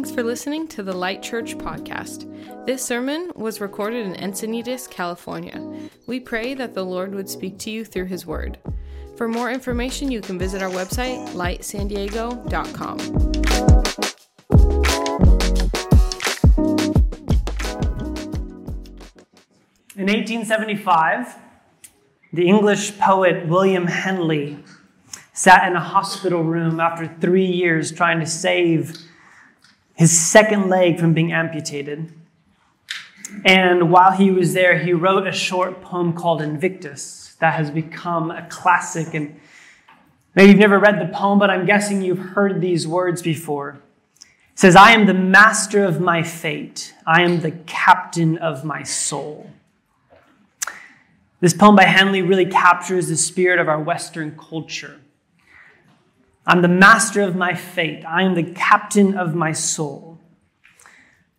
Thanks 0.00 0.14
for 0.14 0.22
listening 0.22 0.66
to 0.68 0.82
the 0.82 0.94
Light 0.94 1.22
Church 1.22 1.58
podcast. 1.58 2.24
This 2.64 2.82
sermon 2.82 3.30
was 3.36 3.60
recorded 3.60 4.06
in 4.06 4.14
Encinitas, 4.14 4.88
California. 4.88 5.60
We 6.06 6.20
pray 6.20 6.54
that 6.54 6.72
the 6.72 6.82
Lord 6.82 7.14
would 7.14 7.28
speak 7.28 7.58
to 7.58 7.70
you 7.70 7.84
through 7.84 8.06
his 8.06 8.24
word. 8.24 8.56
For 9.18 9.28
more 9.28 9.50
information, 9.50 10.10
you 10.10 10.22
can 10.22 10.38
visit 10.38 10.62
our 10.62 10.70
website, 10.70 11.22
lightsandiego.com. 11.34 12.98
In 19.96 20.06
1875, 20.06 21.36
the 22.32 22.48
English 22.48 22.96
poet 22.96 23.46
William 23.46 23.86
Henley 23.86 24.64
sat 25.34 25.68
in 25.68 25.76
a 25.76 25.80
hospital 25.80 26.42
room 26.42 26.80
after 26.80 27.06
three 27.20 27.44
years 27.44 27.92
trying 27.92 28.20
to 28.20 28.26
save 28.26 29.09
his 30.00 30.18
second 30.18 30.70
leg 30.70 30.98
from 30.98 31.12
being 31.12 31.30
amputated. 31.30 32.10
And 33.44 33.92
while 33.92 34.12
he 34.12 34.30
was 34.30 34.54
there, 34.54 34.78
he 34.78 34.94
wrote 34.94 35.26
a 35.26 35.32
short 35.32 35.82
poem 35.82 36.14
called 36.14 36.40
Invictus 36.40 37.36
that 37.38 37.52
has 37.52 37.70
become 37.70 38.30
a 38.30 38.46
classic. 38.48 39.12
And 39.12 39.38
maybe 40.34 40.52
you've 40.52 40.58
never 40.58 40.78
read 40.78 40.98
the 40.98 41.14
poem, 41.14 41.38
but 41.38 41.50
I'm 41.50 41.66
guessing 41.66 42.00
you've 42.00 42.30
heard 42.30 42.62
these 42.62 42.88
words 42.88 43.20
before. 43.20 43.82
It 44.52 44.58
says, 44.58 44.74
I 44.74 44.92
am 44.92 45.04
the 45.04 45.12
master 45.12 45.84
of 45.84 46.00
my 46.00 46.22
fate, 46.22 46.94
I 47.06 47.20
am 47.20 47.40
the 47.40 47.50
captain 47.50 48.38
of 48.38 48.64
my 48.64 48.82
soul. 48.84 49.50
This 51.40 51.52
poem 51.52 51.76
by 51.76 51.84
Henley 51.84 52.22
really 52.22 52.46
captures 52.46 53.08
the 53.08 53.18
spirit 53.18 53.60
of 53.60 53.68
our 53.68 53.78
Western 53.78 54.34
culture. 54.34 54.98
I'm 56.50 56.62
the 56.62 56.68
master 56.68 57.20
of 57.20 57.36
my 57.36 57.54
fate. 57.54 58.04
I 58.04 58.24
am 58.24 58.34
the 58.34 58.42
captain 58.42 59.16
of 59.16 59.36
my 59.36 59.52
soul. 59.52 60.18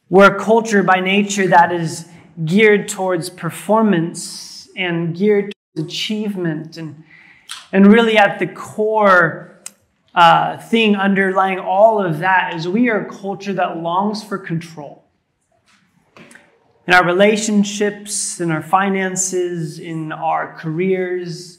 We're 0.08 0.38
a 0.38 0.40
culture 0.40 0.84
by 0.84 1.02
nature 1.02 1.48
that 1.48 1.74
is 1.74 2.08
geared 2.46 2.88
towards 2.88 3.30
performance 3.30 4.70
and 4.78 5.14
geared 5.14 5.54
towards 5.76 5.92
achievement. 5.92 6.78
And, 6.78 7.04
and 7.74 7.88
really, 7.88 8.18
at 8.18 8.40
the 8.40 8.48
core 8.48 9.62
uh, 10.16 10.58
thing 10.60 10.96
underlying 10.96 11.60
all 11.60 12.02
of 12.02 12.20
that 12.20 12.54
is 12.56 12.70
we 12.70 12.88
are 12.88 13.06
a 13.06 13.10
culture 13.10 13.52
that 13.52 13.80
longs 13.80 14.24
for 14.24 14.38
control. 14.38 15.04
In 16.88 16.94
our 16.94 17.04
relationships, 17.04 18.40
in 18.40 18.50
our 18.50 18.64
finances, 18.64 19.78
in 19.78 20.14
our 20.14 20.58
careers, 20.58 21.58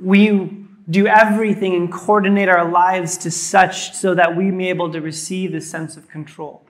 we 0.00 0.59
do 0.90 1.06
everything 1.06 1.74
and 1.74 1.92
coordinate 1.92 2.48
our 2.48 2.68
lives 2.68 3.16
to 3.18 3.30
such 3.30 3.92
so 3.92 4.14
that 4.14 4.36
we 4.36 4.50
may 4.50 4.64
be 4.64 4.68
able 4.70 4.92
to 4.92 5.00
receive 5.00 5.52
this 5.52 5.70
sense 5.70 5.96
of 5.96 6.08
control. 6.08 6.64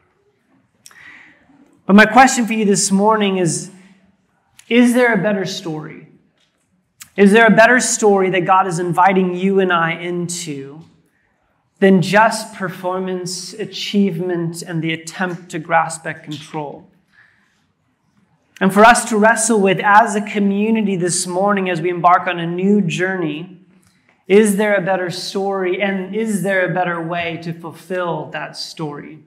But 1.86 1.96
my 1.96 2.06
question 2.06 2.46
for 2.46 2.52
you 2.52 2.64
this 2.64 2.90
morning 2.90 3.38
is 3.38 3.70
Is 4.68 4.94
there 4.94 5.14
a 5.14 5.18
better 5.18 5.46
story? 5.46 6.08
Is 7.16 7.32
there 7.32 7.46
a 7.46 7.50
better 7.50 7.80
story 7.80 8.30
that 8.30 8.42
God 8.42 8.66
is 8.66 8.78
inviting 8.78 9.34
you 9.34 9.58
and 9.58 9.72
I 9.72 9.92
into 9.92 10.82
than 11.80 12.02
just 12.02 12.54
performance, 12.54 13.52
achievement, 13.54 14.62
and 14.62 14.82
the 14.82 14.92
attempt 14.92 15.50
to 15.50 15.58
grasp 15.58 16.06
at 16.06 16.22
control? 16.22 16.88
And 18.60 18.72
for 18.72 18.84
us 18.84 19.08
to 19.08 19.16
wrestle 19.16 19.60
with 19.60 19.80
as 19.82 20.14
a 20.14 20.20
community 20.20 20.94
this 20.94 21.26
morning 21.26 21.70
as 21.70 21.80
we 21.80 21.88
embark 21.88 22.26
on 22.26 22.38
a 22.38 22.46
new 22.46 22.82
journey 22.82 23.59
is 24.30 24.58
there 24.58 24.76
a 24.76 24.80
better 24.80 25.10
story? 25.10 25.82
And 25.82 26.14
is 26.14 26.44
there 26.44 26.70
a 26.70 26.72
better 26.72 27.02
way 27.02 27.40
to 27.42 27.52
fulfill 27.52 28.26
that 28.26 28.56
story? 28.56 29.24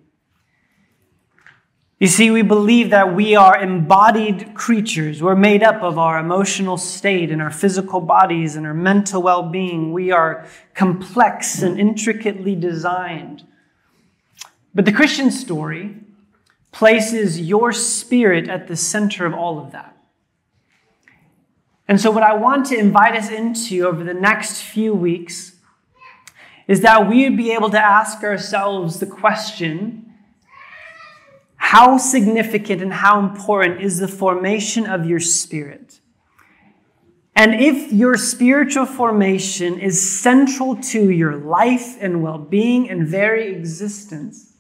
You 2.00 2.08
see, 2.08 2.32
we 2.32 2.42
believe 2.42 2.92
that 2.92 3.14
we 3.14 3.36
are 3.36 3.62
embodied 3.62 4.54
creatures. 4.54 5.22
We're 5.22 5.36
made 5.36 5.62
up 5.62 5.84
of 5.84 5.98
our 5.98 6.20
emotional 6.20 6.78
state 6.78 7.32
and 7.32 7.42
our 7.42 7.52
physical 7.52 8.00
bodies 8.00 8.56
and 8.56 8.66
our 8.66 8.74
mental 8.74 9.22
well 9.22 9.44
being. 9.44 9.92
We 9.92 10.12
are 10.12 10.48
complex 10.74 11.62
and 11.62 11.78
intricately 11.78 12.56
designed. 12.56 13.46
But 14.74 14.86
the 14.86 14.94
Christian 14.94 15.32
story 15.32 15.98
places 16.72 17.42
your 17.42 17.74
spirit 17.74 18.48
at 18.48 18.70
the 18.70 18.78
center 18.78 19.26
of 19.26 19.34
all 19.34 19.60
of 19.60 19.74
that. 19.74 19.98
And 21.94 22.02
so, 22.02 22.10
what 22.10 22.24
I 22.24 22.34
want 22.34 22.66
to 22.70 22.76
invite 22.76 23.16
us 23.16 23.30
into 23.30 23.86
over 23.86 24.04
the 24.04 24.16
next 24.16 24.64
few 24.64 24.96
weeks 24.96 25.58
is 26.68 26.82
that 26.82 27.08
we 27.08 27.30
would 27.30 27.38
be 27.38 27.52
able 27.52 27.70
to 27.70 27.80
ask 27.80 28.24
ourselves 28.24 29.00
the 29.00 29.06
question 29.06 30.12
how 31.56 32.00
significant 32.00 32.82
and 32.82 32.92
how 32.92 33.20
important 33.20 33.80
is 33.80 34.00
the 34.00 34.08
formation 34.08 34.88
of 34.88 35.06
your 35.06 35.20
spirit? 35.20 36.00
And 37.36 37.54
if 37.62 37.94
your 37.94 38.18
spiritual 38.18 38.88
formation 38.88 39.78
is 39.78 40.02
central 40.02 40.78
to 40.78 41.12
your 41.12 41.36
life 41.36 41.96
and 42.02 42.24
well 42.24 42.40
being 42.40 42.90
and 42.90 43.08
very 43.08 43.54
existence, 43.54 44.54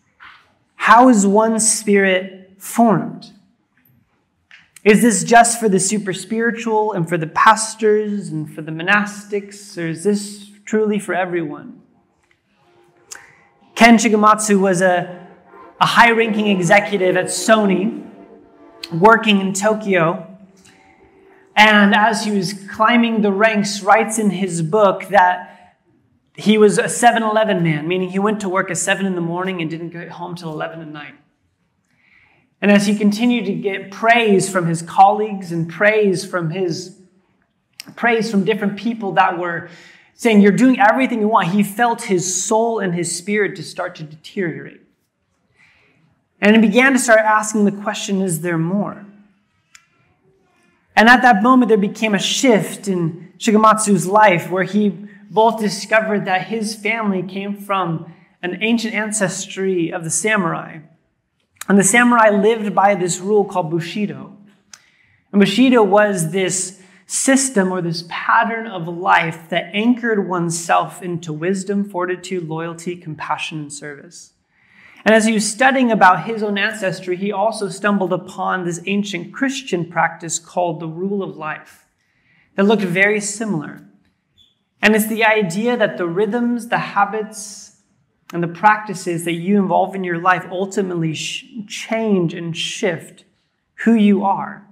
how 0.76 1.10
is 1.10 1.26
one 1.26 1.60
spirit 1.60 2.62
formed? 2.62 3.33
Is 4.84 5.02
this 5.02 5.24
just 5.24 5.62
for 5.62 5.70
the 5.70 5.80
super 5.80 6.12
spiritual 6.12 6.92
and 6.92 7.08
for 7.08 7.18
the 7.18 7.28
pastors 7.28 8.28
and 8.28 8.54
for 8.54 8.62
the 8.62 8.72
monastics, 8.72 9.78
or 9.78 9.88
is 9.88 10.04
this 10.04 10.52
truly 10.66 11.00
for 11.00 11.16
everyone? 11.16 11.82
Ken 13.76 13.98
Shigematsu 13.98 14.60
was 14.60 14.82
a, 14.82 15.26
a 15.80 15.86
high 15.86 16.12
ranking 16.12 16.48
executive 16.48 17.16
at 17.16 17.26
Sony 17.26 18.06
working 18.92 19.40
in 19.40 19.54
Tokyo. 19.54 20.38
And 21.56 21.96
as 21.96 22.26
he 22.26 22.32
was 22.32 22.54
climbing 22.54 23.22
the 23.22 23.32
ranks, 23.32 23.82
writes 23.82 24.20
in 24.20 24.32
his 24.32 24.62
book 24.62 25.08
that 25.10 25.78
he 26.36 26.58
was 26.58 26.78
a 26.78 26.90
7 26.90 27.24
Eleven 27.24 27.64
man, 27.64 27.88
meaning 27.88 28.10
he 28.10 28.20
went 28.20 28.42
to 28.42 28.50
work 28.50 28.70
at 28.70 28.78
7 28.78 29.06
in 29.06 29.16
the 29.16 29.22
morning 29.22 29.62
and 29.62 29.70
didn't 29.70 29.92
get 29.92 30.10
home 30.10 30.36
till 30.36 30.52
11 30.52 30.82
at 30.82 30.88
night. 30.90 31.14
And 32.64 32.72
as 32.72 32.88
he 32.88 32.96
continued 32.96 33.46
to 33.48 33.54
get 33.54 33.92
praise 33.92 34.50
from 34.50 34.68
his 34.68 34.82
colleagues 34.82 35.52
and 35.52 35.70
praise 35.70 36.24
from 36.26 36.50
his 36.50 36.98
praise 37.98 38.32
from 38.32 38.46
different 38.46 38.78
people 38.78 39.12
that 39.16 39.38
were 39.38 39.70
saying, 40.14 40.40
You're 40.40 40.54
doing 40.54 40.80
everything 40.80 41.20
you 41.20 41.28
want, 41.28 41.50
he 41.50 41.62
felt 41.62 42.04
his 42.04 42.42
soul 42.46 42.80
and 42.80 42.96
his 42.96 43.14
spirit 43.14 43.58
to 43.58 43.64
start 43.64 43.96
to 43.96 44.04
deteriorate. 44.04 44.80
And 46.40 46.56
he 46.56 46.62
began 46.62 46.94
to 46.94 47.00
start 47.00 47.20
asking 47.20 47.66
the 47.66 47.72
question, 47.74 48.22
Is 48.22 48.40
there 48.40 48.58
more? 48.58 49.06
And 50.96 51.10
at 51.10 51.22
that 51.22 51.44
moment, 51.44 51.68
there 51.68 51.78
became 51.78 52.16
a 52.16 52.20
shift 52.20 52.88
in 52.88 53.34
Shigematsu's 53.40 54.08
life 54.08 54.50
where 54.50 54.64
he 54.64 54.88
both 55.30 55.60
discovered 55.60 56.24
that 56.26 56.48
his 56.48 56.76
family 56.76 57.24
came 57.24 57.58
from 57.58 58.14
an 58.42 58.60
ancient 58.64 58.94
ancestry 58.94 59.92
of 59.92 60.06
the 60.06 60.10
samurai 60.10 60.80
and 61.68 61.78
the 61.78 61.84
samurai 61.84 62.30
lived 62.30 62.76
by 62.76 62.96
this 62.96 63.20
rule 63.20 63.46
called 63.46 63.72
Bushido. 63.72 64.36
And 65.32 65.40
Bushido 65.40 65.82
was 65.82 66.32
this 66.32 66.82
system 67.06 67.72
or 67.72 67.82
this 67.82 68.06
pattern 68.10 68.68
of 68.68 68.88
life 68.88 69.50
that 69.50 69.70
anchored 69.74 70.28
oneself 70.28 71.02
into 71.02 71.32
wisdom, 71.34 71.90
fortitude, 71.90 72.48
loyalty, 72.48 72.96
compassion, 72.96 73.60
and 73.60 73.74
service. 73.74 74.34
And 75.06 75.14
as 75.14 75.26
he 75.26 75.34
was 75.34 75.50
studying 75.50 75.92
about 75.92 76.26
his 76.26 76.42
own 76.44 76.58
ancestry, 76.58 77.18
he 77.18 77.32
also 77.32 77.68
stumbled 77.70 78.14
upon 78.14 78.64
this 78.64 78.82
ancient 78.86 79.34
Christian 79.34 79.86
practice 79.86 80.40
called 80.40 80.80
the 80.80 80.88
rule 80.88 81.22
of 81.22 81.36
life 81.36 81.86
that 82.56 82.64
looked 82.64 82.84
very 82.84 83.20
similar. 83.20 83.86
And 84.82 84.96
it's 84.96 85.08
the 85.08 85.26
idea 85.26 85.76
that 85.76 85.98
the 85.98 86.08
rhythms, 86.08 86.70
the 86.70 86.78
habits, 86.78 87.73
and 88.34 88.42
the 88.42 88.48
practices 88.48 89.26
that 89.26 89.34
you 89.34 89.62
involve 89.62 89.94
in 89.94 90.04
your 90.04 90.18
life 90.18 90.46
ultimately 90.50 91.14
sh- 91.14 91.46
change 91.68 92.34
and 92.34 92.58
shift 92.58 93.26
who 93.86 93.94
you 93.94 94.24
are. 94.24 94.68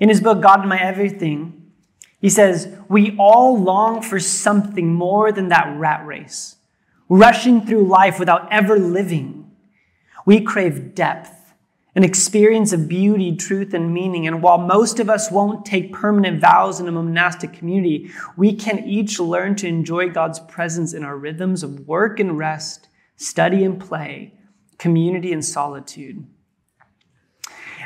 In 0.00 0.08
his 0.08 0.20
book, 0.20 0.40
God 0.40 0.62
in 0.62 0.68
My 0.68 0.80
Everything, 0.80 1.70
he 2.18 2.30
says, 2.30 2.74
We 2.88 3.14
all 3.18 3.60
long 3.60 4.00
for 4.00 4.18
something 4.18 4.94
more 4.94 5.30
than 5.30 5.48
that 5.48 5.76
rat 5.76 6.06
race, 6.06 6.56
rushing 7.08 7.66
through 7.66 7.86
life 7.86 8.18
without 8.18 8.50
ever 8.50 8.78
living. 8.78 9.50
We 10.24 10.40
crave 10.40 10.94
depth 10.94 11.41
an 11.94 12.04
experience 12.04 12.72
of 12.72 12.88
beauty, 12.88 13.36
truth, 13.36 13.74
and 13.74 13.92
meaning. 13.92 14.26
And 14.26 14.42
while 14.42 14.58
most 14.58 14.98
of 14.98 15.10
us 15.10 15.30
won't 15.30 15.66
take 15.66 15.92
permanent 15.92 16.40
vows 16.40 16.80
in 16.80 16.88
a 16.88 16.92
monastic 16.92 17.52
community, 17.52 18.10
we 18.36 18.54
can 18.54 18.78
each 18.84 19.20
learn 19.20 19.56
to 19.56 19.68
enjoy 19.68 20.08
God's 20.08 20.40
presence 20.40 20.94
in 20.94 21.04
our 21.04 21.16
rhythms 21.16 21.62
of 21.62 21.86
work 21.86 22.18
and 22.18 22.38
rest, 22.38 22.88
study 23.16 23.62
and 23.62 23.78
play, 23.78 24.32
community 24.78 25.32
and 25.32 25.44
solitude. 25.44 26.26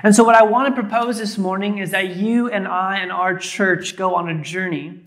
And 0.03 0.14
so, 0.14 0.23
what 0.23 0.37
I 0.37 0.43
want 0.44 0.75
to 0.75 0.81
propose 0.81 1.19
this 1.19 1.37
morning 1.37 1.79
is 1.79 1.91
that 1.91 2.17
you 2.17 2.49
and 2.49 2.69
I 2.69 2.99
and 2.99 3.11
our 3.11 3.37
church 3.37 3.97
go 3.97 4.14
on 4.14 4.29
a 4.29 4.41
journey 4.43 5.03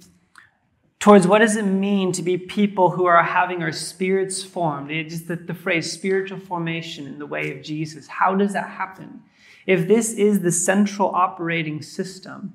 towards 0.99 1.25
what 1.25 1.39
does 1.39 1.55
it 1.55 1.63
mean 1.63 2.11
to 2.11 2.21
be 2.21 2.37
people 2.37 2.91
who 2.91 3.05
are 3.05 3.23
having 3.23 3.63
our 3.63 3.71
spirits 3.71 4.43
formed. 4.43 4.91
It 4.91 5.09
just 5.09 5.27
the, 5.27 5.37
the 5.37 5.53
phrase 5.53 5.91
spiritual 5.91 6.39
formation 6.39 7.07
in 7.07 7.19
the 7.19 7.25
way 7.25 7.55
of 7.55 7.63
Jesus. 7.63 8.07
How 8.07 8.35
does 8.35 8.53
that 8.53 8.69
happen? 8.69 9.21
If 9.65 9.87
this 9.87 10.13
is 10.13 10.41
the 10.41 10.51
central 10.51 11.09
operating 11.15 11.81
system, 11.81 12.53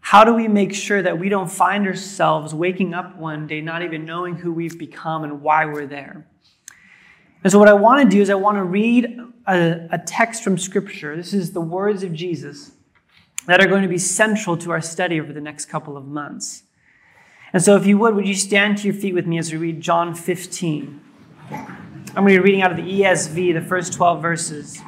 how 0.00 0.24
do 0.24 0.34
we 0.34 0.48
make 0.48 0.74
sure 0.74 1.02
that 1.02 1.18
we 1.18 1.28
don't 1.28 1.50
find 1.50 1.86
ourselves 1.86 2.54
waking 2.54 2.94
up 2.94 3.16
one 3.16 3.46
day 3.46 3.60
not 3.60 3.82
even 3.82 4.04
knowing 4.04 4.36
who 4.36 4.52
we've 4.52 4.78
become 4.78 5.24
and 5.24 5.42
why 5.42 5.66
we're 5.66 5.86
there? 5.86 6.26
And 7.42 7.52
so, 7.52 7.58
what 7.58 7.68
I 7.68 7.74
want 7.74 8.02
to 8.02 8.16
do 8.16 8.22
is, 8.22 8.30
I 8.30 8.34
want 8.34 8.56
to 8.56 8.64
read 8.64 9.20
a, 9.46 9.88
a 9.90 9.98
text 9.98 10.42
from 10.42 10.58
Scripture. 10.58 11.16
This 11.16 11.32
is 11.32 11.52
the 11.52 11.60
words 11.60 12.02
of 12.02 12.12
Jesus 12.12 12.72
that 13.46 13.60
are 13.60 13.66
going 13.66 13.82
to 13.82 13.88
be 13.88 13.98
central 13.98 14.56
to 14.58 14.70
our 14.72 14.80
study 14.80 15.20
over 15.20 15.32
the 15.32 15.40
next 15.40 15.66
couple 15.66 15.96
of 15.96 16.06
months. 16.06 16.64
And 17.56 17.64
so, 17.64 17.74
if 17.74 17.86
you 17.86 17.96
would, 17.96 18.14
would 18.14 18.28
you 18.28 18.34
stand 18.34 18.76
to 18.76 18.84
your 18.84 18.92
feet 18.92 19.14
with 19.14 19.26
me 19.26 19.38
as 19.38 19.50
we 19.50 19.56
read 19.56 19.80
John 19.80 20.14
15? 20.14 21.00
I'm 21.50 21.66
going 22.14 22.26
to 22.26 22.32
be 22.34 22.38
reading 22.38 22.60
out 22.60 22.70
of 22.70 22.76
the 22.76 23.00
ESV, 23.00 23.54
the 23.54 23.62
first 23.62 23.94
12 23.94 24.20
verses. 24.20 24.78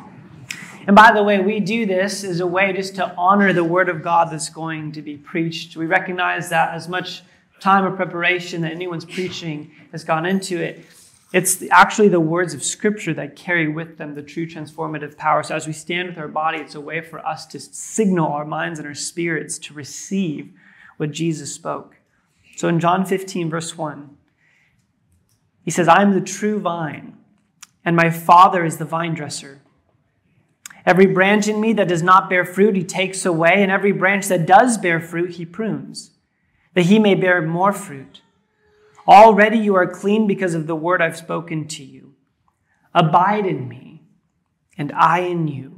And 0.86 0.94
by 0.94 1.12
the 1.12 1.22
way, 1.22 1.40
we 1.40 1.60
do 1.60 1.86
this 1.86 2.24
as 2.24 2.40
a 2.40 2.46
way 2.46 2.74
just 2.74 2.96
to 2.96 3.10
honor 3.16 3.54
the 3.54 3.64
word 3.64 3.88
of 3.88 4.02
God 4.02 4.30
that's 4.30 4.50
going 4.50 4.92
to 4.92 5.00
be 5.00 5.16
preached. 5.16 5.78
We 5.78 5.86
recognize 5.86 6.50
that 6.50 6.74
as 6.74 6.90
much 6.90 7.22
time 7.58 7.86
of 7.86 7.96
preparation 7.96 8.60
that 8.60 8.72
anyone's 8.72 9.06
preaching 9.06 9.70
has 9.92 10.04
gone 10.04 10.26
into 10.26 10.62
it, 10.62 10.84
it's 11.32 11.64
actually 11.70 12.08
the 12.08 12.20
words 12.20 12.52
of 12.52 12.62
Scripture 12.62 13.14
that 13.14 13.34
carry 13.34 13.68
with 13.68 13.96
them 13.96 14.14
the 14.14 14.22
true 14.22 14.46
transformative 14.46 15.16
power. 15.16 15.42
So 15.42 15.56
as 15.56 15.66
we 15.66 15.72
stand 15.72 16.10
with 16.10 16.18
our 16.18 16.28
body, 16.28 16.58
it's 16.58 16.74
a 16.74 16.82
way 16.82 17.00
for 17.00 17.26
us 17.26 17.46
to 17.46 17.60
signal 17.60 18.30
our 18.30 18.44
minds 18.44 18.78
and 18.78 18.86
our 18.86 18.94
spirits 18.94 19.58
to 19.60 19.72
receive 19.72 20.52
what 20.98 21.12
Jesus 21.12 21.54
spoke. 21.54 21.97
So 22.58 22.66
in 22.66 22.80
John 22.80 23.04
15, 23.04 23.50
verse 23.50 23.78
1, 23.78 24.16
he 25.62 25.70
says, 25.70 25.86
I 25.86 26.02
am 26.02 26.12
the 26.12 26.20
true 26.20 26.58
vine, 26.58 27.16
and 27.84 27.94
my 27.94 28.10
Father 28.10 28.64
is 28.64 28.78
the 28.78 28.84
vine 28.84 29.14
dresser. 29.14 29.60
Every 30.84 31.06
branch 31.06 31.46
in 31.46 31.60
me 31.60 31.72
that 31.74 31.86
does 31.86 32.02
not 32.02 32.28
bear 32.28 32.44
fruit, 32.44 32.74
he 32.74 32.82
takes 32.82 33.24
away, 33.24 33.62
and 33.62 33.70
every 33.70 33.92
branch 33.92 34.26
that 34.26 34.44
does 34.44 34.76
bear 34.76 34.98
fruit, 34.98 35.36
he 35.36 35.46
prunes, 35.46 36.10
that 36.74 36.86
he 36.86 36.98
may 36.98 37.14
bear 37.14 37.40
more 37.42 37.72
fruit. 37.72 38.22
Already 39.06 39.58
you 39.58 39.76
are 39.76 39.86
clean 39.86 40.26
because 40.26 40.54
of 40.54 40.66
the 40.66 40.74
word 40.74 41.00
I've 41.00 41.16
spoken 41.16 41.68
to 41.68 41.84
you. 41.84 42.14
Abide 42.92 43.46
in 43.46 43.68
me, 43.68 44.02
and 44.76 44.90
I 44.90 45.20
in 45.20 45.46
you. 45.46 45.77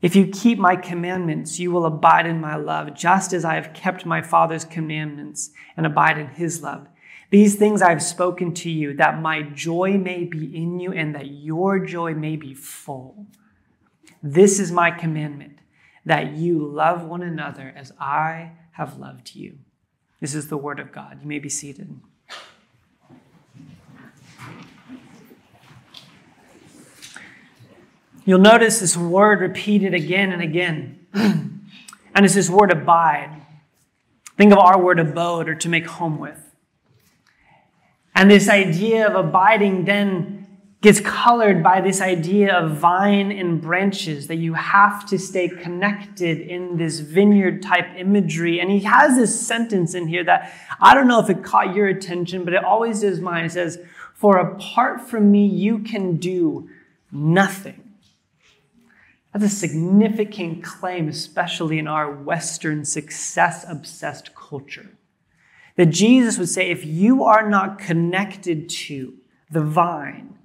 If 0.00 0.14
you 0.14 0.28
keep 0.28 0.58
my 0.58 0.76
commandments, 0.76 1.58
you 1.58 1.72
will 1.72 1.84
abide 1.84 2.26
in 2.26 2.40
my 2.40 2.54
love, 2.54 2.94
just 2.94 3.32
as 3.32 3.44
I 3.44 3.54
have 3.54 3.72
kept 3.72 4.06
my 4.06 4.22
Father's 4.22 4.64
commandments 4.64 5.50
and 5.76 5.84
abide 5.84 6.18
in 6.18 6.28
his 6.28 6.62
love. 6.62 6.86
These 7.30 7.56
things 7.56 7.82
I 7.82 7.90
have 7.90 8.02
spoken 8.02 8.54
to 8.54 8.70
you, 8.70 8.94
that 8.94 9.20
my 9.20 9.42
joy 9.42 9.98
may 9.98 10.24
be 10.24 10.56
in 10.56 10.78
you 10.78 10.92
and 10.92 11.14
that 11.14 11.26
your 11.26 11.78
joy 11.80 12.14
may 12.14 12.36
be 12.36 12.54
full. 12.54 13.26
This 14.22 14.60
is 14.60 14.70
my 14.70 14.90
commandment, 14.90 15.58
that 16.06 16.32
you 16.32 16.64
love 16.64 17.04
one 17.04 17.22
another 17.22 17.74
as 17.76 17.92
I 17.98 18.52
have 18.72 18.98
loved 18.98 19.34
you. 19.34 19.58
This 20.20 20.34
is 20.34 20.48
the 20.48 20.56
word 20.56 20.80
of 20.80 20.92
God. 20.92 21.18
You 21.20 21.28
may 21.28 21.38
be 21.38 21.48
seated. 21.48 22.00
You'll 28.28 28.40
notice 28.40 28.80
this 28.80 28.94
word 28.94 29.40
repeated 29.40 29.94
again 29.94 30.32
and 30.32 30.42
again. 30.42 31.06
and 31.14 32.26
it's 32.26 32.34
this 32.34 32.50
word 32.50 32.70
abide. 32.70 33.40
Think 34.36 34.52
of 34.52 34.58
our 34.58 34.78
word 34.78 35.00
abode 35.00 35.48
or 35.48 35.54
to 35.54 35.68
make 35.70 35.86
home 35.86 36.18
with. 36.18 36.38
And 38.14 38.30
this 38.30 38.50
idea 38.50 39.08
of 39.08 39.14
abiding 39.14 39.86
then 39.86 40.46
gets 40.82 41.00
colored 41.00 41.62
by 41.62 41.80
this 41.80 42.02
idea 42.02 42.54
of 42.54 42.76
vine 42.76 43.32
and 43.32 43.62
branches, 43.62 44.26
that 44.26 44.36
you 44.36 44.52
have 44.52 45.08
to 45.08 45.18
stay 45.18 45.48
connected 45.48 46.38
in 46.38 46.76
this 46.76 47.00
vineyard 47.00 47.62
type 47.62 47.86
imagery. 47.96 48.60
And 48.60 48.70
he 48.70 48.80
has 48.80 49.16
this 49.16 49.40
sentence 49.40 49.94
in 49.94 50.06
here 50.06 50.24
that 50.24 50.52
I 50.82 50.92
don't 50.92 51.08
know 51.08 51.20
if 51.20 51.30
it 51.30 51.42
caught 51.42 51.74
your 51.74 51.86
attention, 51.86 52.44
but 52.44 52.52
it 52.52 52.62
always 52.62 53.00
does 53.00 53.22
mine. 53.22 53.46
It 53.46 53.52
says, 53.52 53.78
For 54.12 54.36
apart 54.36 55.00
from 55.00 55.30
me, 55.30 55.46
you 55.46 55.78
can 55.78 56.18
do 56.18 56.68
nothing. 57.10 57.87
That's 59.32 59.44
a 59.44 59.48
significant 59.56 60.64
claim, 60.64 61.08
especially 61.08 61.78
in 61.78 61.86
our 61.86 62.10
Western 62.10 62.84
success 62.84 63.64
obsessed 63.68 64.34
culture. 64.34 64.90
That 65.76 65.86
Jesus 65.86 66.38
would 66.38 66.48
say, 66.48 66.70
if 66.70 66.84
you 66.84 67.24
are 67.24 67.48
not 67.48 67.78
connected 67.78 68.68
to 68.68 69.14
the 69.50 69.60
vine, 69.60 70.38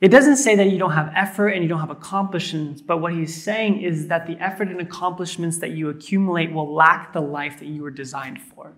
it 0.00 0.08
doesn't 0.08 0.36
say 0.36 0.54
that 0.54 0.70
you 0.70 0.78
don't 0.78 0.92
have 0.92 1.12
effort 1.14 1.48
and 1.48 1.62
you 1.62 1.68
don't 1.68 1.80
have 1.80 1.90
accomplishments, 1.90 2.80
but 2.80 2.98
what 2.98 3.12
he's 3.12 3.42
saying 3.42 3.82
is 3.82 4.06
that 4.08 4.26
the 4.26 4.38
effort 4.38 4.68
and 4.68 4.80
accomplishments 4.80 5.58
that 5.58 5.70
you 5.70 5.88
accumulate 5.88 6.52
will 6.52 6.72
lack 6.72 7.12
the 7.12 7.20
life 7.20 7.58
that 7.58 7.66
you 7.66 7.82
were 7.82 7.90
designed 7.90 8.40
for. 8.40 8.76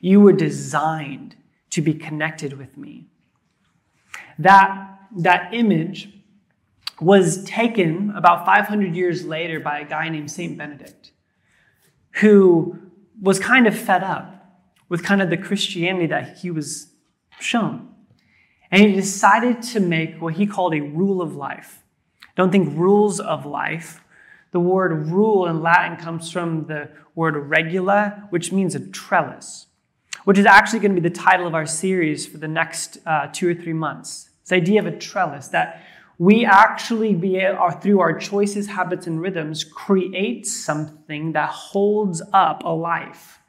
You 0.00 0.20
were 0.20 0.32
designed 0.32 1.36
to 1.70 1.80
be 1.80 1.94
connected 1.94 2.58
with 2.58 2.76
me. 2.76 3.06
That, 4.38 4.98
that 5.18 5.54
image 5.54 6.19
was 7.00 7.42
taken 7.44 8.12
about 8.14 8.44
500 8.44 8.94
years 8.94 9.24
later 9.24 9.58
by 9.58 9.80
a 9.80 9.84
guy 9.84 10.08
named 10.08 10.30
St. 10.30 10.56
Benedict, 10.56 11.12
who 12.16 12.78
was 13.20 13.38
kind 13.38 13.66
of 13.66 13.78
fed 13.78 14.02
up 14.02 14.40
with 14.88 15.02
kind 15.02 15.22
of 15.22 15.30
the 15.30 15.36
Christianity 15.36 16.06
that 16.06 16.38
he 16.38 16.50
was 16.50 16.92
shown. 17.38 17.88
And 18.70 18.82
he 18.82 18.92
decided 18.92 19.62
to 19.62 19.80
make 19.80 20.20
what 20.20 20.34
he 20.34 20.46
called 20.46 20.74
a 20.74 20.80
rule 20.80 21.22
of 21.22 21.34
life. 21.34 21.82
Don't 22.36 22.52
think 22.52 22.76
rules 22.76 23.18
of 23.18 23.46
life. 23.46 24.02
The 24.52 24.60
word 24.60 25.08
rule 25.08 25.46
in 25.46 25.62
Latin 25.62 25.96
comes 25.96 26.30
from 26.30 26.66
the 26.66 26.90
word 27.14 27.36
regula, 27.36 28.26
which 28.30 28.52
means 28.52 28.74
a 28.74 28.80
trellis, 28.80 29.66
which 30.24 30.38
is 30.38 30.46
actually 30.46 30.80
going 30.80 30.94
to 30.94 31.00
be 31.00 31.08
the 31.08 31.14
title 31.14 31.46
of 31.46 31.54
our 31.54 31.66
series 31.66 32.26
for 32.26 32.38
the 32.38 32.48
next 32.48 32.98
uh, 33.06 33.28
two 33.32 33.48
or 33.48 33.54
three 33.54 33.72
months. 33.72 34.30
This 34.44 34.52
idea 34.52 34.80
of 34.80 34.86
a 34.86 34.96
trellis, 34.96 35.48
that 35.48 35.82
we 36.20 36.44
actually 36.44 37.14
be 37.14 37.42
through 37.80 38.00
our 38.00 38.18
choices, 38.18 38.66
habits, 38.66 39.06
and 39.06 39.22
rhythms, 39.22 39.64
create 39.64 40.46
something 40.46 41.32
that 41.32 41.48
holds 41.48 42.20
up 42.34 42.62
a 42.62 42.68
life. 42.68 43.40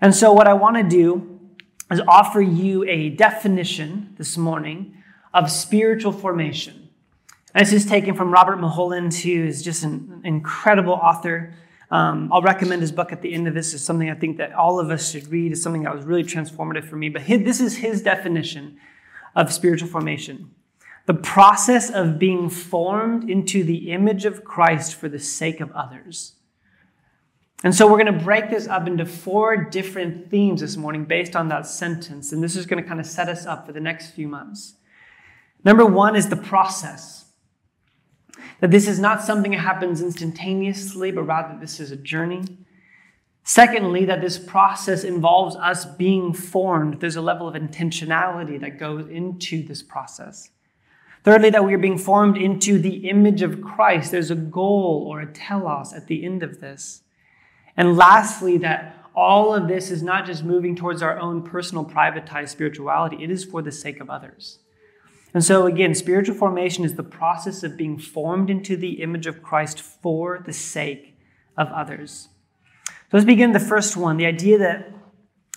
And 0.00 0.14
so, 0.14 0.32
what 0.32 0.46
I 0.46 0.52
want 0.52 0.76
to 0.76 0.84
do 0.84 1.40
is 1.90 2.00
offer 2.06 2.40
you 2.40 2.84
a 2.84 3.08
definition 3.08 4.14
this 4.16 4.38
morning 4.38 4.94
of 5.34 5.50
spiritual 5.50 6.12
formation. 6.12 6.88
And 7.52 7.66
this 7.66 7.72
is 7.72 7.84
taken 7.84 8.14
from 8.14 8.30
Robert 8.30 8.60
Mulholland, 8.60 9.12
who 9.12 9.44
is 9.44 9.60
just 9.60 9.82
an 9.82 10.22
incredible 10.24 10.92
author. 10.92 11.52
Um, 11.90 12.32
I'll 12.32 12.42
recommend 12.42 12.80
his 12.80 12.92
book 12.92 13.10
at 13.10 13.22
the 13.22 13.34
end 13.34 13.48
of 13.48 13.54
this. 13.54 13.74
It's 13.74 13.82
something 13.82 14.08
I 14.08 14.14
think 14.14 14.36
that 14.36 14.52
all 14.52 14.78
of 14.78 14.92
us 14.92 15.10
should 15.10 15.26
read. 15.26 15.50
It's 15.50 15.62
something 15.64 15.82
that 15.82 15.96
was 15.96 16.04
really 16.04 16.22
transformative 16.22 16.84
for 16.84 16.94
me. 16.94 17.08
But 17.08 17.22
his, 17.22 17.42
this 17.42 17.60
is 17.60 17.78
his 17.78 18.02
definition 18.02 18.78
of 19.34 19.52
spiritual 19.52 19.88
formation 19.88 20.54
the 21.10 21.14
process 21.14 21.90
of 21.90 22.20
being 22.20 22.48
formed 22.48 23.28
into 23.28 23.64
the 23.64 23.90
image 23.90 24.24
of 24.24 24.44
Christ 24.44 24.94
for 24.94 25.08
the 25.08 25.18
sake 25.18 25.58
of 25.58 25.72
others. 25.72 26.34
And 27.64 27.74
so 27.74 27.88
we're 27.90 28.00
going 28.00 28.16
to 28.16 28.24
break 28.24 28.48
this 28.48 28.68
up 28.68 28.86
into 28.86 29.04
four 29.04 29.56
different 29.56 30.30
themes 30.30 30.60
this 30.60 30.76
morning 30.76 31.06
based 31.06 31.34
on 31.34 31.48
that 31.48 31.66
sentence. 31.66 32.30
And 32.30 32.44
this 32.44 32.54
is 32.54 32.64
going 32.64 32.80
to 32.80 32.88
kind 32.88 33.00
of 33.00 33.06
set 33.06 33.28
us 33.28 33.44
up 33.44 33.66
for 33.66 33.72
the 33.72 33.80
next 33.80 34.12
few 34.12 34.28
months. 34.28 34.74
Number 35.64 35.84
one 35.84 36.14
is 36.14 36.28
the 36.28 36.36
process. 36.36 37.24
That 38.60 38.70
this 38.70 38.86
is 38.86 39.00
not 39.00 39.20
something 39.20 39.50
that 39.50 39.58
happens 39.58 40.00
instantaneously, 40.00 41.10
but 41.10 41.24
rather 41.24 41.58
this 41.58 41.80
is 41.80 41.90
a 41.90 41.96
journey. 41.96 42.44
Secondly, 43.42 44.04
that 44.04 44.20
this 44.20 44.38
process 44.38 45.02
involves 45.02 45.56
us 45.56 45.86
being 45.86 46.32
formed. 46.32 47.00
There's 47.00 47.16
a 47.16 47.20
level 47.20 47.48
of 47.48 47.56
intentionality 47.56 48.60
that 48.60 48.78
goes 48.78 49.08
into 49.08 49.66
this 49.66 49.82
process. 49.82 50.50
Thirdly, 51.22 51.50
that 51.50 51.64
we 51.64 51.74
are 51.74 51.78
being 51.78 51.98
formed 51.98 52.36
into 52.36 52.78
the 52.78 53.08
image 53.08 53.42
of 53.42 53.60
Christ. 53.60 54.10
There's 54.10 54.30
a 54.30 54.36
goal 54.36 55.06
or 55.08 55.20
a 55.20 55.30
telos 55.30 55.92
at 55.92 56.06
the 56.06 56.24
end 56.24 56.42
of 56.42 56.60
this. 56.60 57.02
And 57.76 57.96
lastly, 57.96 58.56
that 58.58 58.96
all 59.14 59.54
of 59.54 59.68
this 59.68 59.90
is 59.90 60.02
not 60.02 60.24
just 60.24 60.44
moving 60.44 60.74
towards 60.74 61.02
our 61.02 61.18
own 61.18 61.42
personal, 61.42 61.84
privatized 61.84 62.48
spirituality, 62.48 63.22
it 63.22 63.30
is 63.30 63.44
for 63.44 63.60
the 63.60 63.72
sake 63.72 64.00
of 64.00 64.08
others. 64.08 64.60
And 65.34 65.44
so, 65.44 65.66
again, 65.66 65.94
spiritual 65.94 66.34
formation 66.34 66.84
is 66.84 66.94
the 66.94 67.02
process 67.02 67.62
of 67.62 67.76
being 67.76 67.98
formed 67.98 68.50
into 68.50 68.76
the 68.76 69.02
image 69.02 69.26
of 69.26 69.42
Christ 69.42 69.80
for 69.80 70.42
the 70.44 70.52
sake 70.52 71.16
of 71.56 71.68
others. 71.68 72.28
So 72.86 73.16
let's 73.16 73.26
begin 73.26 73.52
the 73.52 73.60
first 73.60 73.96
one 73.96 74.16
the 74.16 74.26
idea 74.26 74.58
that 74.58 74.92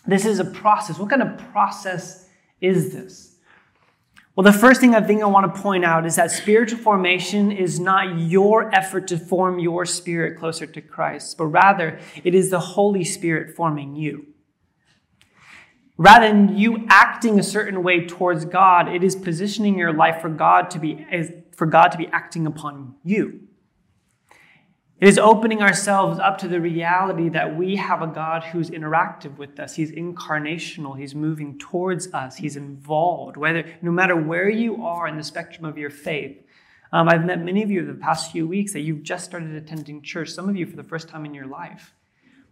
this 0.06 0.26
is 0.26 0.40
a 0.40 0.46
process. 0.46 1.00
What 1.00 1.10
kind 1.10 1.22
of 1.22 1.38
process 1.52 2.28
is 2.60 2.94
this? 2.94 3.33
Well, 4.36 4.44
the 4.44 4.52
first 4.52 4.82
thing 4.82 4.96
I 4.96 5.02
think 5.02 5.22
I 5.22 5.28
want 5.28 5.54
to 5.54 5.62
point 5.62 5.86
out 5.86 6.08
is 6.08 6.16
that 6.16 6.32
spiritual 6.32 6.80
formation 6.80 7.52
is 7.52 7.80
not 7.80 8.18
your 8.18 8.74
effort 8.74 9.08
to 9.10 9.18
form 9.18 9.60
your 9.60 9.86
spirit 9.86 10.40
closer 10.40 10.66
to 10.66 10.82
Christ, 10.82 11.38
but 11.38 11.46
rather 11.46 12.00
it 12.24 12.34
is 12.34 12.50
the 12.50 12.60
Holy 12.60 13.04
Spirit 13.04 13.56
forming 13.56 13.96
you. 13.96 14.26
Rather 15.98 16.28
than 16.28 16.58
you 16.58 16.88
acting 16.90 17.38
a 17.38 17.44
certain 17.44 17.84
way 17.84 18.08
towards 18.08 18.46
God, 18.46 18.88
it 18.88 19.04
is 19.04 19.16
positioning 19.16 19.78
your 19.78 19.94
life 19.94 20.20
for 20.22 20.30
God 20.30 20.72
to 20.72 20.80
be 20.80 21.06
for 21.56 21.68
God 21.68 21.90
to 21.90 22.00
be 22.00 22.08
acting 22.08 22.48
upon 22.48 22.96
you. 23.04 23.42
It 25.04 25.10
is 25.10 25.20
opening 25.20 25.62
ourselves 25.62 26.18
up 26.18 26.38
to 26.38 26.48
the 26.48 26.62
reality 26.62 27.28
that 27.28 27.58
we 27.58 27.76
have 27.76 28.02
a 28.02 28.08
God 28.08 28.42
who's 28.42 28.70
interactive 28.70 29.36
with 29.36 29.60
us. 29.60 29.76
He's 29.76 29.92
incarnational. 29.92 30.98
He's 30.98 31.14
moving 31.14 31.60
towards 31.60 32.14
us. 32.14 32.38
He's 32.38 32.56
involved. 32.56 33.36
Whether, 33.36 33.66
no 33.82 33.92
matter 33.92 34.16
where 34.16 34.48
you 34.48 34.82
are 34.86 35.06
in 35.10 35.18
the 35.18 35.24
spectrum 35.24 35.66
of 35.66 35.78
your 35.78 35.90
faith, 35.90 36.42
um, 36.94 37.10
I've 37.10 37.26
met 37.26 37.44
many 37.44 37.62
of 37.64 37.70
you 37.70 37.86
the 37.86 37.96
past 37.96 38.32
few 38.32 38.48
weeks 38.48 38.72
that 38.72 38.80
you've 38.80 39.04
just 39.04 39.26
started 39.26 39.54
attending 39.56 40.02
church. 40.04 40.30
Some 40.30 40.48
of 40.48 40.56
you 40.56 40.66
for 40.66 40.78
the 40.78 40.84
first 40.84 41.10
time 41.10 41.26
in 41.26 41.34
your 41.34 41.48
life. 41.48 41.94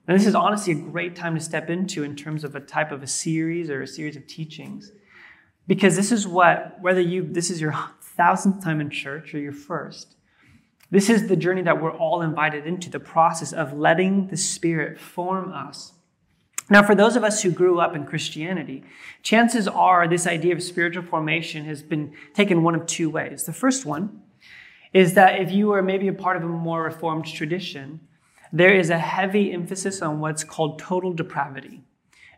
And 0.06 0.20
this 0.20 0.28
is 0.28 0.36
honestly 0.36 0.74
a 0.74 0.76
great 0.76 1.16
time 1.16 1.36
to 1.36 1.40
step 1.40 1.70
into 1.70 2.04
in 2.04 2.18
terms 2.18 2.44
of 2.44 2.54
a 2.54 2.60
type 2.60 2.92
of 2.92 3.02
a 3.02 3.08
series 3.08 3.70
or 3.70 3.82
a 3.82 3.88
series 3.88 4.18
of 4.18 4.28
teachings, 4.28 4.92
because 5.68 5.96
this 5.96 6.12
is 6.12 6.28
what 6.28 6.76
whether 6.82 7.00
you 7.00 7.26
this 7.32 7.50
is 7.50 7.62
your 7.62 7.74
thousandth 8.02 8.62
time 8.62 8.82
in 8.82 8.90
church 8.90 9.34
or 9.34 9.40
your 9.40 9.54
first 9.54 10.18
this 10.92 11.10
is 11.10 11.28
the 11.28 11.38
journey 11.38 11.62
that 11.64 11.82
we're 11.82 11.96
all 11.96 12.22
invited 12.22 12.68
into, 12.68 12.90
the 12.90 13.00
process 13.00 13.54
of 13.54 13.74
letting 13.74 14.28
the 14.28 14.38
Spirit 14.38 15.00
form 15.00 15.52
us. 15.54 15.94
Now, 16.70 16.84
for 16.84 16.96
those 16.96 17.16
of 17.16 17.24
us 17.24 17.42
who 17.42 17.52
grew 17.52 17.80
up 17.80 17.96
in 17.96 18.06
Christianity, 18.06 18.84
chances 19.24 19.68
are 19.68 20.08
this 20.08 20.28
idea 20.28 20.54
of 20.54 20.62
spiritual 20.62 21.04
formation 21.04 21.66
has 21.66 21.82
been 21.82 22.14
taken 22.34 22.64
one 22.64 22.76
of 22.76 22.86
two 22.86 23.10
ways. 23.10 23.46
The 23.46 23.54
first 23.54 23.86
one 23.86 24.22
is 24.94 25.14
that 25.16 25.40
if 25.40 25.52
you 25.52 25.72
are 25.74 25.82
maybe 25.82 26.08
a 26.08 26.14
part 26.14 26.38
of 26.38 26.44
a 26.44 26.48
more 26.48 26.84
reformed 26.84 27.26
tradition, 27.26 28.02
there 28.54 28.74
is 28.74 28.90
a 28.90 28.98
heavy 28.98 29.52
emphasis 29.52 30.02
on 30.02 30.20
what's 30.20 30.44
called 30.44 30.80
total 30.80 31.14
depravity, 31.14 31.82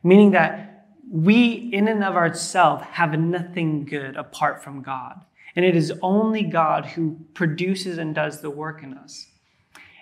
meaning 0.03 0.31
that 0.31 0.88
we, 1.12 1.53
in 1.74 1.88
and 1.88 2.03
of 2.03 2.15
ourselves, 2.15 2.83
have 2.91 3.19
nothing 3.19 3.86
good 3.86 4.15
apart 4.15 4.63
from 4.63 4.81
God. 4.81 5.25
And 5.55 5.63
it 5.63 5.75
is 5.75 5.93
only 6.01 6.43
God 6.43 6.86
who 6.86 7.19
produces 7.33 7.98
and 7.98 8.15
does 8.15 8.41
the 8.41 8.50
work 8.50 8.83
in 8.83 8.93
us. 8.93 9.27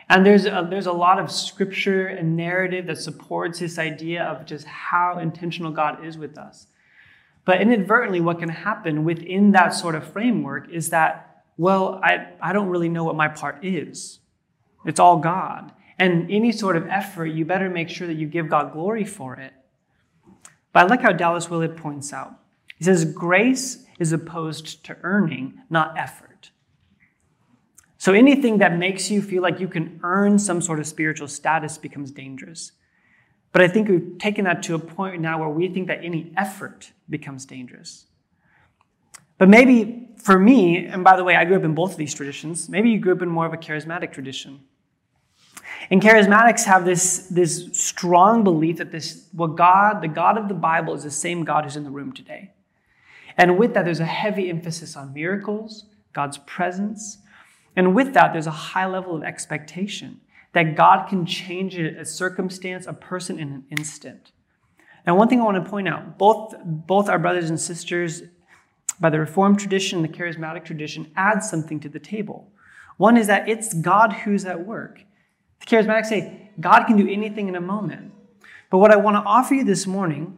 And 0.10 0.26
there's 0.26 0.46
a, 0.46 0.68
there's 0.70 0.88
a 0.88 0.94
lot 0.94 1.20
of 1.20 1.32
scripture 1.32 2.08
and 2.08 2.36
narrative 2.36 2.86
that 2.88 2.98
supports 2.98 3.60
this 3.60 3.80
idea 3.80 4.24
of 4.24 4.46
just 4.46 4.66
how 4.66 5.20
intentional 5.20 5.72
God 5.72 6.04
is 6.06 6.18
with 6.18 6.38
us. 6.38 6.68
But 7.46 7.62
inadvertently, 7.62 8.22
what 8.22 8.40
can 8.40 8.50
happen 8.50 9.04
within 9.04 9.52
that 9.52 9.74
sort 9.74 9.96
of 9.96 10.06
framework 10.12 10.70
is 10.70 10.90
that, 10.90 11.44
well, 11.58 12.00
I, 12.04 12.28
I 12.42 12.54
don't 12.54 12.68
really 12.68 12.90
know 12.90 13.04
what 13.04 13.16
my 13.16 13.30
part 13.30 13.64
is. 13.64 14.20
It's 14.86 15.00
all 15.00 15.18
God. 15.18 15.72
And 15.98 16.30
any 16.32 16.52
sort 16.52 16.76
of 16.76 16.88
effort, 16.88 17.28
you 17.28 17.46
better 17.46 17.70
make 17.70 17.90
sure 17.90 18.08
that 18.08 18.16
you 18.16 18.28
give 18.28 18.50
God 18.50 18.74
glory 18.74 19.06
for 19.06 19.36
it. 19.36 19.54
But 20.74 20.86
I 20.86 20.88
like 20.88 21.02
how 21.02 21.12
Dallas 21.12 21.50
Willard 21.50 21.78
points 21.78 22.12
out. 22.14 22.34
He 22.78 22.84
says, 22.84 23.06
Grace 23.06 23.86
is 24.02 24.12
opposed 24.12 24.84
to 24.84 24.98
earning, 25.04 25.62
not 25.70 25.96
effort. 25.96 26.50
So 28.00 28.14
anything 28.14 28.58
that 28.58 28.76
makes 28.76 29.12
you 29.12 29.22
feel 29.22 29.44
like 29.44 29.60
you 29.60 29.68
can 29.68 30.00
earn 30.02 30.40
some 30.40 30.60
sort 30.60 30.80
of 30.80 30.88
spiritual 30.88 31.28
status 31.28 31.78
becomes 31.78 32.10
dangerous. 32.10 32.72
But 33.52 33.62
I 33.62 33.68
think 33.68 33.90
we've 33.90 34.18
taken 34.18 34.46
that 34.46 34.64
to 34.64 34.74
a 34.74 34.80
point 34.80 35.22
now 35.22 35.40
where 35.40 35.50
we 35.50 35.68
think 35.68 35.88
that 35.88 36.04
any 36.04 36.34
effort 36.36 36.92
becomes 37.12 37.46
dangerous. 37.46 38.08
But 39.38 39.50
maybe 39.50 40.10
for 40.18 40.40
me, 40.40 40.88
and 40.88 41.04
by 41.04 41.16
the 41.16 41.24
way, 41.24 41.36
I 41.36 41.46
grew 41.46 41.58
up 41.58 41.64
in 41.64 41.76
both 41.76 41.92
of 41.92 41.98
these 41.98 42.16
traditions, 42.16 42.70
maybe 42.70 42.90
you 42.90 43.00
grew 43.00 43.14
up 43.14 43.22
in 43.22 43.30
more 43.30 43.46
of 43.46 43.54
a 43.54 43.58
charismatic 43.58 44.12
tradition. 44.12 44.62
And 45.92 46.02
charismatics 46.02 46.64
have 46.66 46.86
this, 46.86 47.28
this 47.28 47.70
strong 47.74 48.44
belief 48.44 48.78
that 48.78 48.92
this, 48.92 49.28
what 49.32 49.56
God, 49.56 50.02
the 50.02 50.08
God 50.08 50.40
of 50.40 50.48
the 50.48 50.56
Bible, 50.56 50.96
is 50.96 51.04
the 51.04 51.12
same 51.12 51.44
God 51.44 51.66
who's 51.66 51.76
in 51.76 51.84
the 51.84 51.92
room 51.92 52.14
today. 52.14 52.52
And 53.38 53.58
with 53.58 53.74
that, 53.74 53.86
there's 53.86 54.00
a 54.00 54.06
heavy 54.06 54.50
emphasis 54.50 54.96
on 54.96 55.14
miracles, 55.14 55.86
God's 56.14 56.38
presence. 56.40 57.20
And 57.76 57.96
with 57.96 58.14
that, 58.14 58.34
there's 58.34 58.48
a 58.48 58.52
high 58.52 58.86
level 58.86 59.16
of 59.16 59.24
expectation 59.24 60.22
that 60.54 60.76
God 60.76 61.08
can 61.08 61.26
change 61.26 61.78
a 61.78 62.04
circumstance, 62.04 62.86
a 62.86 62.94
person 62.94 63.40
in 63.40 63.48
an 63.50 63.64
instant. 63.70 64.32
Now, 65.08 65.16
one 65.16 65.30
thing 65.30 65.40
I 65.40 65.46
want 65.46 65.64
to 65.64 65.70
point 65.70 65.88
out 65.88 66.18
both, 66.18 66.54
both 66.64 67.10
our 67.10 67.18
brothers 67.18 67.50
and 67.50 67.60
sisters, 67.60 68.24
by 69.00 69.10
the 69.10 69.20
Reformed 69.20 69.60
tradition 69.60 70.04
and 70.04 70.14
the 70.14 70.16
charismatic 70.18 70.64
tradition, 70.66 71.12
add 71.16 71.44
something 71.44 71.80
to 71.80 71.90
the 71.90 72.00
table. 72.00 72.52
One 72.98 73.18
is 73.18 73.28
that 73.28 73.50
it's 73.50 73.74
God 73.74 74.14
who's 74.14 74.46
at 74.46 74.66
work. 74.66 75.04
The 75.62 75.66
charismatics 75.66 76.06
say 76.08 76.52
God 76.60 76.84
can 76.84 76.98
do 76.98 77.10
anything 77.10 77.48
in 77.48 77.56
a 77.56 77.62
moment. 77.62 78.14
But 78.70 78.78
what 78.78 78.92
I 78.92 78.98
want 78.98 79.16
to 79.16 79.22
offer 79.22 79.56
you 79.56 79.64
this 79.64 79.88
morning 79.88 80.38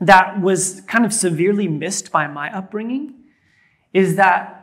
that 0.00 0.40
was 0.40 0.80
kind 0.82 1.04
of 1.04 1.12
severely 1.12 1.68
missed 1.68 2.10
by 2.10 2.26
my 2.26 2.54
upbringing 2.56 3.14
is 3.92 4.16
that 4.16 4.56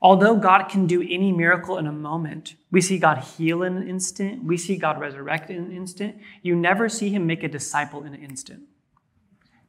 although 0.00 0.36
God 0.36 0.64
can 0.64 0.86
do 0.86 1.02
any 1.02 1.32
miracle 1.32 1.76
in 1.78 1.86
a 1.86 1.92
moment, 1.92 2.54
we 2.70 2.80
see 2.80 2.98
God 2.98 3.18
heal 3.18 3.62
in 3.62 3.76
an 3.76 3.88
instant, 3.88 4.44
we 4.44 4.56
see 4.56 4.76
God 4.76 4.98
resurrect 4.98 5.50
in 5.50 5.56
an 5.56 5.72
instant, 5.72 6.16
you 6.42 6.56
never 6.56 6.88
see 6.88 7.10
him 7.10 7.26
make 7.26 7.42
a 7.42 7.48
disciple 7.48 8.04
in 8.04 8.14
an 8.14 8.22
instant. 8.22 8.62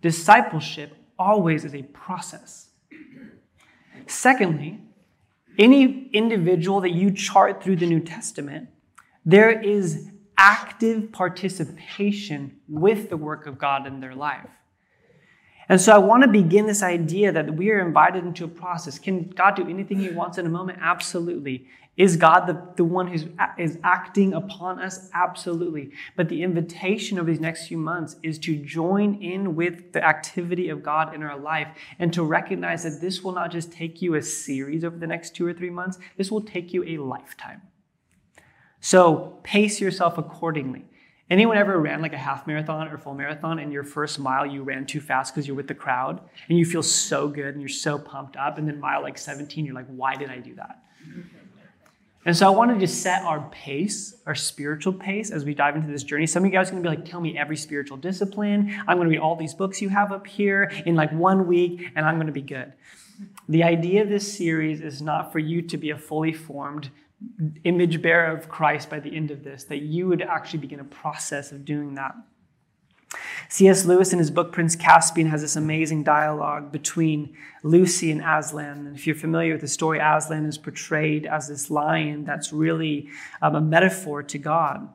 Discipleship 0.02 0.96
always 1.18 1.66
is 1.66 1.76
a 1.76 1.84
process. 1.84 2.70
Secondly, 4.08 4.80
any 5.58 6.08
individual 6.14 6.80
that 6.82 6.92
you 6.92 7.12
chart 7.12 7.62
through 7.62 7.76
the 7.76 7.86
New 7.86 8.00
Testament, 8.00 8.70
there 9.26 9.52
is 9.52 10.10
active 10.38 11.12
participation 11.12 12.60
with 12.70 13.10
the 13.10 13.18
work 13.18 13.46
of 13.46 13.58
God 13.58 13.86
in 13.86 14.00
their 14.00 14.16
life. 14.16 14.50
And 15.70 15.80
so 15.80 15.94
I 15.94 16.00
want 16.00 16.24
to 16.24 16.28
begin 16.28 16.66
this 16.66 16.82
idea 16.82 17.32
that 17.32 17.56
we 17.56 17.70
are 17.70 17.80
invited 17.80 18.26
into 18.26 18.44
a 18.44 18.48
process. 18.48 18.98
Can 18.98 19.30
God 19.30 19.56
do 19.56 19.70
anything 19.70 20.00
He 20.00 20.10
wants 20.10 20.40
in 20.40 20.48
a 20.48 20.50
moment? 20.50 20.80
Absolutely. 20.82 21.68
Is 21.96 22.16
God 22.16 22.48
the, 22.48 22.60
the 22.76 22.86
one 22.86 23.08
who 23.08 23.30
is 23.58 23.78
acting 23.84 24.34
upon 24.34 24.80
us? 24.80 25.10
Absolutely. 25.14 25.92
But 26.16 26.30
the 26.30 26.44
invitation 26.44 27.20
of 27.20 27.26
these 27.26 27.42
next 27.42 27.68
few 27.68 27.78
months 27.78 28.16
is 28.24 28.40
to 28.40 28.56
join 28.56 29.22
in 29.22 29.54
with 29.54 29.92
the 29.92 30.04
activity 30.04 30.70
of 30.70 30.82
God 30.82 31.14
in 31.14 31.22
our 31.22 31.38
life 31.38 31.68
and 32.00 32.12
to 32.14 32.24
recognize 32.24 32.84
that 32.84 33.02
this 33.02 33.22
will 33.22 33.34
not 33.34 33.52
just 33.52 33.72
take 33.72 34.02
you 34.02 34.16
a 34.16 34.22
series 34.22 34.84
over 34.84 34.98
the 34.98 35.08
next 35.08 35.36
two 35.36 35.46
or 35.46 35.54
three 35.54 35.70
months, 35.70 36.00
this 36.16 36.32
will 36.32 36.42
take 36.42 36.74
you 36.74 36.84
a 36.86 37.04
lifetime. 37.04 37.62
So 38.80 39.38
pace 39.44 39.82
yourself 39.82 40.18
accordingly. 40.18 40.86
Anyone 41.30 41.58
ever 41.58 41.80
ran 41.80 42.02
like 42.02 42.14
a 42.14 42.18
half 42.18 42.48
marathon 42.48 42.88
or 42.88 42.98
full 42.98 43.14
marathon 43.14 43.60
and 43.60 43.72
your 43.72 43.84
first 43.84 44.18
mile 44.18 44.46
you 44.46 44.64
ran 44.64 44.86
too 44.86 45.00
fast 45.00 45.34
because 45.34 45.46
you're 45.46 45.56
with 45.56 45.68
the 45.68 45.76
crowd 45.76 46.22
and 46.48 46.58
you 46.58 46.66
feel 46.66 46.82
so 46.82 47.28
good 47.28 47.54
and 47.54 47.62
you're 47.62 47.70
so 47.70 48.00
pumped 48.00 48.36
up 48.36 48.58
and 48.58 48.68
then 48.68 48.80
mile 48.80 49.04
like 49.04 49.18
17 49.18 49.66
you're 49.66 49.76
like 49.76 49.88
why 49.88 50.16
did 50.16 50.30
I 50.30 50.40
do 50.40 50.56
that? 50.56 50.84
And 52.26 52.36
so 52.36 52.46
I 52.46 52.50
wanted 52.50 52.80
to 52.82 52.88
set 52.88 53.24
our 53.24 53.48
pace, 53.50 54.16
our 54.26 54.36
spiritual 54.36 54.94
pace 54.94 55.32
as 55.32 55.46
we 55.46 55.54
dive 55.54 55.76
into 55.76 55.88
this 55.88 56.04
journey. 56.04 56.28
Some 56.28 56.44
of 56.44 56.48
you 56.48 56.52
guys 56.52 56.68
are 56.68 56.72
going 56.72 56.84
to 56.84 56.90
be 56.90 56.96
like, 56.96 57.06
tell 57.06 57.22
me 57.22 57.38
every 57.38 57.56
spiritual 57.56 57.98
discipline. 57.98 58.76
I'm 58.88 58.98
going 58.98 59.08
to 59.08 59.12
read 59.12 59.20
all 59.20 59.36
these 59.36 59.54
books 59.54 59.82
you 59.82 59.90
have 59.90 60.12
up 60.12 60.28
here 60.28 60.72
in 60.86 60.96
like 60.96 61.12
one 61.12 61.48
week 61.48 61.92
and 61.96 62.06
I'm 62.06 62.16
going 62.16 62.28
to 62.28 62.34
be 62.34 62.42
good. 62.42 62.74
The 63.48 63.64
idea 63.64 64.02
of 64.02 64.10
this 64.10 64.32
series 64.38 64.82
is 64.82 65.02
not 65.02 65.32
for 65.32 65.40
you 65.40 65.62
to 65.64 65.78
be 65.78 65.92
a 65.92 65.98
fully 65.98 66.34
formed 66.34 66.90
image 67.64 68.02
bearer 68.02 68.32
of 68.32 68.50
Christ 68.50 68.90
by 68.90 69.00
the 69.00 69.16
end 69.16 69.32
of 69.32 69.44
this, 69.44 69.66
that 69.66 69.82
you 69.82 70.08
would 70.08 70.22
actually 70.22 70.60
begin 70.60 70.80
a 70.80 70.86
process 70.86 71.52
of 71.52 71.66
doing 71.66 71.96
that. 71.96 72.16
C.S. 73.50 73.86
Lewis, 73.86 74.14
in 74.14 74.20
his 74.20 74.30
book 74.30 74.52
Prince 74.52 74.76
Caspian, 74.76 75.28
has 75.30 75.42
this 75.42 75.56
amazing 75.56 76.04
dialogue 76.04 76.72
between 76.72 77.36
Lucy 77.64 78.12
and 78.12 78.22
Aslan. 78.22 78.86
And 78.86 78.96
if 78.96 79.08
you're 79.08 79.16
familiar 79.16 79.54
with 79.54 79.62
the 79.62 79.68
story, 79.68 80.00
Aslan 80.00 80.46
is 80.46 80.58
portrayed 80.58 81.26
as 81.26 81.48
this 81.48 81.72
lion 81.72 82.26
that's 82.26 82.54
really 82.54 83.10
um, 83.42 83.56
a 83.56 83.62
metaphor 83.62 84.22
to 84.24 84.38
God. 84.38 84.88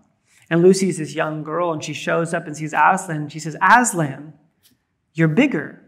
And 0.48 0.62
Lucy 0.62 0.88
is 0.88 0.98
this 0.98 1.14
young 1.14 1.42
girl, 1.42 1.72
and 1.72 1.82
she 1.82 1.94
shows 1.94 2.32
up 2.32 2.46
and 2.46 2.56
sees 2.56 2.72
Aslan, 2.72 3.22
and 3.22 3.32
she 3.32 3.40
says, 3.40 3.56
Aslan, 3.60 4.34
you're 5.14 5.28
bigger. 5.28 5.82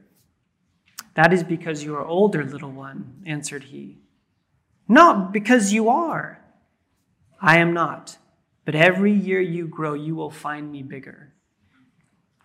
That 1.15 1.33
is 1.33 1.45
because 1.45 1.85
you 1.85 1.95
are 1.95 2.05
older, 2.05 2.45
little 2.45 2.73
one, 2.73 3.23
answered 3.27 3.65
he. 3.65 3.99
Not 4.89 5.33
because 5.33 5.73
you 5.73 5.89
are. 5.89 6.41
I 7.41 7.59
am 7.59 7.73
not. 7.73 8.19
But 8.65 8.75
every 8.75 9.13
year 9.13 9.41
you 9.41 9.69
grow, 9.69 9.95
you 9.95 10.15
will 10.15 10.31
find 10.31 10.71
me 10.71 10.83
bigger. 10.83 11.33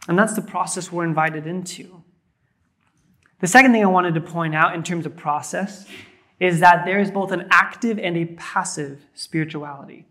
And 0.08 0.18
that's 0.18 0.34
the 0.34 0.42
process 0.42 0.92
we're 0.92 1.04
invited 1.04 1.48
into. 1.48 2.04
The 3.40 3.48
second 3.48 3.72
thing 3.72 3.84
I 3.84 3.88
wanted 3.88 4.14
to 4.16 4.22
point 4.22 4.56
out 4.56 4.76
in 4.76 4.84
terms 4.84 5.06
of 5.06 5.16
process 5.16 5.88
is 6.40 6.60
that 6.60 6.86
there 6.86 7.00
is 7.00 7.12
both 7.12 7.32
an 7.32 7.48
active 7.52 8.00
and 8.00 8.18
a 8.18 8.26
passive 8.26 9.06
spirituality. 9.14 10.06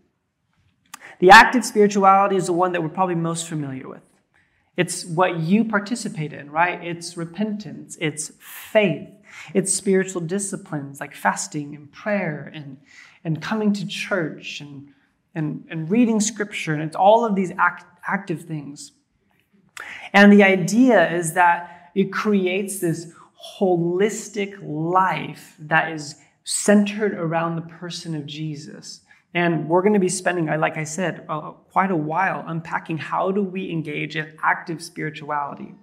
The 1.19 1.29
active 1.29 1.63
spirituality 1.65 2.35
is 2.35 2.47
the 2.47 2.53
one 2.53 2.71
that 2.71 2.81
we're 2.81 2.89
probably 2.89 3.15
most 3.15 3.47
familiar 3.47 3.87
with. 3.87 4.01
It's 4.77 5.05
what 5.05 5.39
you 5.39 5.65
participate 5.65 6.33
in, 6.33 6.49
right? 6.49 6.83
It's 6.83 7.15
repentance, 7.15 7.97
it's 8.01 8.31
faith, 8.39 9.09
it's 9.53 9.73
spiritual 9.73 10.21
disciplines 10.21 10.99
like 10.99 11.15
fasting 11.15 11.75
and 11.75 11.91
prayer 11.91 12.51
and, 12.53 12.77
and 13.23 13.41
coming 13.41 13.73
to 13.73 13.87
church 13.87 14.61
and, 14.61 14.89
and, 15.35 15.65
and 15.69 15.89
reading 15.89 16.19
scripture. 16.19 16.73
And 16.73 16.83
it's 16.83 16.95
all 16.95 17.25
of 17.25 17.35
these 17.35 17.51
act, 17.57 17.85
active 18.07 18.43
things. 18.43 18.91
And 20.13 20.31
the 20.31 20.43
idea 20.43 21.11
is 21.11 21.33
that 21.33 21.91
it 21.95 22.11
creates 22.11 22.79
this 22.79 23.11
holistic 23.59 24.57
life 24.61 25.55
that 25.59 25.91
is 25.91 26.15
centered 26.43 27.13
around 27.13 27.55
the 27.55 27.61
person 27.61 28.15
of 28.15 28.25
Jesus. 28.25 29.01
And 29.33 29.69
we're 29.69 29.81
going 29.81 29.93
to 29.93 29.99
be 29.99 30.09
spending, 30.09 30.47
like 30.47 30.77
I 30.77 30.83
said, 30.83 31.25
uh, 31.29 31.51
quite 31.71 31.91
a 31.91 31.95
while 31.95 32.43
unpacking 32.45 32.97
how 32.97 33.31
do 33.31 33.41
we 33.41 33.71
engage 33.71 34.15
in 34.15 34.37
active 34.43 34.83
spirituality. 34.83 35.73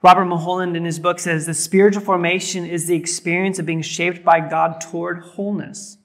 Robert 0.00 0.26
Mulholland 0.26 0.76
in 0.76 0.84
his 0.84 1.00
book 1.00 1.18
says 1.18 1.46
the 1.46 1.54
spiritual 1.54 2.02
formation 2.02 2.64
is 2.64 2.86
the 2.86 2.94
experience 2.94 3.58
of 3.58 3.66
being 3.66 3.82
shaped 3.82 4.24
by 4.24 4.38
God 4.38 4.80
toward 4.80 5.18
wholeness. 5.20 5.98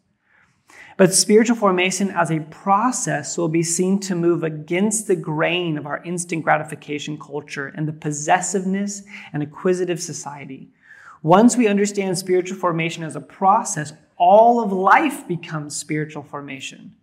But 0.97 1.13
spiritual 1.13 1.55
formation 1.55 2.09
as 2.09 2.31
a 2.31 2.39
process 2.39 3.37
will 3.37 3.49
be 3.49 3.61
seen 3.61 3.99
to 4.01 4.15
move 4.15 4.43
against 4.43 5.07
the 5.07 5.15
grain 5.15 5.77
of 5.77 5.85
our 5.85 6.03
instant 6.03 6.43
gratification 6.43 7.19
culture 7.19 7.67
and 7.75 7.87
the 7.87 7.93
possessiveness 7.93 9.03
and 9.31 9.43
acquisitive 9.43 10.01
society. 10.01 10.69
Once 11.21 11.55
we 11.55 11.67
understand 11.67 12.17
spiritual 12.17 12.57
formation 12.57 13.03
as 13.03 13.15
a 13.15 13.21
process, 13.21 13.93
all 14.17 14.63
of 14.63 14.71
life 14.71 15.27
becomes 15.27 15.75
spiritual 15.75 16.23
formation. 16.23 16.95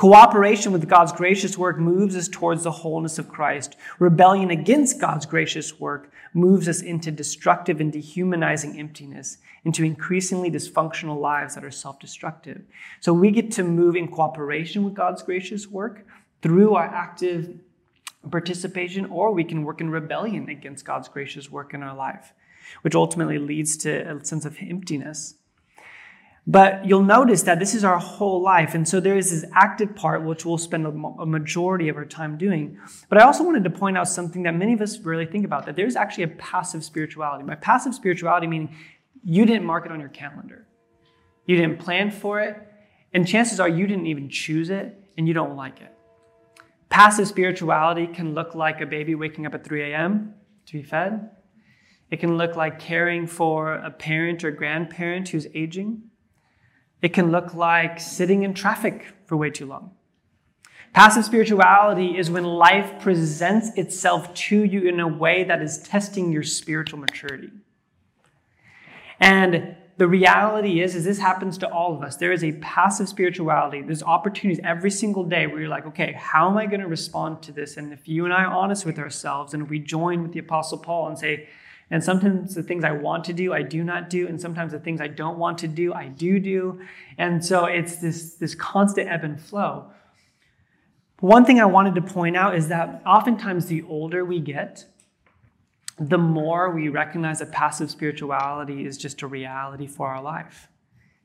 Cooperation 0.00 0.72
with 0.72 0.88
God's 0.88 1.12
gracious 1.12 1.58
work 1.58 1.76
moves 1.76 2.16
us 2.16 2.26
towards 2.26 2.64
the 2.64 2.70
wholeness 2.70 3.18
of 3.18 3.28
Christ. 3.28 3.76
Rebellion 3.98 4.50
against 4.50 4.98
God's 4.98 5.26
gracious 5.26 5.78
work 5.78 6.10
moves 6.32 6.70
us 6.70 6.80
into 6.80 7.10
destructive 7.10 7.82
and 7.82 7.92
dehumanizing 7.92 8.78
emptiness, 8.78 9.36
into 9.62 9.84
increasingly 9.84 10.50
dysfunctional 10.50 11.20
lives 11.20 11.54
that 11.54 11.66
are 11.66 11.70
self 11.70 11.98
destructive. 12.00 12.62
So 13.00 13.12
we 13.12 13.30
get 13.30 13.52
to 13.52 13.62
move 13.62 13.94
in 13.94 14.08
cooperation 14.08 14.84
with 14.84 14.94
God's 14.94 15.22
gracious 15.22 15.66
work 15.66 16.06
through 16.40 16.76
our 16.76 16.86
active 16.86 17.58
participation, 18.30 19.04
or 19.04 19.32
we 19.32 19.44
can 19.44 19.64
work 19.64 19.82
in 19.82 19.90
rebellion 19.90 20.48
against 20.48 20.86
God's 20.86 21.08
gracious 21.08 21.50
work 21.50 21.74
in 21.74 21.82
our 21.82 21.94
life, 21.94 22.32
which 22.80 22.94
ultimately 22.94 23.36
leads 23.38 23.76
to 23.76 24.10
a 24.10 24.24
sense 24.24 24.46
of 24.46 24.56
emptiness. 24.62 25.34
But 26.50 26.84
you'll 26.84 27.04
notice 27.04 27.42
that 27.42 27.60
this 27.60 27.76
is 27.76 27.84
our 27.84 28.00
whole 28.00 28.42
life. 28.42 28.74
And 28.74 28.88
so 28.88 28.98
there 28.98 29.16
is 29.16 29.30
this 29.30 29.48
active 29.54 29.94
part, 29.94 30.24
which 30.24 30.44
we'll 30.44 30.58
spend 30.58 30.84
a 30.84 31.24
majority 31.24 31.88
of 31.88 31.96
our 31.96 32.04
time 32.04 32.36
doing. 32.36 32.76
But 33.08 33.18
I 33.18 33.22
also 33.22 33.44
wanted 33.44 33.62
to 33.62 33.70
point 33.70 33.96
out 33.96 34.08
something 34.08 34.42
that 34.42 34.56
many 34.56 34.72
of 34.72 34.80
us 34.80 34.98
really 34.98 35.26
think 35.26 35.44
about 35.44 35.64
that 35.66 35.76
there's 35.76 35.94
actually 35.94 36.24
a 36.24 36.28
passive 36.28 36.82
spirituality. 36.82 37.44
By 37.44 37.54
passive 37.54 37.94
spirituality, 37.94 38.48
meaning 38.48 38.74
you 39.22 39.46
didn't 39.46 39.64
mark 39.64 39.86
it 39.86 39.92
on 39.92 40.00
your 40.00 40.08
calendar, 40.08 40.66
you 41.46 41.54
didn't 41.54 41.78
plan 41.78 42.10
for 42.10 42.40
it, 42.40 42.56
and 43.14 43.28
chances 43.28 43.60
are 43.60 43.68
you 43.68 43.86
didn't 43.86 44.06
even 44.06 44.28
choose 44.28 44.70
it 44.70 44.98
and 45.16 45.28
you 45.28 45.34
don't 45.34 45.54
like 45.54 45.80
it. 45.80 45.94
Passive 46.88 47.28
spirituality 47.28 48.08
can 48.08 48.34
look 48.34 48.56
like 48.56 48.80
a 48.80 48.86
baby 48.86 49.14
waking 49.14 49.46
up 49.46 49.54
at 49.54 49.62
3 49.62 49.92
a.m. 49.92 50.34
to 50.66 50.72
be 50.72 50.82
fed. 50.82 51.30
It 52.10 52.18
can 52.18 52.36
look 52.36 52.56
like 52.56 52.80
caring 52.80 53.28
for 53.28 53.74
a 53.74 53.92
parent 53.92 54.42
or 54.42 54.50
grandparent 54.50 55.28
who's 55.28 55.46
aging. 55.54 56.09
It 57.02 57.12
can 57.12 57.30
look 57.30 57.54
like 57.54 57.98
sitting 57.98 58.42
in 58.42 58.54
traffic 58.54 59.06
for 59.26 59.36
way 59.36 59.50
too 59.50 59.66
long. 59.66 59.92
Passive 60.92 61.24
spirituality 61.24 62.18
is 62.18 62.30
when 62.30 62.44
life 62.44 63.00
presents 63.00 63.70
itself 63.78 64.34
to 64.34 64.64
you 64.64 64.88
in 64.88 64.98
a 64.98 65.06
way 65.06 65.44
that 65.44 65.62
is 65.62 65.78
testing 65.78 66.32
your 66.32 66.42
spiritual 66.42 66.98
maturity. 66.98 67.50
And 69.20 69.76
the 69.98 70.08
reality 70.08 70.80
is, 70.80 70.96
is 70.96 71.04
this 71.04 71.18
happens 71.18 71.58
to 71.58 71.68
all 71.68 71.94
of 71.94 72.02
us. 72.02 72.16
There 72.16 72.32
is 72.32 72.42
a 72.42 72.52
passive 72.52 73.08
spirituality. 73.08 73.82
There's 73.82 74.02
opportunities 74.02 74.58
every 74.64 74.90
single 74.90 75.24
day 75.24 75.46
where 75.46 75.60
you're 75.60 75.68
like, 75.68 75.86
okay, 75.86 76.14
how 76.18 76.50
am 76.50 76.56
I 76.56 76.66
going 76.66 76.80
to 76.80 76.88
respond 76.88 77.42
to 77.42 77.52
this? 77.52 77.76
And 77.76 77.92
if 77.92 78.08
you 78.08 78.24
and 78.24 78.32
I 78.32 78.44
are 78.44 78.52
honest 78.52 78.86
with 78.86 78.98
ourselves 78.98 79.54
and 79.54 79.68
we 79.68 79.78
join 79.78 80.22
with 80.22 80.32
the 80.32 80.38
Apostle 80.38 80.78
Paul 80.78 81.08
and 81.08 81.18
say, 81.18 81.50
and 81.90 82.02
sometimes 82.04 82.54
the 82.54 82.62
things 82.62 82.84
I 82.84 82.92
want 82.92 83.24
to 83.24 83.32
do, 83.32 83.52
I 83.52 83.62
do 83.62 83.82
not 83.82 84.08
do. 84.08 84.28
And 84.28 84.40
sometimes 84.40 84.72
the 84.72 84.78
things 84.78 85.00
I 85.00 85.08
don't 85.08 85.38
want 85.38 85.58
to 85.58 85.68
do, 85.68 85.92
I 85.92 86.06
do 86.06 86.38
do. 86.38 86.80
And 87.18 87.44
so 87.44 87.64
it's 87.64 87.96
this, 87.96 88.34
this 88.34 88.54
constant 88.54 89.08
ebb 89.08 89.24
and 89.24 89.40
flow. 89.40 89.90
One 91.18 91.44
thing 91.44 91.60
I 91.60 91.66
wanted 91.66 91.96
to 91.96 92.02
point 92.02 92.36
out 92.36 92.54
is 92.54 92.68
that 92.68 93.02
oftentimes 93.04 93.66
the 93.66 93.82
older 93.82 94.24
we 94.24 94.38
get, 94.40 94.86
the 95.98 96.16
more 96.16 96.70
we 96.70 96.88
recognize 96.88 97.40
that 97.40 97.50
passive 97.52 97.90
spirituality 97.90 98.86
is 98.86 98.96
just 98.96 99.20
a 99.22 99.26
reality 99.26 99.86
for 99.86 100.06
our 100.06 100.22
life. 100.22 100.68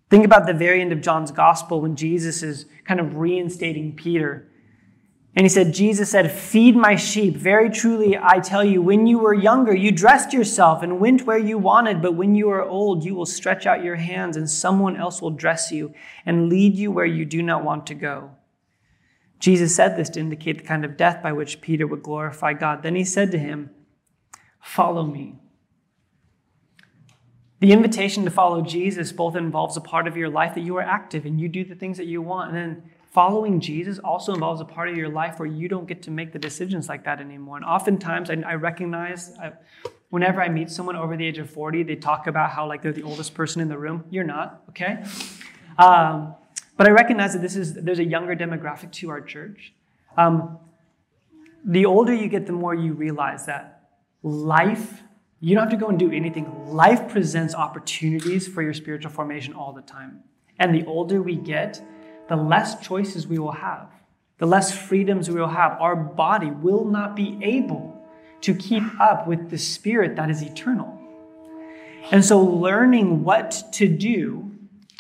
Think 0.10 0.25
about 0.25 0.47
the 0.47 0.54
very 0.54 0.82
end 0.82 0.91
of 0.91 1.01
John's 1.01 1.32
gospel 1.32 1.80
when 1.80 1.95
Jesus 1.95 2.43
is 2.43 2.65
kind 2.86 2.99
of 2.99 3.15
reinstating 3.15 3.95
Peter 3.95 4.49
and 5.35 5.43
he 5.43 5.49
said, 5.49 5.73
Jesus 5.73 6.09
said, 6.09 6.31
Feed 6.31 6.77
my 6.77 6.95
sheep. 6.95 7.35
Very 7.35 7.69
truly, 7.69 8.17
I 8.17 8.39
tell 8.39 8.63
you, 8.63 8.81
when 8.81 9.05
you 9.05 9.19
were 9.19 9.33
younger, 9.33 9.75
you 9.75 9.91
dressed 9.91 10.31
yourself 10.31 10.81
and 10.81 10.99
went 10.99 11.25
where 11.25 11.37
you 11.37 11.57
wanted, 11.57 12.01
but 12.01 12.15
when 12.15 12.35
you 12.35 12.49
are 12.51 12.63
old, 12.63 13.03
you 13.03 13.15
will 13.15 13.25
stretch 13.25 13.65
out 13.65 13.83
your 13.83 13.97
hands, 13.97 14.37
and 14.37 14.49
someone 14.49 14.95
else 14.95 15.21
will 15.21 15.31
dress 15.31 15.73
you 15.73 15.93
and 16.25 16.47
lead 16.47 16.75
you 16.75 16.89
where 16.89 17.05
you 17.05 17.25
do 17.25 17.43
not 17.43 17.65
want 17.65 17.85
to 17.87 17.93
go. 17.93 18.31
Jesus 19.37 19.75
said 19.75 19.97
this 19.97 20.09
to 20.11 20.21
indicate 20.21 20.59
the 20.59 20.63
kind 20.63 20.85
of 20.85 20.95
death 20.95 21.21
by 21.21 21.33
which 21.33 21.59
Peter 21.59 21.85
would 21.85 22.01
glorify 22.01 22.53
God. 22.53 22.81
Then 22.81 22.95
he 22.95 23.03
said 23.03 23.31
to 23.31 23.37
him, 23.37 23.71
Follow 24.61 25.05
me. 25.05 25.35
The 27.59 27.73
invitation 27.73 28.23
to 28.23 28.31
follow 28.31 28.61
Jesus 28.61 29.11
both 29.11 29.35
involves 29.35 29.75
a 29.75 29.81
part 29.81 30.07
of 30.07 30.15
your 30.15 30.29
life 30.29 30.55
that 30.55 30.61
you 30.61 30.77
are 30.77 30.81
active 30.81 31.25
and 31.25 31.39
you 31.39 31.49
do 31.49 31.65
the 31.65 31.75
things 31.75 31.97
that 31.97 32.05
you 32.05 32.21
want, 32.21 32.55
and 32.55 32.57
then 32.57 32.91
following 33.15 33.62
Jesus 33.62 33.97
also 33.97 34.34
involves 34.34 34.60
a 34.60 34.65
part 34.65 34.89
of 34.89 34.97
your 34.97 35.08
life 35.08 35.39
where 35.39 35.47
you 35.47 35.69
don't 35.69 35.88
get 35.88 36.01
to 36.01 36.12
make 36.12 36.34
the 36.34 36.39
decisions 36.39 36.89
like 36.89 37.06
that 37.06 37.21
anymore. 37.21 37.56
And 37.56 37.65
oftentimes, 37.65 38.30
I, 38.30 38.43
I 38.45 38.56
recognize 38.56 39.32
I, 39.38 39.54
whenever 40.10 40.41
I 40.41 40.49
meet 40.49 40.69
someone 40.69 40.97
over 40.97 41.15
the 41.15 41.25
age 41.25 41.38
of 41.38 41.49
40, 41.49 41.84
they 41.84 41.95
talk 41.95 42.28
about 42.28 42.49
how 42.49 42.67
like 42.67 42.82
they're 42.82 42.91
the 42.91 43.04
oldest 43.04 43.34
person 43.34 43.62
in 43.62 43.69
the 43.69 43.78
room. 43.78 44.04
You're 44.10 44.25
not, 44.25 44.63
okay? 44.67 45.01
Um, 45.80 46.36
but 46.75 46.88
I 46.88 46.91
recognize 46.91 47.32
that 47.32 47.41
this 47.41 47.56
is 47.56 47.75
there's 47.75 47.99
a 47.99 48.04
younger 48.04 48.36
demographic 48.36 48.91
to 48.99 49.10
our 49.10 49.21
church. 49.21 49.73
Um, 50.17 50.60
the 51.63 51.86
older 51.86 52.13
you 52.13 52.28
get, 52.28 52.45
the 52.45 52.51
more 52.51 52.75
you 52.75 52.91
realize 52.91 53.45
that 53.45 53.88
life, 54.23 55.04
you 55.39 55.56
don't 55.56 55.63
have 55.63 55.71
to 55.71 55.78
go 55.78 55.88
and 55.88 55.97
do 55.97 56.12
anything. 56.12 56.45
Life 56.67 57.08
presents 57.08 57.56
opportunities 57.56 58.45
for 58.45 58.62
your 58.62 58.73
spiritual 58.73 59.12
formation 59.12 59.54
all 59.54 59.71
the 59.71 59.84
time. 59.84 60.19
And 60.60 60.75
the 60.75 60.86
older 60.86 61.21
we 61.21 61.38
get, 61.38 61.82
the 62.27 62.35
less 62.35 62.79
choices 62.85 63.27
we 63.27 63.39
will 63.39 63.51
have, 63.51 63.89
the 64.38 64.45
less 64.45 64.75
freedoms 64.75 65.29
we 65.29 65.39
will 65.39 65.47
have. 65.47 65.79
Our 65.79 65.95
body 65.95 66.51
will 66.51 66.85
not 66.85 67.15
be 67.15 67.39
able 67.41 67.95
to 68.41 68.53
keep 68.53 68.83
up 68.99 69.27
with 69.27 69.49
the 69.49 69.57
spirit 69.57 70.15
that 70.15 70.29
is 70.29 70.41
eternal. 70.41 70.91
And 72.11 72.23
so, 72.23 72.39
learning 72.39 73.23
what 73.23 73.63
to 73.73 73.88
do 73.88 74.51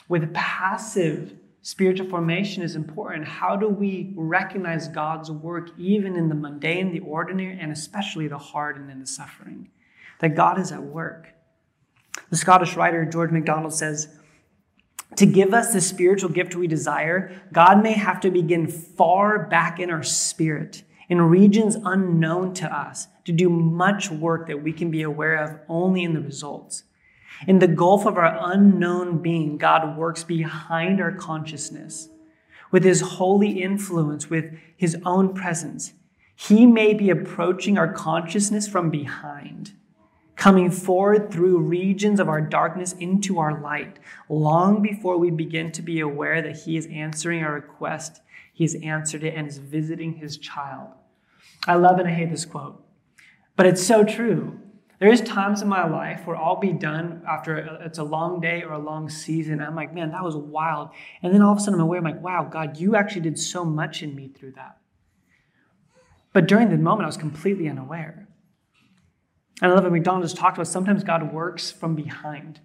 with 0.07 0.33
passive 0.33 1.35
spiritual 1.61 2.07
formation 2.07 2.63
is 2.63 2.75
important. 2.75 3.25
How 3.25 3.55
do 3.55 3.67
we 3.67 4.13
recognize 4.15 4.87
God's 4.87 5.31
work 5.31 5.69
even 5.77 6.15
in 6.15 6.29
the 6.29 6.35
mundane, 6.35 6.91
the 6.91 6.99
ordinary, 6.99 7.57
and 7.59 7.71
especially 7.71 8.27
the 8.27 8.37
hard 8.37 8.77
and 8.77 8.89
in 8.89 8.99
the 8.99 9.07
suffering? 9.07 9.69
That 10.19 10.35
God 10.35 10.59
is 10.59 10.71
at 10.71 10.81
work. 10.81 11.29
The 12.29 12.37
Scottish 12.37 12.75
writer 12.75 13.05
George 13.05 13.31
MacDonald 13.31 13.73
says, 13.73 14.14
to 15.15 15.25
give 15.25 15.53
us 15.53 15.73
the 15.73 15.81
spiritual 15.81 16.29
gift 16.29 16.55
we 16.55 16.67
desire, 16.67 17.41
God 17.53 17.81
may 17.81 17.93
have 17.93 18.19
to 18.21 18.31
begin 18.31 18.67
far 18.67 19.47
back 19.47 19.79
in 19.79 19.89
our 19.89 20.03
spirit, 20.03 20.83
in 21.07 21.21
regions 21.21 21.77
unknown 21.83 22.53
to 22.55 22.73
us, 22.73 23.07
to 23.25 23.31
do 23.31 23.49
much 23.49 24.11
work 24.11 24.47
that 24.47 24.61
we 24.61 24.73
can 24.73 24.91
be 24.91 25.01
aware 25.01 25.35
of 25.35 25.59
only 25.69 26.03
in 26.03 26.13
the 26.13 26.21
results. 26.21 26.83
In 27.47 27.59
the 27.59 27.67
gulf 27.67 28.05
of 28.05 28.17
our 28.17 28.37
unknown 28.51 29.21
being, 29.21 29.57
God 29.57 29.97
works 29.97 30.23
behind 30.23 31.01
our 31.01 31.11
consciousness, 31.11 32.09
with 32.71 32.83
his 32.83 33.01
holy 33.01 33.61
influence, 33.61 34.29
with 34.29 34.57
his 34.75 34.97
own 35.05 35.33
presence, 35.33 35.93
he 36.35 36.65
may 36.65 36.93
be 36.93 37.09
approaching 37.09 37.77
our 37.77 37.91
consciousness 37.91 38.67
from 38.67 38.89
behind, 38.89 39.73
coming 40.35 40.69
forward 40.69 41.31
through 41.31 41.59
regions 41.59 42.19
of 42.19 42.29
our 42.29 42.41
darkness 42.41 42.93
into 42.93 43.39
our 43.39 43.61
light, 43.61 43.99
long 44.29 44.81
before 44.81 45.17
we 45.17 45.31
begin 45.31 45.71
to 45.71 45.81
be 45.81 45.99
aware 45.99 46.41
that 46.41 46.57
he 46.57 46.77
is 46.77 46.87
answering 46.87 47.43
our 47.43 47.53
request. 47.53 48.21
He 48.53 48.63
has 48.63 48.75
answered 48.75 49.23
it 49.23 49.35
and 49.35 49.47
is 49.47 49.57
visiting 49.57 50.13
his 50.13 50.37
child. 50.37 50.89
I 51.67 51.75
love 51.75 51.99
and 51.99 52.07
I 52.07 52.11
hate 52.11 52.29
this 52.29 52.45
quote, 52.45 52.83
but 53.55 53.65
it's 53.65 53.85
so 53.85 54.03
true. 54.03 54.59
There's 54.99 55.19
times 55.19 55.61
in 55.61 55.67
my 55.67 55.85
life 55.87 56.25
where 56.25 56.37
I'll 56.37 56.55
be 56.55 56.71
done 56.71 57.21
after 57.27 57.57
it's 57.83 57.97
a 57.97 58.03
long 58.03 58.39
day 58.39 58.63
or 58.63 58.73
a 58.73 58.79
long 58.79 59.09
season. 59.09 59.59
I'm 59.59 59.75
like, 59.75 59.93
man, 59.93 60.11
that 60.11 60.23
was 60.23 60.37
wild. 60.37 60.89
And 61.21 61.33
then 61.33 61.41
all 61.41 61.51
of 61.51 61.57
a 61.57 61.61
sudden 61.61 61.75
I'm 61.75 61.81
aware, 61.81 61.99
I'm 61.99 62.05
like, 62.05 62.21
wow, 62.21 62.47
God, 62.49 62.77
you 62.77 62.95
actually 62.95 63.21
did 63.21 63.37
so 63.37 63.65
much 63.65 64.01
in 64.03 64.15
me 64.15 64.29
through 64.29 64.53
that. 64.53 64.77
But 66.31 66.47
during 66.47 66.69
the 66.69 66.77
moment, 66.77 67.03
I 67.03 67.07
was 67.07 67.17
completely 67.17 67.67
unaware. 67.67 68.24
And 69.61 69.71
I 69.71 69.75
love 69.75 69.83
what 69.83 69.93
MacDonald 69.93 70.23
just 70.23 70.37
talked 70.37 70.57
about. 70.57 70.67
Sometimes 70.67 71.03
God 71.03 71.33
works 71.33 71.71
from 71.71 71.95
behind. 71.95 72.59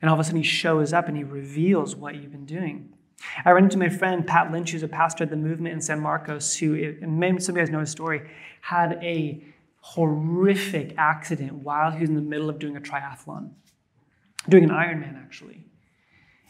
And 0.00 0.08
all 0.08 0.14
of 0.14 0.20
a 0.20 0.24
sudden 0.24 0.38
he 0.38 0.46
shows 0.46 0.92
up 0.92 1.08
and 1.08 1.16
he 1.16 1.24
reveals 1.24 1.96
what 1.96 2.14
you've 2.14 2.32
been 2.32 2.46
doing. 2.46 2.94
I 3.44 3.50
ran 3.50 3.64
into 3.64 3.78
my 3.78 3.88
friend 3.88 4.26
Pat 4.26 4.52
Lynch, 4.52 4.70
who's 4.70 4.82
a 4.82 4.88
pastor 4.88 5.24
at 5.24 5.30
the 5.30 5.36
movement 5.36 5.74
in 5.74 5.80
San 5.80 6.00
Marcos, 6.00 6.56
who, 6.56 6.74
and 7.02 7.18
maybe 7.18 7.40
some 7.40 7.54
of 7.54 7.58
you 7.58 7.62
guys 7.64 7.72
know 7.72 7.80
his 7.80 7.90
story, 7.90 8.28
had 8.60 8.98
a 9.02 9.42
horrific 9.80 10.94
accident 10.96 11.52
while 11.52 11.90
he 11.90 12.00
was 12.00 12.08
in 12.08 12.14
the 12.14 12.22
middle 12.22 12.48
of 12.48 12.58
doing 12.58 12.76
a 12.76 12.80
triathlon, 12.80 13.50
doing 14.48 14.64
an 14.64 14.70
Ironman 14.70 15.16
actually, 15.16 15.66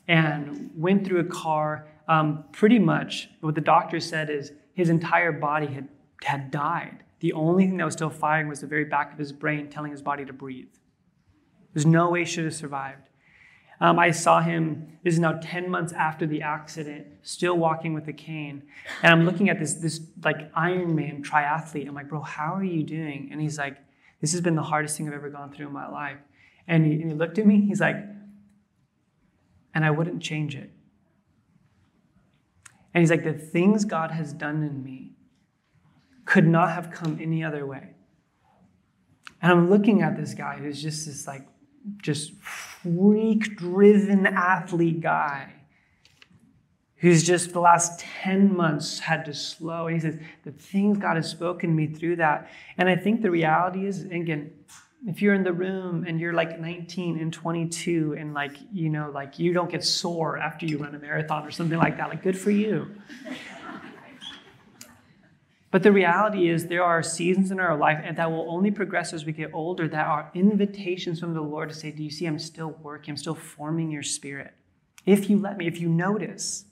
and 0.06 0.70
went 0.74 1.06
through 1.06 1.20
a 1.20 1.24
car. 1.24 1.88
Um, 2.06 2.44
pretty 2.52 2.78
much 2.78 3.28
what 3.40 3.54
the 3.54 3.60
doctor 3.60 4.00
said 4.00 4.30
is 4.30 4.52
his 4.72 4.88
entire 4.88 5.32
body 5.32 5.66
had, 5.66 5.88
had 6.24 6.50
died. 6.50 7.04
The 7.20 7.32
only 7.32 7.66
thing 7.66 7.76
that 7.78 7.84
was 7.84 7.94
still 7.94 8.10
firing 8.10 8.48
was 8.48 8.60
the 8.60 8.66
very 8.66 8.84
back 8.84 9.12
of 9.12 9.18
his 9.18 9.32
brain 9.32 9.68
telling 9.68 9.90
his 9.90 10.02
body 10.02 10.24
to 10.24 10.32
breathe. 10.32 10.72
There's 11.74 11.86
no 11.86 12.10
way 12.10 12.20
he 12.20 12.24
should 12.24 12.44
have 12.44 12.54
survived. 12.54 13.08
Um, 13.80 13.98
I 13.98 14.10
saw 14.10 14.40
him, 14.40 14.98
this 15.04 15.14
is 15.14 15.20
now 15.20 15.38
10 15.40 15.70
months 15.70 15.92
after 15.92 16.26
the 16.26 16.42
accident, 16.42 17.06
still 17.22 17.56
walking 17.56 17.94
with 17.94 18.08
a 18.08 18.12
cane. 18.12 18.64
And 19.02 19.12
I'm 19.12 19.24
looking 19.24 19.48
at 19.48 19.60
this, 19.60 19.74
this 19.74 20.00
like 20.24 20.52
Ironman 20.52 21.24
triathlete. 21.24 21.86
I'm 21.86 21.94
like, 21.94 22.08
bro, 22.08 22.20
how 22.20 22.54
are 22.54 22.64
you 22.64 22.82
doing? 22.82 23.28
And 23.30 23.40
he's 23.40 23.56
like, 23.56 23.76
this 24.20 24.32
has 24.32 24.40
been 24.40 24.56
the 24.56 24.62
hardest 24.62 24.96
thing 24.96 25.06
I've 25.06 25.14
ever 25.14 25.30
gone 25.30 25.52
through 25.52 25.68
in 25.68 25.72
my 25.72 25.88
life. 25.88 26.18
And 26.66 26.84
he, 26.84 26.92
and 26.94 27.12
he 27.12 27.16
looked 27.16 27.38
at 27.38 27.46
me, 27.46 27.60
he's 27.60 27.80
like, 27.80 27.96
and 29.74 29.84
I 29.84 29.90
wouldn't 29.90 30.20
change 30.20 30.56
it. 30.56 30.72
And 32.92 33.02
he's 33.02 33.10
like, 33.10 33.22
the 33.22 33.32
things 33.32 33.84
God 33.84 34.10
has 34.10 34.32
done 34.32 34.64
in 34.64 34.82
me 34.82 35.12
could 36.28 36.46
not 36.46 36.68
have 36.68 36.90
come 36.90 37.18
any 37.22 37.42
other 37.42 37.64
way. 37.64 37.88
And 39.40 39.50
I'm 39.50 39.70
looking 39.70 40.02
at 40.02 40.14
this 40.14 40.34
guy 40.34 40.58
who's 40.58 40.82
just 40.82 41.06
this 41.06 41.26
like 41.26 41.48
just 42.02 42.34
freak 42.42 43.56
driven 43.56 44.26
athlete 44.26 45.00
guy 45.00 45.54
who's 46.96 47.24
just 47.24 47.54
the 47.54 47.60
last 47.60 48.00
10 48.00 48.54
months 48.54 48.98
had 48.98 49.24
to 49.24 49.32
slow. 49.32 49.86
And 49.86 49.94
he 49.94 50.00
says, 50.00 50.20
the 50.44 50.52
things 50.52 50.98
God 50.98 51.16
has 51.16 51.30
spoken 51.30 51.74
me 51.74 51.86
through 51.86 52.16
that. 52.16 52.50
And 52.76 52.90
I 52.90 52.96
think 52.96 53.22
the 53.22 53.30
reality 53.30 53.86
is, 53.86 54.04
again, 54.04 54.50
if 55.06 55.22
you're 55.22 55.34
in 55.34 55.44
the 55.44 55.52
room 55.52 56.04
and 56.06 56.20
you're 56.20 56.34
like 56.34 56.60
19 56.60 57.18
and 57.18 57.32
22 57.32 58.16
and 58.18 58.34
like, 58.34 58.56
you 58.70 58.90
know, 58.90 59.10
like 59.14 59.38
you 59.38 59.54
don't 59.54 59.70
get 59.70 59.82
sore 59.82 60.36
after 60.36 60.66
you 60.66 60.76
run 60.76 60.94
a 60.94 60.98
marathon 60.98 61.46
or 61.46 61.52
something 61.52 61.78
like 61.78 61.96
that, 61.96 62.10
like 62.10 62.22
good 62.22 62.38
for 62.38 62.50
you. 62.50 62.90
But 65.70 65.82
the 65.82 65.92
reality 65.92 66.48
is, 66.48 66.66
there 66.66 66.82
are 66.82 67.02
seasons 67.02 67.50
in 67.50 67.60
our 67.60 67.76
life, 67.76 68.00
and 68.02 68.16
that 68.16 68.30
will 68.30 68.50
only 68.50 68.70
progress 68.70 69.12
as 69.12 69.26
we 69.26 69.32
get 69.32 69.50
older, 69.52 69.86
that 69.86 70.06
are 70.06 70.30
invitations 70.34 71.20
from 71.20 71.34
the 71.34 71.42
Lord 71.42 71.68
to 71.68 71.74
say, 71.74 71.90
Do 71.90 72.02
you 72.02 72.10
see, 72.10 72.26
I'm 72.26 72.38
still 72.38 72.70
working, 72.82 73.12
I'm 73.12 73.16
still 73.18 73.34
forming 73.34 73.90
your 73.90 74.02
spirit. 74.02 74.54
If 75.04 75.28
you 75.28 75.38
let 75.38 75.58
me, 75.58 75.66
if 75.66 75.78
you 75.78 75.88
notice. 75.88 76.64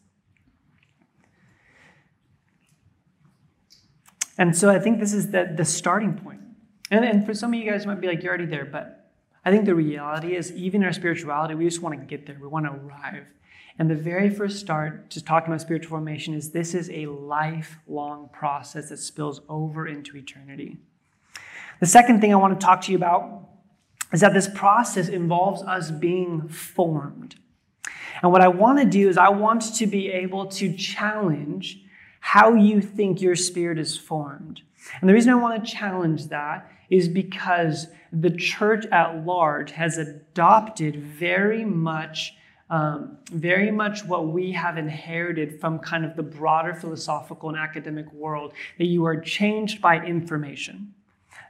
And 4.39 4.57
so 4.57 4.71
I 4.71 4.79
think 4.79 4.99
this 4.99 5.13
is 5.13 5.31
the, 5.31 5.53
the 5.55 5.65
starting 5.65 6.15
point. 6.15 6.41
And, 6.91 7.05
and 7.05 7.27
for 7.27 7.35
some 7.35 7.53
of 7.53 7.61
you 7.61 7.71
guys, 7.71 7.87
might 7.87 8.01
be 8.01 8.07
like, 8.07 8.23
You're 8.23 8.33
already 8.33 8.47
there, 8.47 8.65
but 8.65 9.11
I 9.45 9.51
think 9.51 9.67
the 9.67 9.75
reality 9.75 10.35
is, 10.35 10.53
even 10.53 10.81
in 10.81 10.87
our 10.87 10.93
spirituality, 10.93 11.55
we 11.55 11.65
just 11.67 11.83
want 11.83 12.01
to 12.01 12.05
get 12.05 12.27
there, 12.27 12.39
we 12.41 12.49
want 12.49 12.65
to 12.65 12.73
arrive. 12.73 13.27
And 13.79 13.91
the 13.91 13.95
very 13.95 14.31
first 14.31 14.59
start 14.59 15.11
to 15.11 15.23
talking 15.23 15.49
about 15.49 15.61
spiritual 15.61 15.91
formation 15.91 16.33
is 16.35 16.51
this 16.51 16.75
is 16.75 16.89
a 16.91 17.07
lifelong 17.07 18.31
process 18.33 18.89
that 18.89 18.99
spills 18.99 19.41
over 19.49 19.87
into 19.87 20.17
eternity. 20.17 20.79
The 21.81 21.87
second 21.87 22.21
thing 22.21 22.33
I 22.33 22.37
want 22.37 22.59
to 22.59 22.65
talk 22.65 22.81
to 22.83 22.93
you 22.93 22.97
about 22.97 23.49
is 24.13 24.21
that 24.21 24.33
this 24.33 24.49
process 24.55 25.09
involves 25.09 25.63
us 25.63 25.91
being 25.91 26.49
formed. 26.49 27.37
And 28.23 28.33
what 28.33 28.41
I 28.41 28.49
want 28.49 28.79
to 28.79 28.87
do 28.87 29.09
is 29.09 29.19
I 29.19 29.29
want 29.29 29.75
to 29.75 29.87
be 29.87 30.11
able 30.11 30.47
to 30.47 30.73
challenge 30.75 31.83
how 32.21 32.55
you 32.55 32.81
think 32.81 33.21
your 33.21 33.37
spirit 33.37 33.79
is 33.79 33.97
formed. 33.97 34.63
And 35.01 35.09
the 35.09 35.13
reason 35.13 35.33
I 35.33 35.37
want 35.37 35.63
to 35.63 35.71
challenge 35.71 36.29
that 36.29 36.71
is 36.89 37.09
because 37.09 37.89
the 38.13 38.31
church 38.31 38.87
at 38.87 39.27
large 39.27 39.73
has 39.73 39.99
adopted 39.99 40.97
very 40.97 41.65
much 41.65 42.35
um, 42.69 43.19
very 43.31 43.71
much 43.71 44.05
what 44.05 44.29
we 44.29 44.53
have 44.53 44.77
inherited 44.77 45.61
from 45.61 45.79
kind 45.79 46.05
of 46.05 46.17
the 46.17 46.23
broader 46.23 46.75
philosophical 46.75 47.49
and 47.49 47.59
academic 47.59 48.13
world 48.13 48.53
that 48.79 48.87
you 48.87 49.05
are 49.05 49.21
changed 49.21 49.81
by 49.81 50.05
information. 50.05 50.93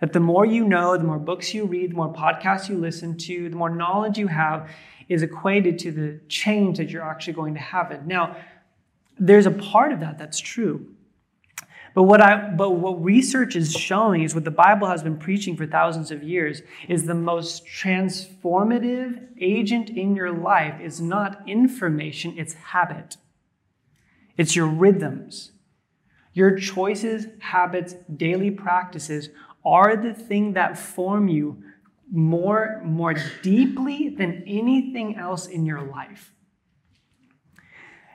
That 0.01 0.13
the 0.13 0.21
more 0.21 0.45
you 0.45 0.65
know, 0.65 0.97
the 0.97 1.05
more 1.05 1.19
books 1.19 1.55
you 1.55 1.65
read, 1.65 1.93
the 1.93 1.95
more 1.95 2.13
podcasts 2.13 2.69
you 2.69 2.77
listen 2.77 3.17
to, 3.19 3.49
the 3.49 3.57
more 3.57 3.71
knowledge 3.71 4.19
you 4.19 4.27
have 4.27 4.71
is 5.09 5.23
equated 5.23 5.79
to 5.79 5.93
the 5.93 6.21
change 6.29 6.77
that 6.77 6.91
you're 6.91 7.03
actually 7.03 7.33
going 7.33 7.55
to 7.55 7.61
have. 7.61 7.91
It. 7.93 8.05
Now, 8.07 8.37
there's 9.19 9.47
a 9.47 9.51
part 9.51 9.93
of 9.93 10.01
that 10.01 10.19
that's 10.19 10.39
true. 10.39 10.87
But 11.97 12.03
what, 12.03 12.21
I, 12.21 12.51
but 12.51 12.73
what 12.73 13.03
research 13.03 13.57
is 13.57 13.73
showing 13.73 14.23
is 14.23 14.35
what 14.35 14.45
the 14.45 14.51
Bible 14.51 14.87
has 14.87 15.03
been 15.03 15.17
preaching 15.17 15.57
for 15.57 15.67
thousands 15.67 16.11
of 16.11 16.23
years 16.23 16.61
is 16.91 17.07
the 17.07 17.15
most 17.15 17.65
transformative 17.65 19.29
agent 19.41 19.89
in 19.89 20.15
your 20.15 20.31
life 20.31 20.79
is 20.79 21.01
not 21.01 21.41
information, 21.49 22.35
it's 22.37 22.53
habit. 22.53 23.17
It's 24.37 24.55
your 24.55 24.67
rhythms. 24.67 25.53
Your 26.35 26.59
choices, 26.59 27.29
habits, 27.39 27.95
daily 28.15 28.51
practices 28.51 29.31
are 29.65 29.97
the 29.97 30.13
thing 30.13 30.53
that 30.53 30.79
form 30.79 31.29
you 31.29 31.63
more, 32.13 32.83
more 32.85 33.15
deeply 33.43 34.11
than 34.11 34.45
anything 34.47 35.17
else 35.17 35.47
in 35.47 35.65
your 35.65 35.81
life. 35.81 36.35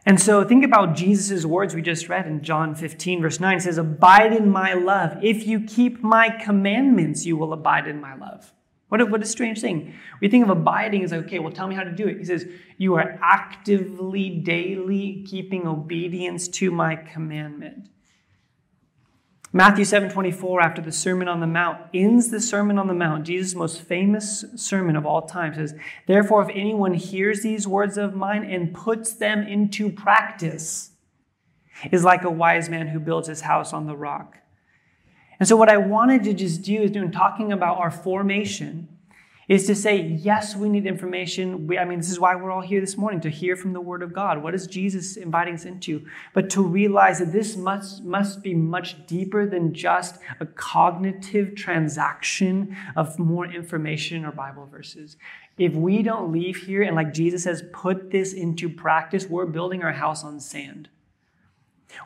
And 0.05 0.19
so 0.19 0.43
think 0.43 0.65
about 0.65 0.95
Jesus' 0.95 1.45
words 1.45 1.75
we 1.75 1.81
just 1.81 2.09
read 2.09 2.25
in 2.25 2.41
John 2.41 2.73
15, 2.73 3.21
verse 3.21 3.39
9. 3.39 3.57
It 3.57 3.61
says, 3.61 3.77
Abide 3.77 4.33
in 4.33 4.49
my 4.49 4.73
love. 4.73 5.17
If 5.21 5.45
you 5.45 5.61
keep 5.61 6.01
my 6.01 6.29
commandments, 6.29 7.25
you 7.25 7.37
will 7.37 7.53
abide 7.53 7.87
in 7.87 8.01
my 8.01 8.15
love. 8.15 8.51
What 8.89 8.99
a, 8.99 9.05
what 9.05 9.21
a 9.21 9.25
strange 9.25 9.61
thing. 9.61 9.93
We 10.19 10.27
think 10.27 10.43
of 10.43 10.49
abiding 10.49 11.03
as 11.03 11.11
like, 11.11 11.25
okay, 11.25 11.39
well, 11.39 11.53
tell 11.53 11.67
me 11.67 11.75
how 11.75 11.83
to 11.83 11.91
do 11.91 12.07
it. 12.07 12.17
He 12.17 12.25
says, 12.25 12.45
You 12.77 12.95
are 12.95 13.17
actively, 13.21 14.29
daily 14.29 15.23
keeping 15.25 15.67
obedience 15.67 16.47
to 16.49 16.71
my 16.71 16.95
commandment. 16.95 17.87
Matthew 19.53 19.83
7 19.83 20.09
24, 20.09 20.61
after 20.61 20.81
the 20.81 20.93
Sermon 20.93 21.27
on 21.27 21.41
the 21.41 21.47
Mount, 21.47 21.77
ends 21.93 22.31
the 22.31 22.39
Sermon 22.39 22.77
on 22.77 22.87
the 22.87 22.93
Mount, 22.93 23.25
Jesus' 23.25 23.53
most 23.53 23.81
famous 23.81 24.45
sermon 24.55 24.95
of 24.95 25.05
all 25.05 25.23
time, 25.23 25.53
says, 25.53 25.75
Therefore, 26.07 26.41
if 26.43 26.49
anyone 26.55 26.93
hears 26.93 27.41
these 27.41 27.67
words 27.67 27.97
of 27.97 28.15
mine 28.15 28.45
and 28.45 28.73
puts 28.73 29.13
them 29.13 29.45
into 29.45 29.91
practice, 29.91 30.91
is 31.91 32.05
like 32.05 32.23
a 32.23 32.29
wise 32.29 32.69
man 32.69 32.87
who 32.87 32.99
builds 32.99 33.27
his 33.27 33.41
house 33.41 33.73
on 33.73 33.87
the 33.87 33.95
rock. 33.95 34.37
And 35.37 35.49
so, 35.49 35.57
what 35.57 35.69
I 35.69 35.77
wanted 35.77 36.23
to 36.23 36.33
just 36.33 36.61
do 36.61 36.83
is, 36.83 36.91
in 36.91 37.11
talking 37.11 37.51
about 37.51 37.77
our 37.77 37.91
formation, 37.91 38.87
is 39.47 39.65
to 39.67 39.75
say, 39.75 40.01
yes, 40.01 40.55
we 40.55 40.69
need 40.69 40.85
information. 40.85 41.67
We, 41.67 41.77
I 41.77 41.85
mean, 41.85 41.99
this 41.99 42.11
is 42.11 42.19
why 42.19 42.35
we're 42.35 42.51
all 42.51 42.61
here 42.61 42.79
this 42.79 42.97
morning 42.97 43.19
to 43.21 43.29
hear 43.29 43.55
from 43.55 43.73
the 43.73 43.81
Word 43.81 44.03
of 44.03 44.13
God. 44.13 44.41
What 44.41 44.53
is 44.53 44.67
Jesus 44.67 45.17
inviting 45.17 45.55
us 45.55 45.65
into? 45.65 46.05
But 46.33 46.49
to 46.51 46.61
realize 46.61 47.19
that 47.19 47.31
this 47.31 47.57
must, 47.57 48.03
must 48.03 48.43
be 48.43 48.53
much 48.53 49.05
deeper 49.07 49.45
than 49.45 49.73
just 49.73 50.19
a 50.39 50.45
cognitive 50.45 51.55
transaction 51.55 52.75
of 52.95 53.17
more 53.19 53.45
information 53.45 54.25
or 54.25 54.31
Bible 54.31 54.67
verses. 54.67 55.17
If 55.57 55.73
we 55.73 56.01
don't 56.01 56.31
leave 56.31 56.57
here 56.57 56.83
and, 56.83 56.95
like 56.95 57.13
Jesus 57.13 57.43
says, 57.43 57.63
put 57.73 58.11
this 58.11 58.33
into 58.33 58.69
practice, 58.69 59.27
we're 59.27 59.45
building 59.45 59.83
our 59.83 59.91
house 59.91 60.23
on 60.23 60.39
sand. 60.39 60.89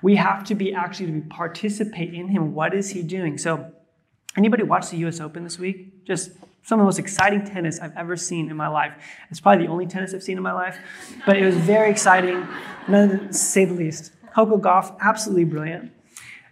We 0.02 0.16
have 0.16 0.44
to 0.46 0.56
be 0.56 0.74
actually 0.74 1.22
to 1.22 1.28
participate 1.28 2.14
in 2.14 2.30
Him. 2.30 2.54
What 2.54 2.74
is 2.74 2.90
He 2.90 3.04
doing? 3.04 3.38
So, 3.38 3.72
anybody 4.36 4.64
watch 4.64 4.90
the 4.90 4.98
U.S. 4.98 5.20
Open 5.20 5.44
this 5.44 5.60
week? 5.60 6.06
Just 6.06 6.32
some 6.66 6.80
of 6.80 6.84
the 6.84 6.88
most 6.88 6.98
exciting 6.98 7.46
tennis 7.46 7.80
I've 7.80 7.96
ever 7.96 8.18
seen 8.18 8.50
in 8.50 8.58
my 8.58 8.68
life. 8.68 8.94
It's 9.30 9.40
probably 9.40 9.68
the 9.68 9.72
only 9.72 9.86
tennis 9.86 10.16
I've 10.16 10.24
seen 10.24 10.38
in 10.38 10.44
my 10.44 10.52
life, 10.52 10.80
but 11.26 11.38
it 11.38 11.46
was 11.46 11.56
very 11.56 11.92
exciting, 11.92 12.48
to 12.88 13.32
say 13.32 13.66
the 13.66 13.76
least. 13.76 14.12
Coco 14.34 14.58
Gauff, 14.58 14.98
absolutely 15.00 15.44
brilliant. 15.44 15.92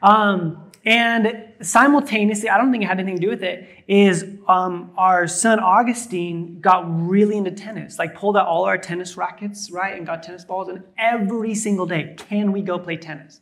Um, 0.04 0.71
and 0.86 1.45
simultaneously, 1.62 2.47
I 2.47 2.60
don't 2.60 2.71
think 2.71 2.84
it 2.84 2.88
had 2.88 2.99
anything 2.99 3.15
to 3.15 3.21
do 3.21 3.30
with 3.30 3.41
it, 3.41 3.67
is 3.88 4.26
um, 4.47 4.91
our 4.97 5.28
son 5.28 5.60
Augustine 5.60 6.60
got 6.62 6.84
really 6.88 7.36
into 7.36 7.52
tennis, 7.52 7.97
like 7.97 8.13
pulled 8.13 8.38
out 8.38 8.45
all 8.45 8.65
our 8.65 8.78
tennis 8.78 9.17
rackets, 9.17 9.71
right, 9.71 9.97
and 9.97 10.06
got 10.06 10.21
tennis 10.21 10.45
balls. 10.45 10.67
And 10.67 10.84
every 10.97 11.56
single 11.56 11.88
day, 11.88 12.15
can 12.17 12.52
we 12.52 12.62
go 12.62 12.78
play 12.78 12.97
tennis? 12.97 13.41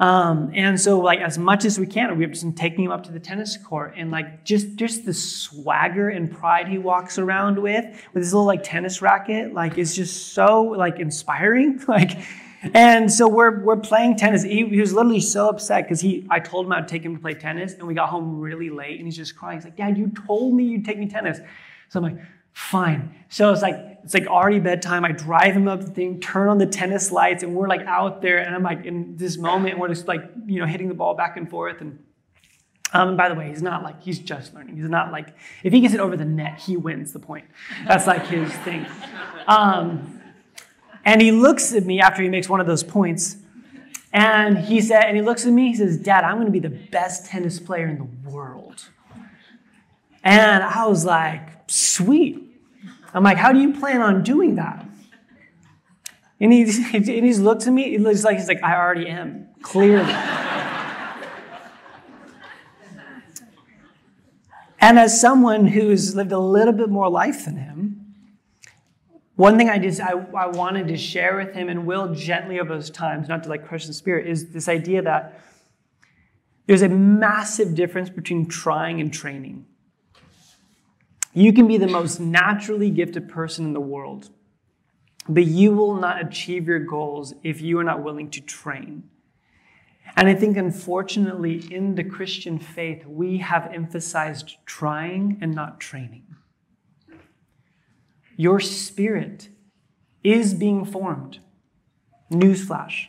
Um, 0.00 0.50
and 0.54 0.80
so, 0.80 0.98
like, 0.98 1.20
as 1.20 1.36
much 1.36 1.66
as 1.66 1.78
we 1.78 1.86
can, 1.86 2.16
we've 2.16 2.30
just 2.30 2.42
been 2.42 2.54
taking 2.54 2.84
him 2.84 2.90
up 2.90 3.04
to 3.04 3.12
the 3.12 3.20
tennis 3.20 3.58
court, 3.58 3.94
and 3.98 4.10
like, 4.10 4.44
just 4.44 4.74
just 4.76 5.04
the 5.04 5.12
swagger 5.12 6.08
and 6.08 6.32
pride 6.32 6.68
he 6.68 6.78
walks 6.78 7.18
around 7.18 7.60
with, 7.60 7.84
with 8.14 8.22
his 8.22 8.32
little 8.32 8.46
like 8.46 8.62
tennis 8.64 9.02
racket, 9.02 9.52
like, 9.52 9.76
is 9.76 9.94
just 9.94 10.32
so 10.32 10.62
like 10.62 10.98
inspiring. 10.98 11.82
like, 11.88 12.12
and 12.72 13.12
so 13.12 13.28
we're 13.28 13.62
we're 13.62 13.76
playing 13.76 14.16
tennis. 14.16 14.42
He, 14.42 14.66
he 14.66 14.80
was 14.80 14.94
literally 14.94 15.20
so 15.20 15.50
upset 15.50 15.84
because 15.84 16.00
he 16.00 16.26
I 16.30 16.40
told 16.40 16.64
him 16.64 16.72
I'd 16.72 16.88
take 16.88 17.02
him 17.02 17.14
to 17.14 17.20
play 17.20 17.34
tennis, 17.34 17.74
and 17.74 17.86
we 17.86 17.92
got 17.92 18.08
home 18.08 18.40
really 18.40 18.70
late, 18.70 18.96
and 18.98 19.06
he's 19.06 19.16
just 19.16 19.36
crying. 19.36 19.58
He's 19.58 19.64
like, 19.64 19.76
"Dad, 19.76 19.98
you 19.98 20.10
told 20.26 20.54
me 20.54 20.64
you'd 20.64 20.84
take 20.86 20.98
me 20.98 21.08
tennis." 21.08 21.40
So 21.90 21.98
I'm 21.98 22.04
like, 22.04 22.24
"Fine." 22.52 23.14
So 23.28 23.52
it's 23.52 23.62
like 23.62 23.89
it's 24.02 24.14
like 24.14 24.26
already 24.26 24.60
bedtime. 24.60 25.04
I 25.04 25.12
drive 25.12 25.54
him 25.54 25.68
up 25.68 25.80
the 25.80 25.90
thing, 25.90 26.20
turn 26.20 26.48
on 26.48 26.58
the 26.58 26.66
tennis 26.66 27.10
lights, 27.12 27.42
and 27.42 27.54
we're 27.54 27.68
like 27.68 27.82
out 27.82 28.22
there. 28.22 28.38
And 28.38 28.54
I'm 28.54 28.62
like 28.62 28.84
in 28.84 29.16
this 29.16 29.36
moment, 29.36 29.78
we're 29.78 29.88
just 29.88 30.08
like, 30.08 30.30
you 30.46 30.60
know, 30.60 30.66
hitting 30.66 30.88
the 30.88 30.94
ball 30.94 31.14
back 31.14 31.36
and 31.36 31.48
forth. 31.48 31.80
And 31.80 32.02
um, 32.92 33.16
by 33.16 33.28
the 33.28 33.34
way, 33.34 33.48
he's 33.48 33.62
not 33.62 33.82
like, 33.82 34.02
he's 34.02 34.18
just 34.18 34.54
learning. 34.54 34.76
He's 34.76 34.88
not 34.88 35.12
like, 35.12 35.34
if 35.62 35.72
he 35.72 35.80
gets 35.80 35.94
it 35.94 36.00
over 36.00 36.16
the 36.16 36.24
net, 36.24 36.58
he 36.58 36.76
wins 36.76 37.12
the 37.12 37.20
point. 37.20 37.46
That's 37.86 38.06
like 38.06 38.26
his 38.26 38.52
thing. 38.58 38.86
Um, 39.46 40.20
and 41.04 41.22
he 41.22 41.30
looks 41.30 41.72
at 41.72 41.84
me 41.84 42.00
after 42.00 42.22
he 42.22 42.28
makes 42.28 42.48
one 42.48 42.60
of 42.60 42.66
those 42.66 42.82
points. 42.82 43.36
And 44.12 44.58
he 44.58 44.80
said, 44.80 45.04
and 45.04 45.16
he 45.16 45.22
looks 45.22 45.46
at 45.46 45.52
me, 45.52 45.68
he 45.68 45.76
says, 45.76 45.96
Dad, 45.96 46.24
I'm 46.24 46.34
going 46.34 46.46
to 46.46 46.52
be 46.52 46.58
the 46.58 46.68
best 46.68 47.26
tennis 47.26 47.60
player 47.60 47.86
in 47.86 47.98
the 47.98 48.30
world. 48.30 48.88
And 50.24 50.62
I 50.62 50.86
was 50.86 51.04
like, 51.04 51.70
sweet. 51.70 52.49
I'm 53.12 53.24
like, 53.24 53.36
how 53.36 53.52
do 53.52 53.58
you 53.58 53.72
plan 53.72 54.02
on 54.02 54.22
doing 54.22 54.56
that? 54.56 54.86
And 56.40 56.52
and 56.94 57.06
he's 57.06 57.38
looked 57.38 57.66
at 57.66 57.72
me, 57.72 57.96
looks 57.98 58.24
like 58.24 58.38
he's 58.38 58.48
like, 58.48 58.62
I 58.62 58.76
already 58.76 59.08
am, 59.08 59.48
clearly. 59.62 60.12
and 64.80 64.98
as 64.98 65.20
someone 65.20 65.66
who's 65.66 66.14
lived 66.14 66.32
a 66.32 66.38
little 66.38 66.72
bit 66.72 66.88
more 66.88 67.10
life 67.10 67.44
than 67.44 67.56
him, 67.56 68.00
one 69.36 69.56
thing 69.56 69.68
I 69.70 69.78
just 69.78 70.00
I, 70.00 70.12
I 70.36 70.46
wanted 70.48 70.88
to 70.88 70.96
share 70.96 71.36
with 71.36 71.54
him 71.54 71.68
and 71.68 71.86
will 71.86 72.14
gently 72.14 72.60
over 72.60 72.74
those 72.74 72.90
times, 72.90 73.28
not 73.28 73.42
to 73.44 73.48
like 73.48 73.66
crush 73.66 73.86
the 73.86 73.94
spirit, 73.94 74.26
is 74.26 74.50
this 74.50 74.68
idea 74.68 75.02
that 75.02 75.40
there's 76.66 76.82
a 76.82 76.88
massive 76.88 77.74
difference 77.74 78.10
between 78.10 78.46
trying 78.46 79.00
and 79.00 79.12
training. 79.12 79.66
You 81.32 81.52
can 81.52 81.68
be 81.68 81.78
the 81.78 81.86
most 81.86 82.18
naturally 82.20 82.90
gifted 82.90 83.28
person 83.28 83.66
in 83.66 83.72
the 83.72 83.80
world, 83.80 84.30
but 85.28 85.46
you 85.46 85.72
will 85.72 85.94
not 85.94 86.20
achieve 86.20 86.66
your 86.66 86.80
goals 86.80 87.34
if 87.42 87.60
you 87.60 87.78
are 87.78 87.84
not 87.84 88.02
willing 88.02 88.30
to 88.30 88.40
train. 88.40 89.04
And 90.16 90.28
I 90.28 90.34
think, 90.34 90.56
unfortunately, 90.56 91.72
in 91.72 91.94
the 91.94 92.02
Christian 92.02 92.58
faith, 92.58 93.06
we 93.06 93.38
have 93.38 93.70
emphasized 93.72 94.56
trying 94.66 95.38
and 95.40 95.54
not 95.54 95.80
training. 95.80 96.24
Your 98.36 98.58
spirit 98.58 99.50
is 100.24 100.52
being 100.54 100.84
formed. 100.84 101.38
Newsflash. 102.32 103.06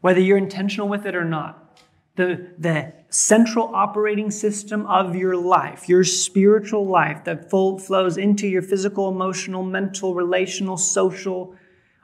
Whether 0.00 0.20
you're 0.20 0.38
intentional 0.38 0.88
with 0.88 1.04
it 1.04 1.14
or 1.14 1.24
not, 1.24 1.78
the, 2.14 2.48
the 2.58 2.92
central 3.16 3.74
operating 3.74 4.30
system 4.30 4.84
of 4.84 5.16
your 5.16 5.34
life, 5.34 5.88
your 5.88 6.04
spiritual 6.04 6.86
life 6.86 7.24
that 7.24 7.48
full, 7.48 7.78
flows 7.78 8.18
into 8.18 8.46
your 8.46 8.60
physical, 8.60 9.08
emotional, 9.08 9.62
mental, 9.62 10.14
relational, 10.14 10.76
social, 10.76 11.54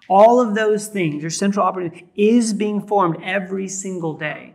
all 0.09 0.41
of 0.41 0.55
those 0.55 0.89
things, 0.89 1.21
your 1.21 1.31
central 1.31 1.67
operating 1.67 2.09
is 2.17 2.55
being 2.55 2.81
formed 2.81 3.19
every 3.23 3.69
single 3.69 4.15
day. 4.15 4.55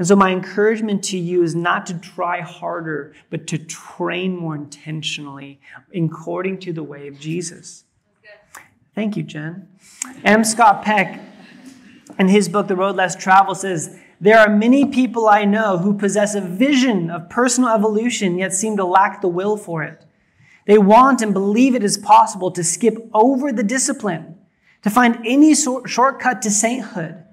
And 0.00 0.06
so, 0.06 0.16
my 0.16 0.32
encouragement 0.32 1.04
to 1.04 1.18
you 1.18 1.44
is 1.44 1.54
not 1.54 1.86
to 1.86 1.94
try 1.94 2.40
harder, 2.40 3.14
but 3.30 3.46
to 3.46 3.58
train 3.58 4.36
more 4.36 4.56
intentionally 4.56 5.60
according 5.94 6.58
to 6.60 6.72
the 6.72 6.82
way 6.82 7.06
of 7.06 7.20
Jesus. 7.20 7.84
Thank 8.96 9.16
you, 9.16 9.22
Jen. 9.22 9.68
M. 10.24 10.42
Scott 10.42 10.82
Peck, 10.82 11.20
in 12.18 12.26
his 12.26 12.48
book, 12.48 12.66
The 12.66 12.74
Road 12.74 12.96
Less 12.96 13.14
Traveled, 13.14 13.58
says, 13.58 13.96
there 14.20 14.38
are 14.38 14.48
many 14.48 14.84
people 14.84 15.28
I 15.28 15.44
know 15.44 15.78
who 15.78 15.96
possess 15.96 16.34
a 16.34 16.40
vision 16.40 17.10
of 17.10 17.30
personal 17.30 17.70
evolution, 17.70 18.38
yet 18.38 18.52
seem 18.52 18.76
to 18.76 18.84
lack 18.84 19.20
the 19.20 19.28
will 19.28 19.56
for 19.56 19.82
it. 19.84 20.04
They 20.66 20.78
want 20.78 21.22
and 21.22 21.32
believe 21.32 21.74
it 21.74 21.84
is 21.84 21.96
possible 21.96 22.50
to 22.50 22.64
skip 22.64 23.08
over 23.14 23.52
the 23.52 23.62
discipline, 23.62 24.36
to 24.82 24.90
find 24.90 25.18
any 25.24 25.54
sort, 25.54 25.88
shortcut 25.88 26.42
to 26.42 26.50
sainthood. 26.50 27.24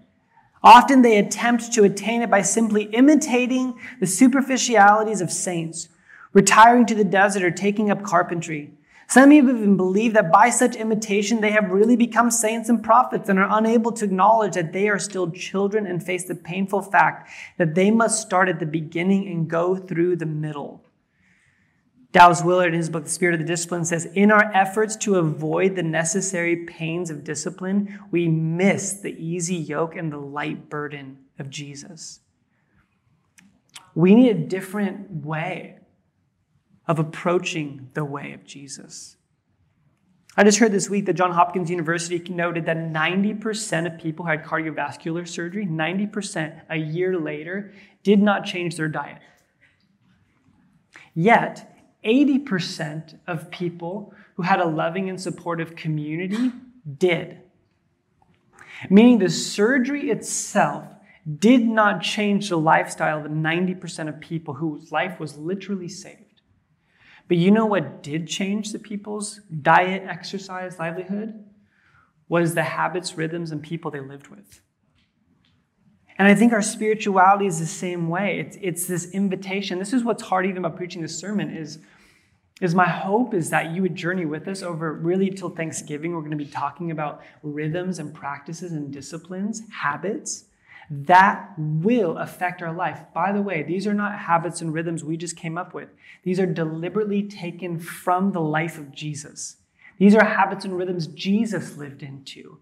Often 0.63 1.01
they 1.01 1.17
attempt 1.17 1.73
to 1.73 1.83
attain 1.83 2.21
it 2.21 2.29
by 2.29 2.41
simply 2.41 2.83
imitating 2.85 3.79
the 3.99 4.07
superficialities 4.07 5.21
of 5.21 5.31
saints, 5.31 5.89
retiring 6.33 6.85
to 6.87 6.95
the 6.95 7.03
desert 7.03 7.43
or 7.43 7.51
taking 7.51 7.91
up 7.91 8.03
carpentry. 8.03 8.71
Some 9.07 9.31
even 9.31 9.77
believe 9.77 10.13
that 10.13 10.31
by 10.31 10.49
such 10.49 10.75
imitation 10.75 11.41
they 11.41 11.51
have 11.51 11.69
really 11.69 11.95
become 11.95 12.31
saints 12.31 12.69
and 12.69 12.83
prophets 12.83 13.29
and 13.29 13.37
are 13.37 13.57
unable 13.57 13.91
to 13.93 14.05
acknowledge 14.05 14.55
that 14.55 14.73
they 14.73 14.89
are 14.89 14.99
still 14.99 15.29
children 15.29 15.85
and 15.85 16.03
face 16.03 16.25
the 16.25 16.35
painful 16.35 16.81
fact 16.81 17.29
that 17.57 17.75
they 17.75 17.91
must 17.91 18.21
start 18.21 18.49
at 18.49 18.59
the 18.59 18.65
beginning 18.65 19.27
and 19.27 19.49
go 19.49 19.75
through 19.75 20.15
the 20.15 20.25
middle. 20.25 20.83
Dallas 22.11 22.41
Willard, 22.41 22.73
in 22.73 22.79
his 22.79 22.89
book, 22.89 23.03
The 23.03 23.09
Spirit 23.09 23.33
of 23.33 23.41
the 23.41 23.45
Discipline, 23.45 23.83
says 23.83 24.05
In 24.15 24.31
our 24.31 24.49
efforts 24.53 24.95
to 24.97 25.15
avoid 25.15 25.75
the 25.75 25.83
necessary 25.83 26.65
pains 26.65 27.09
of 27.09 27.25
discipline, 27.25 27.99
we 28.09 28.29
miss 28.29 28.93
the 28.93 29.13
easy 29.21 29.55
yoke 29.55 29.97
and 29.97 30.11
the 30.11 30.17
light 30.17 30.69
burden 30.69 31.17
of 31.37 31.49
Jesus. 31.49 32.21
We 33.93 34.15
need 34.15 34.29
a 34.29 34.47
different 34.47 35.25
way 35.25 35.79
of 36.87 36.99
approaching 36.99 37.89
the 37.93 38.05
way 38.05 38.33
of 38.33 38.45
Jesus. 38.45 39.17
I 40.37 40.43
just 40.43 40.59
heard 40.59 40.73
this 40.73 40.89
week 40.89 41.05
that 41.05 41.13
Johns 41.13 41.35
Hopkins 41.35 41.69
University 41.69 42.19
noted 42.33 42.65
that 42.65 42.77
90% 42.77 43.85
of 43.85 43.99
people 43.99 44.25
who 44.25 44.31
had 44.31 44.43
cardiovascular 44.43 45.25
surgery, 45.27 45.65
90% 45.65 46.61
a 46.69 46.75
year 46.75 47.17
later, 47.17 47.73
did 48.03 48.21
not 48.21 48.43
change 48.43 48.75
their 48.75 48.89
diet. 48.89 49.19
Yet, 51.13 51.73
80% 52.03 53.17
of 53.25 53.49
people 53.49 54.13
who 54.35 54.43
had 54.43 54.59
a 54.59 54.65
loving 54.65 55.09
and 55.09 55.19
supportive 55.19 55.75
community 55.75 56.51
did. 56.97 57.41
Meaning 58.89 59.19
the 59.19 59.29
surgery 59.29 60.11
itself 60.11 60.85
did 61.39 61.65
not 61.65 62.01
change 62.01 62.49
the 62.49 62.57
lifestyle 62.57 63.17
of 63.17 63.23
the 63.23 63.29
90% 63.29 64.09
of 64.09 64.19
people 64.19 64.55
whose 64.55 64.91
life 64.91 65.19
was 65.19 65.37
literally 65.37 65.87
saved. 65.87 66.24
But 67.27 67.37
you 67.37 67.51
know 67.51 67.65
what 67.65 68.03
did 68.03 68.27
change 68.27 68.71
the 68.71 68.79
people's 68.79 69.39
diet, 69.61 70.03
exercise, 70.07 70.77
livelihood? 70.77 71.43
Was 72.27 72.55
the 72.55 72.63
habits, 72.63 73.17
rhythms, 73.17 73.51
and 73.51 73.61
people 73.61 73.91
they 73.91 73.99
lived 73.99 74.27
with. 74.27 74.61
And 76.17 76.27
I 76.27 76.35
think 76.35 76.53
our 76.53 76.61
spirituality 76.61 77.45
is 77.45 77.59
the 77.59 77.65
same 77.65 78.09
way. 78.09 78.39
It's, 78.39 78.57
it's 78.61 78.87
this 78.87 79.11
invitation. 79.11 79.79
This 79.79 79.93
is 79.93 80.03
what's 80.03 80.23
hard 80.23 80.45
even 80.45 80.59
about 80.63 80.77
preaching 80.77 81.01
this 81.01 81.17
sermon 81.17 81.55
is, 81.55 81.79
is 82.61 82.73
my 82.73 82.87
hope 82.87 83.33
is 83.33 83.49
that 83.49 83.71
you 83.71 83.81
would 83.81 83.95
journey 83.95 84.25
with 84.25 84.47
us 84.47 84.63
over 84.63 84.93
really 84.93 85.29
till 85.29 85.49
Thanksgiving. 85.49 86.13
We're 86.13 86.21
going 86.21 86.31
to 86.31 86.37
be 86.37 86.45
talking 86.45 86.91
about 86.91 87.21
rhythms 87.43 87.99
and 87.99 88.13
practices 88.13 88.71
and 88.71 88.93
disciplines, 88.93 89.61
habits 89.69 90.45
that 90.89 91.53
will 91.57 92.17
affect 92.17 92.61
our 92.61 92.73
life. 92.73 93.01
By 93.13 93.31
the 93.31 93.41
way, 93.41 93.63
these 93.63 93.87
are 93.87 93.93
not 93.93 94.19
habits 94.19 94.61
and 94.61 94.73
rhythms 94.73 95.03
we 95.03 95.17
just 95.17 95.35
came 95.35 95.57
up 95.57 95.73
with. 95.73 95.89
These 96.23 96.39
are 96.39 96.45
deliberately 96.45 97.23
taken 97.23 97.79
from 97.79 98.31
the 98.31 98.41
life 98.41 98.77
of 98.77 98.91
Jesus. 98.91 99.57
These 99.97 100.15
are 100.15 100.25
habits 100.25 100.65
and 100.65 100.77
rhythms 100.77 101.07
Jesus 101.07 101.77
lived 101.77 102.03
into. 102.03 102.59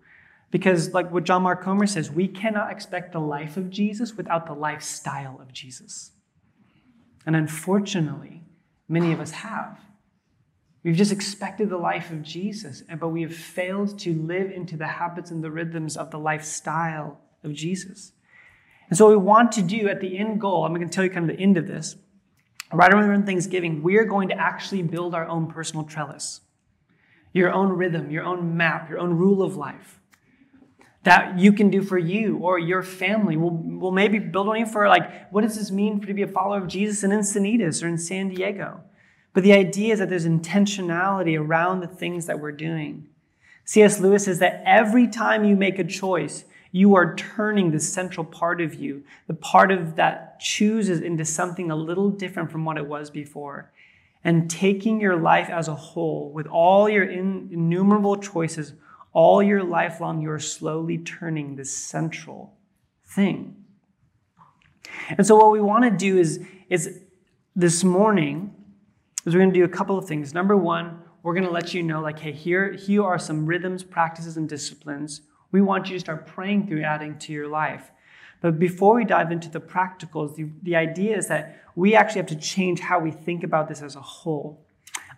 Because, 0.52 0.94
like 0.94 1.12
what 1.12 1.24
John 1.24 1.42
Mark 1.42 1.64
Comer 1.64 1.88
says, 1.88 2.12
we 2.12 2.28
cannot 2.28 2.72
expect 2.72 3.12
the 3.12 3.20
life 3.20 3.58
of 3.58 3.72
Jesus 3.72 4.16
without 4.16 4.46
the 4.46 4.54
lifestyle 4.54 5.40
of 5.42 5.52
Jesus. 5.52 6.12
And 7.26 7.36
unfortunately, 7.36 8.44
many 8.88 9.12
of 9.12 9.20
us 9.20 9.32
have. 9.32 9.80
We've 10.84 10.96
just 10.96 11.12
expected 11.12 11.70
the 11.70 11.78
life 11.78 12.12
of 12.12 12.22
Jesus, 12.22 12.84
but 13.00 13.08
we 13.08 13.22
have 13.24 13.34
failed 13.34 13.98
to 14.00 14.14
live 14.14 14.52
into 14.52 14.78
the 14.78 14.86
habits 14.86 15.32
and 15.32 15.44
the 15.44 15.50
rhythms 15.50 15.98
of 15.98 16.12
the 16.12 16.20
lifestyle 16.20 17.20
of 17.44 17.54
Jesus. 17.54 18.12
And 18.90 18.98
so, 18.98 19.10
we 19.10 19.16
want 19.16 19.52
to 19.54 19.62
do 19.62 19.88
at 19.90 20.02
the 20.02 20.18
end 20.18 20.40
goal, 20.40 20.66
I'm 20.66 20.74
going 20.74 20.88
to 20.88 20.94
tell 20.94 21.04
you 21.04 21.10
kind 21.10 21.30
of 21.30 21.36
the 21.36 21.42
end 21.42 21.58
of 21.58 21.68
this. 21.68 21.96
Right 22.72 22.92
around 22.92 23.26
Thanksgiving, 23.26 23.84
we're 23.84 24.06
going 24.06 24.30
to 24.30 24.36
actually 24.36 24.82
build 24.82 25.14
our 25.14 25.28
own 25.28 25.48
personal 25.48 25.86
trellis, 25.86 26.42
your 27.32 27.52
own 27.52 27.70
rhythm, 27.74 28.10
your 28.10 28.24
own 28.24 28.58
map, 28.58 28.90
your 28.90 29.00
own 29.00 29.14
rule 29.14 29.44
of 29.44 29.56
life. 29.56 30.00
that 31.04 31.38
you 31.38 31.52
can 31.52 31.70
do 31.70 31.82
for 31.84 31.98
you 31.98 32.38
or 32.38 32.58
your 32.58 32.82
family. 32.82 33.36
We'll, 33.38 33.52
we'll 33.52 33.92
maybe 33.92 34.20
build 34.20 34.48
on 34.48 34.58
you 34.58 34.66
for 34.66 34.88
like, 34.88 35.32
what 35.32 35.42
does 35.42 35.58
this 35.58 35.70
mean 35.70 36.00
for 36.00 36.08
to 36.08 36.14
be 36.14 36.22
a 36.22 36.28
follower 36.28 36.58
of 36.58 36.68
Jesus 36.68 37.04
in 37.04 37.12
Encinitas 37.12 37.84
or 37.84 37.88
in 37.88 37.98
San 37.98 38.30
Diego? 38.30 38.82
But 39.34 39.44
the 39.44 39.54
idea 39.54 39.94
is 39.94 40.00
that 40.00 40.10
there's 40.10 40.28
intentionality 40.28 41.40
around 41.40 41.82
the 41.82 41.88
things 41.88 42.26
that 42.28 42.40
we're 42.40 42.52
doing. 42.52 43.08
C.S. 43.66 44.00
Lewis 44.00 44.26
says 44.26 44.40
that 44.40 44.62
every 44.66 45.08
time 45.08 45.44
you 45.44 45.56
make 45.56 45.80
a 45.80 45.84
choice, 45.84 46.46
you 46.74 46.96
are 46.96 47.16
turning 47.16 47.70
the 47.70 47.80
central 47.80 48.26
part 48.26 48.60
of 48.60 48.74
you, 48.74 49.04
the 49.28 49.34
part 49.36 49.72
of 49.72 49.96
that 49.96 50.40
chooses 50.40 51.02
into 51.02 51.24
something 51.24 51.70
a 51.70 51.76
little 51.76 52.10
different 52.10 52.52
from 52.52 52.66
what 52.66 52.78
it 52.78 52.88
was 52.88 53.12
before. 53.12 53.72
And 54.24 54.50
taking 54.50 55.00
your 55.00 55.16
life 55.16 55.52
as 55.52 55.68
a 55.68 55.76
whole, 55.76 56.32
with 56.32 56.48
all 56.48 56.90
your 56.90 57.04
innumerable 57.04 58.18
choices, 58.18 58.74
all 59.12 59.44
your 59.44 59.64
life 59.64 60.02
long, 60.02 60.20
you're 60.20 60.40
slowly 60.40 60.98
turning 60.98 61.56
this 61.56 61.72
central 61.72 62.56
thing. 63.06 63.56
And 65.10 65.28
so, 65.28 65.36
what 65.36 65.52
we 65.52 65.62
want 65.62 65.84
to 65.84 65.92
do 65.92 66.18
is, 66.18 66.44
is 66.70 67.02
this 67.56 67.84
morning, 67.84 68.52
is 69.28 69.36
we're 69.36 69.42
going 69.42 69.54
to 69.54 69.60
do 69.60 69.66
a 69.66 69.70
couple 69.70 70.00
of 70.00 70.08
things. 70.08 70.34
Number 70.34 70.58
one, 70.58 71.02
we're 71.22 71.36
going 71.36 71.46
to 71.46 71.52
let 71.52 71.76
you 71.76 71.84
know, 71.84 72.02
like, 72.02 72.18
hey, 72.18 72.32
here, 72.32 72.72
here 72.72 73.04
are 73.04 73.20
some 73.20 73.46
rhythms, 73.46 73.84
practices, 73.84 74.38
and 74.38 74.50
disciplines 74.50 75.22
we 75.54 75.62
want 75.62 75.88
you 75.88 75.94
to 75.94 76.00
start 76.00 76.28
praying 76.28 76.68
through 76.68 76.84
adding 76.84 77.18
to 77.20 77.32
your 77.32 77.48
life. 77.48 77.92
But 78.42 78.60
before 78.60 78.96
we 78.96 79.06
dive 79.06 79.32
into 79.32 79.50
the 79.50 79.62
practicals, 79.62 80.36
the, 80.36 80.50
the 80.64 80.76
idea 80.76 81.16
is 81.16 81.28
that 81.28 81.62
we 81.78 81.96
actually 81.96 82.20
have 82.20 82.28
to 82.28 82.36
change 82.36 82.82
how 82.82 83.00
we 83.00 83.12
think 83.12 83.46
about 83.46 83.70
this 83.70 83.82
as 83.82 83.96
a 83.96 84.02
whole. 84.02 84.60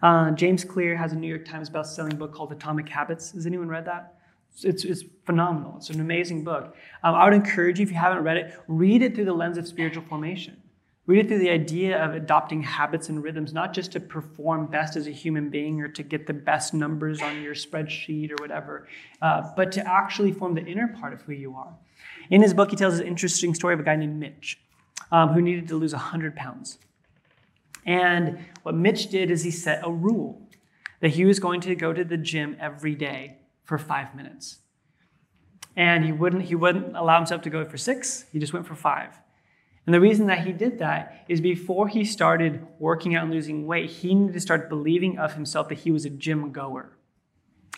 Uh, 0.03 0.29
James 0.31 0.63
Clear 0.63 0.95
has 0.95 1.13
a 1.13 1.15
New 1.15 1.27
York 1.27 1.45
Times 1.45 1.69
best-selling 1.69 2.17
book 2.17 2.33
called 2.35 2.51
Atomic 2.51 2.87
Habits. 2.87 3.31
Has 3.31 3.47
anyone 3.47 3.69
read 3.69 3.85
that? 3.85 4.19
It's, 4.61 4.85
it's 4.85 5.03
phenomenal. 5.25 5.77
It's 5.77 5.89
an 5.89 5.99
amazing 5.99 6.43
book. 6.43 6.75
Um, 7.03 7.15
I 7.15 7.25
would 7.25 7.33
encourage 7.33 7.79
you, 7.79 7.83
if 7.83 7.89
you 7.89 7.97
haven't 7.97 8.23
read 8.23 8.37
it, 8.37 8.59
read 8.67 9.01
it 9.01 9.15
through 9.15 9.25
the 9.25 9.33
lens 9.33 9.57
of 9.57 9.67
spiritual 9.67 10.03
formation. 10.03 10.61
Read 11.07 11.25
it 11.25 11.27
through 11.27 11.39
the 11.39 11.51
idea 11.51 12.03
of 12.03 12.15
adopting 12.15 12.63
habits 12.63 13.09
and 13.09 13.23
rhythms, 13.23 13.53
not 13.53 13.73
just 13.73 13.91
to 13.91 13.99
perform 13.99 14.65
best 14.65 14.95
as 14.95 15.05
a 15.05 15.11
human 15.11 15.49
being 15.49 15.79
or 15.79 15.87
to 15.87 16.01
get 16.01 16.25
the 16.25 16.33
best 16.33 16.73
numbers 16.73 17.21
on 17.21 17.43
your 17.43 17.53
spreadsheet 17.53 18.31
or 18.31 18.35
whatever, 18.41 18.87
uh, 19.21 19.43
but 19.55 19.71
to 19.71 19.87
actually 19.87 20.31
form 20.31 20.55
the 20.55 20.65
inner 20.65 20.87
part 20.87 21.13
of 21.13 21.21
who 21.21 21.33
you 21.33 21.55
are. 21.55 21.75
In 22.31 22.41
his 22.41 22.55
book, 22.55 22.71
he 22.71 22.75
tells 22.75 22.97
an 22.97 23.05
interesting 23.05 23.53
story 23.53 23.75
of 23.75 23.79
a 23.79 23.83
guy 23.83 23.95
named 23.95 24.19
Mitch 24.19 24.59
um, 25.11 25.29
who 25.29 25.41
needed 25.41 25.67
to 25.67 25.75
lose 25.75 25.93
100 25.93 26.35
pounds. 26.35 26.79
And 27.85 28.39
what 28.63 28.73
Mitch 28.73 29.09
did 29.09 29.29
is 29.29 29.43
he 29.43 29.51
set 29.51 29.81
a 29.83 29.91
rule 29.91 30.41
that 31.01 31.09
he 31.09 31.25
was 31.25 31.39
going 31.39 31.61
to 31.61 31.75
go 31.75 31.93
to 31.93 32.03
the 32.03 32.17
gym 32.17 32.57
every 32.59 32.95
day 32.95 33.37
for 33.63 33.77
five 33.77 34.15
minutes. 34.15 34.57
And 35.75 36.03
he 36.03 36.11
wouldn't, 36.11 36.43
he 36.43 36.55
wouldn't 36.55 36.95
allow 36.95 37.17
himself 37.17 37.43
to 37.43 37.49
go 37.51 37.63
for 37.63 37.77
six, 37.77 38.25
he 38.31 38.39
just 38.39 38.53
went 38.53 38.65
for 38.65 38.75
five. 38.75 39.19
And 39.85 39.93
the 39.93 40.01
reason 40.01 40.27
that 40.27 40.45
he 40.45 40.51
did 40.51 40.79
that 40.79 41.25
is 41.27 41.41
before 41.41 41.87
he 41.87 42.05
started 42.05 42.65
working 42.79 43.15
out 43.15 43.25
and 43.25 43.33
losing 43.33 43.67
weight, 43.67 43.89
he 43.89 44.15
needed 44.15 44.33
to 44.33 44.39
start 44.39 44.67
believing 44.67 45.19
of 45.19 45.33
himself 45.33 45.69
that 45.69 45.79
he 45.79 45.91
was 45.91 46.05
a 46.05 46.09
gym 46.09 46.51
goer. 46.51 46.97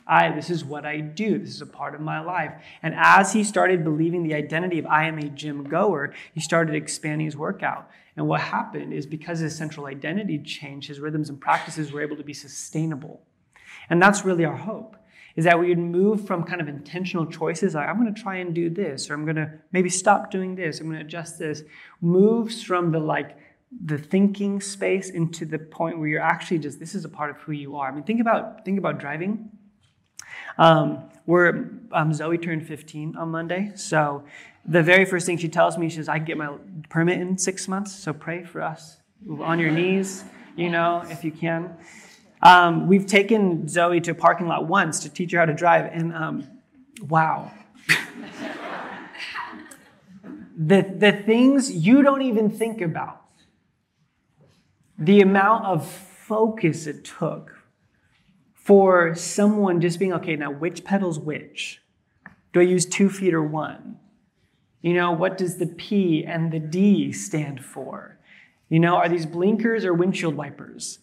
I, 0.10 0.32
this 0.32 0.50
is 0.50 0.64
what 0.64 0.86
I 0.86 1.02
do. 1.02 1.38
This 1.38 1.50
is 1.50 1.62
a 1.62 1.66
part 1.66 1.94
of 1.94 2.00
my 2.00 2.22
life. 2.22 2.54
And 2.82 2.94
as 2.96 3.34
he 3.34 3.44
started 3.44 3.84
believing 3.84 4.24
the 4.24 4.36
identity 4.36 4.80
of 4.80 4.86
I 4.86 5.06
am 5.06 5.18
a 5.18 5.28
gym 5.28 5.66
goer, 5.66 6.14
he 6.34 6.40
started 6.40 6.76
expanding 6.76 7.26
his 7.26 7.36
workout. 7.36 7.90
And 8.16 8.26
what 8.26 8.40
happened 8.40 8.94
is 8.94 9.06
because 9.06 9.40
his 9.40 9.58
central 9.58 9.86
identity 9.86 10.40
changed, 10.40 10.88
his 10.88 11.02
rhythms 11.02 11.30
and 11.30 11.42
practices 11.42 11.92
were 11.92 12.02
able 12.02 12.16
to 12.16 12.24
be 12.24 12.34
sustainable. 12.34 13.22
And 13.90 14.02
that's 14.02 14.24
really 14.24 14.46
our 14.46 14.56
hope 14.56 14.96
is 15.38 15.46
that 15.46 15.58
we 15.58 15.70
would 15.70 15.78
move 15.78 16.26
from 16.26 16.44
kind 16.44 16.60
of 16.60 16.68
intentional 16.68 17.26
choices, 17.26 17.76
like 17.76 17.88
I'm 17.88 18.02
going 18.02 18.14
to 18.14 18.22
try 18.22 18.38
and 18.38 18.56
do 18.56 18.72
this, 18.72 19.10
or 19.10 19.14
I'm 19.14 19.24
going 19.24 19.36
to 19.36 19.52
maybe 19.72 19.90
stop 19.90 20.32
doing 20.32 20.56
this, 20.56 20.80
I'm 20.80 20.88
going 20.88 21.00
to 21.00 21.06
adjust 21.06 21.38
this, 21.38 21.64
moves 22.02 22.64
from 22.64 22.92
the 22.92 23.00
like 23.00 23.38
the 23.86 23.98
thinking 23.98 24.60
space 24.60 25.10
into 25.12 25.46
the 25.46 25.60
point 25.60 26.00
where 26.00 26.08
you're 26.08 26.22
actually 26.22 26.58
just 26.58 26.80
this 26.80 26.96
is 26.96 27.06
a 27.06 27.10
part 27.10 27.30
of 27.30 27.38
who 27.38 27.52
you 27.52 27.78
are. 27.78 27.88
I 27.88 27.92
mean, 27.94 28.04
think 28.04 28.20
about 28.20 28.66
think 28.66 28.80
about 28.80 28.98
driving. 28.98 29.52
Um, 30.58 31.04
we're 31.28 31.70
um, 31.92 32.14
Zoe 32.14 32.40
turned 32.40 32.66
15 32.68 33.16
on 33.16 33.30
Monday, 33.30 33.74
so 33.76 34.24
the 34.66 34.82
very 34.82 35.06
first 35.06 35.28
thing 35.28 35.38
she 35.38 35.50
tells 35.50 35.78
me, 35.78 35.88
she 35.88 35.98
says, 35.98 36.10
"I 36.10 36.18
can 36.18 36.26
get 36.26 36.38
my 36.38 36.56
permit 36.90 37.22
in 37.22 37.38
six 37.38 37.68
months, 37.68 37.94
so 37.94 38.12
pray 38.12 38.44
for 38.44 38.64
us 38.64 38.98
on 39.40 39.60
your 39.60 39.70
knees, 39.70 40.24
you 40.56 40.72
know, 40.72 41.04
if 41.12 41.24
you 41.24 41.32
can." 41.32 41.78
Um, 42.42 42.88
we've 42.88 43.06
taken 43.06 43.68
Zoe 43.68 44.00
to 44.02 44.12
a 44.12 44.16
parking 44.16 44.48
lot 44.48 44.68
once 44.68 45.00
to 45.02 45.10
teach 45.10 45.32
her 45.32 45.40
how 45.40 45.46
to 45.46 45.54
drive, 45.54 45.90
and 45.92 46.14
um, 46.14 46.48
wow. 47.08 47.52
the, 50.58 50.94
the 50.98 51.12
things 51.26 51.72
you 51.72 52.04
don't 52.04 52.22
even 52.22 52.50
think 52.50 52.82
about, 52.82 53.26
the 54.98 55.22
amount 55.22 55.66
of 55.66 55.88
focus 55.88 56.88
it 56.88 57.04
took 57.04 57.58
for 58.54 59.16
someone 59.16 59.80
just 59.80 59.98
being, 59.98 60.14
okay, 60.14 60.36
now 60.36 60.52
which 60.52 60.84
pedal's 60.84 61.18
which? 61.18 61.82
Do 62.54 62.60
I 62.60 62.64
use 62.64 62.86
two 62.86 63.10
feet 63.10 63.34
or 63.34 63.44
one? 63.44 63.98
You 64.82 64.94
know, 64.94 65.12
what 65.12 65.38
does 65.38 65.58
the 65.58 65.68
P 65.68 66.26
and 66.26 66.52
the 66.52 66.60
D 66.60 67.12
stand 67.12 67.64
for? 67.64 68.18
You 68.70 68.80
know, 68.80 68.96
are 68.96 69.08
these 69.08 69.26
blinkers 69.26 69.86
or 69.86 69.94
windshield 69.94 70.36
wipers? 70.36 71.00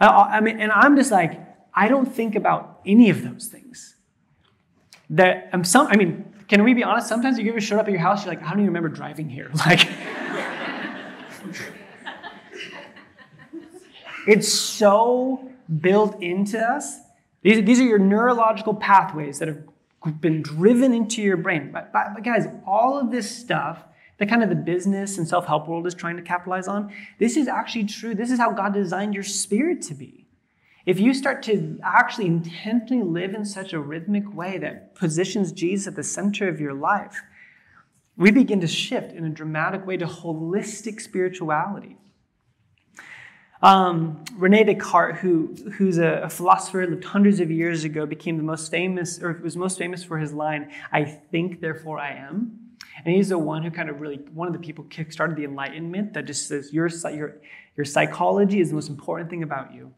I 0.00 0.40
mean, 0.40 0.60
and 0.60 0.72
I'm 0.72 0.96
just 0.96 1.10
like, 1.10 1.40
I 1.72 1.88
don't 1.88 2.06
think 2.06 2.34
about 2.34 2.80
any 2.84 3.10
of 3.10 3.22
those 3.22 3.46
things. 3.46 3.96
That 5.10 5.48
I'm 5.52 5.64
some. 5.64 5.86
I 5.88 5.96
mean, 5.96 6.32
can 6.48 6.64
we 6.64 6.74
be 6.74 6.82
honest? 6.82 7.08
Sometimes 7.08 7.38
you 7.38 7.50
ever 7.50 7.60
showed 7.60 7.78
up 7.78 7.86
at 7.86 7.92
your 7.92 8.00
house, 8.00 8.24
you're 8.24 8.34
like, 8.34 8.42
I 8.42 8.50
don't 8.50 8.60
even 8.60 8.66
remember 8.66 8.88
driving 8.88 9.28
here. 9.28 9.50
Like, 9.66 9.88
it's 14.26 14.52
so 14.52 15.50
built 15.80 16.22
into 16.22 16.58
us. 16.58 16.98
These, 17.42 17.64
these 17.64 17.80
are 17.80 17.84
your 17.84 17.98
neurological 17.98 18.74
pathways 18.74 19.38
that 19.38 19.48
have 19.48 19.64
been 20.20 20.42
driven 20.42 20.92
into 20.94 21.22
your 21.22 21.36
brain. 21.36 21.70
But, 21.72 21.92
but, 21.92 22.14
but 22.14 22.24
guys, 22.24 22.46
all 22.66 22.98
of 22.98 23.10
this 23.10 23.30
stuff 23.30 23.84
that 24.18 24.28
kind 24.28 24.42
of 24.42 24.48
the 24.48 24.54
business 24.54 25.18
and 25.18 25.26
self 25.26 25.46
help 25.46 25.68
world 25.68 25.86
is 25.86 25.94
trying 25.94 26.16
to 26.16 26.22
capitalize 26.22 26.68
on. 26.68 26.92
This 27.18 27.36
is 27.36 27.48
actually 27.48 27.84
true. 27.84 28.14
This 28.14 28.30
is 28.30 28.38
how 28.38 28.52
God 28.52 28.74
designed 28.74 29.14
your 29.14 29.24
spirit 29.24 29.82
to 29.82 29.94
be. 29.94 30.26
If 30.86 31.00
you 31.00 31.14
start 31.14 31.42
to 31.44 31.78
actually 31.82 32.26
intentionally 32.26 33.02
live 33.02 33.34
in 33.34 33.44
such 33.44 33.72
a 33.72 33.80
rhythmic 33.80 34.34
way 34.34 34.58
that 34.58 34.94
positions 34.94 35.50
Jesus 35.50 35.86
at 35.86 35.96
the 35.96 36.02
center 36.02 36.48
of 36.48 36.60
your 36.60 36.74
life, 36.74 37.22
we 38.16 38.30
begin 38.30 38.60
to 38.60 38.66
shift 38.66 39.12
in 39.12 39.24
a 39.24 39.30
dramatic 39.30 39.86
way 39.86 39.96
to 39.96 40.06
holistic 40.06 41.00
spirituality. 41.00 41.96
Um, 43.62 44.22
Rene 44.36 44.64
Descartes, 44.64 45.20
who, 45.20 45.54
who's 45.78 45.96
a, 45.96 46.24
a, 46.24 46.28
philosopher, 46.28 46.86
lived 46.86 47.02
hundreds 47.02 47.40
of 47.40 47.50
years 47.50 47.84
ago, 47.84 48.04
became 48.04 48.36
the 48.36 48.42
most 48.42 48.70
famous, 48.70 49.18
or 49.22 49.40
was 49.42 49.56
most 49.56 49.78
famous 49.78 50.04
for 50.04 50.18
his 50.18 50.34
line, 50.34 50.70
I 50.92 51.04
think, 51.04 51.62
therefore 51.62 51.98
I 51.98 52.10
am. 52.10 52.63
And 53.04 53.14
he's 53.14 53.30
the 53.30 53.38
one 53.38 53.62
who 53.62 53.70
kind 53.70 53.90
of 53.90 54.00
really, 54.00 54.16
one 54.32 54.46
of 54.46 54.52
the 54.52 54.60
people 54.60 54.84
kickstarted 54.84 55.36
the 55.36 55.44
Enlightenment 55.44 56.14
that 56.14 56.26
just 56.26 56.46
says 56.46 56.72
your, 56.72 56.88
your, 57.12 57.40
your 57.76 57.84
psychology 57.84 58.60
is 58.60 58.68
the 58.68 58.74
most 58.74 58.88
important 58.88 59.30
thing 59.30 59.42
about 59.42 59.74
you. 59.74 59.92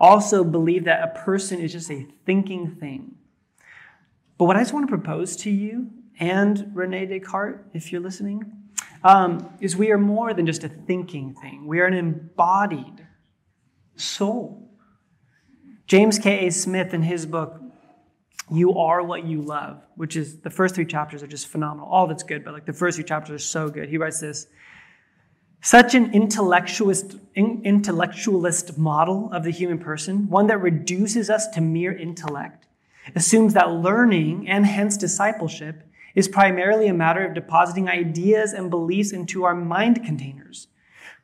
Also, 0.00 0.42
believe 0.42 0.84
that 0.84 1.02
a 1.02 1.24
person 1.24 1.60
is 1.60 1.72
just 1.72 1.90
a 1.90 2.06
thinking 2.24 2.74
thing. 2.76 3.16
But 4.38 4.46
what 4.46 4.56
I 4.56 4.60
just 4.60 4.72
want 4.72 4.86
to 4.86 4.90
propose 4.90 5.36
to 5.36 5.50
you 5.50 5.90
and 6.18 6.70
Rene 6.74 7.06
Descartes, 7.06 7.60
if 7.74 7.92
you're 7.92 8.00
listening, 8.00 8.52
um, 9.02 9.54
is 9.60 9.76
we 9.76 9.90
are 9.90 9.98
more 9.98 10.32
than 10.32 10.46
just 10.46 10.64
a 10.64 10.68
thinking 10.68 11.34
thing. 11.34 11.66
We 11.66 11.80
are 11.80 11.86
an 11.86 11.94
embodied 11.94 13.06
soul. 13.96 14.70
James 15.86 16.18
K.A. 16.18 16.50
Smith, 16.50 16.94
in 16.94 17.02
his 17.02 17.26
book, 17.26 17.60
you 18.50 18.78
are 18.78 19.02
what 19.02 19.24
you 19.24 19.40
love, 19.40 19.82
which 19.96 20.16
is 20.16 20.40
the 20.40 20.50
first 20.50 20.74
three 20.74 20.84
chapters 20.84 21.22
are 21.22 21.26
just 21.26 21.46
phenomenal. 21.46 21.88
All 21.88 22.06
that's 22.06 22.22
good, 22.22 22.44
but 22.44 22.52
like 22.52 22.66
the 22.66 22.72
first 22.72 22.96
three 22.96 23.04
chapters 23.04 23.34
are 23.34 23.46
so 23.46 23.70
good. 23.70 23.88
He 23.88 23.98
writes 23.98 24.20
this 24.20 24.46
such 25.62 25.94
an 25.94 26.12
intellectualist, 26.12 27.16
intellectualist 27.34 28.76
model 28.76 29.30
of 29.32 29.44
the 29.44 29.50
human 29.50 29.78
person, 29.78 30.28
one 30.28 30.46
that 30.48 30.58
reduces 30.58 31.30
us 31.30 31.48
to 31.48 31.62
mere 31.62 31.96
intellect, 31.96 32.66
assumes 33.14 33.54
that 33.54 33.70
learning 33.70 34.46
and 34.46 34.66
hence 34.66 34.98
discipleship 34.98 35.82
is 36.14 36.28
primarily 36.28 36.86
a 36.86 36.92
matter 36.92 37.24
of 37.24 37.32
depositing 37.32 37.88
ideas 37.88 38.52
and 38.52 38.68
beliefs 38.68 39.10
into 39.10 39.44
our 39.44 39.54
mind 39.54 40.04
containers. 40.04 40.68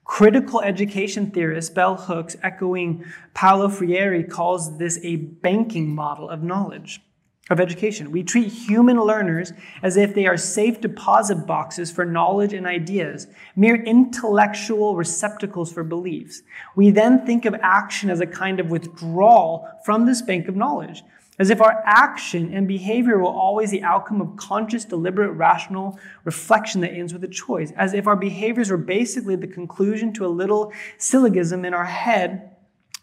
Critical 0.05 0.63
education 0.63 1.31
theorist 1.31 1.75
Bell 1.75 1.97
Hooks, 1.97 2.35
echoing 2.43 3.05
Paulo 3.35 3.69
Freire, 3.69 4.23
calls 4.23 4.79
this 4.79 4.99
a 5.03 5.17
banking 5.17 5.95
model 5.95 6.31
of 6.31 6.43
knowledge 6.43 7.03
of 7.51 7.59
education. 7.59 8.13
We 8.13 8.23
treat 8.23 8.49
human 8.49 8.99
learners 9.01 9.53
as 9.83 9.97
if 9.97 10.15
they 10.15 10.27
are 10.27 10.37
safe 10.37 10.81
deposit 10.81 11.47
boxes 11.47 11.91
for 11.91 12.05
knowledge 12.05 12.53
and 12.53 12.65
ideas, 12.67 13.27
mere 13.57 13.75
intellectual 13.75 14.95
receptacles 14.95 15.73
for 15.73 15.83
beliefs. 15.83 16.43
We 16.77 16.91
then 16.91 17.27
think 17.27 17.45
of 17.45 17.55
action 17.61 18.09
as 18.09 18.21
a 18.21 18.27
kind 18.27 18.61
of 18.61 18.71
withdrawal 18.71 19.69
from 19.85 20.07
this 20.07 20.23
bank 20.23 20.47
of 20.47 20.55
knowledge, 20.55 21.03
As 21.41 21.51
if 21.51 21.61
our 21.61 21.83
action 21.87 22.53
and 22.53 22.69
behavior 22.69 23.19
were 23.19 23.25
always 23.25 23.71
the 23.71 23.83
outcome 23.83 24.21
of 24.21 24.37
conscious, 24.37 24.85
deliberate, 24.85 25.33
rational 25.33 25.99
reflection 26.25 26.83
that 26.83 26.93
ends 26.93 27.13
with 27.15 27.25
a 27.25 27.29
choice. 27.29 27.73
As 27.73 27.95
if 27.95 28.07
our 28.07 28.15
behaviors 28.15 28.71
were 28.71 28.77
basically 28.77 29.37
the 29.37 29.47
conclusion 29.49 30.13
to 30.13 30.27
a 30.27 30.29
little 30.29 30.73
syllogism 30.99 31.65
in 31.65 31.73
our 31.73 31.87
head, 31.87 32.55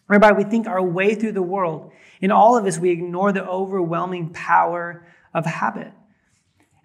whereby 0.07 0.31
we 0.31 0.43
think 0.43 0.67
our 0.67 0.81
way 0.81 1.15
through 1.15 1.33
the 1.33 1.41
world. 1.41 1.91
In 2.19 2.31
all 2.31 2.57
of 2.57 2.63
this, 2.63 2.79
we 2.79 2.89
ignore 2.89 3.31
the 3.31 3.45
overwhelming 3.45 4.31
power 4.31 5.05
of 5.33 5.45
habit. 5.45 5.91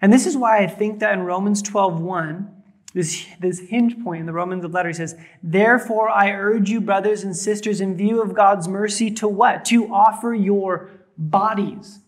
And 0.01 0.11
this 0.11 0.25
is 0.25 0.37
why 0.37 0.59
I 0.59 0.67
think 0.67 0.99
that 0.99 1.13
in 1.13 1.21
Romans 1.21 1.61
12 1.61 1.99
1, 1.99 2.63
this, 2.93 3.25
this 3.39 3.59
hinge 3.59 4.01
point 4.03 4.19
in 4.19 4.25
the 4.27 4.33
Romans 4.33 4.65
letter 4.65 4.93
says, 4.93 5.15
Therefore 5.41 6.09
I 6.09 6.31
urge 6.31 6.69
you, 6.69 6.79
brothers 6.79 7.23
and 7.23 7.35
sisters, 7.35 7.81
in 7.81 7.97
view 7.97 8.21
of 8.21 8.35
God's 8.35 8.67
mercy, 8.67 9.09
to 9.11 9.27
what? 9.27 9.65
To 9.65 9.91
offer 9.91 10.33
your 10.33 10.91
bodies 11.17 11.99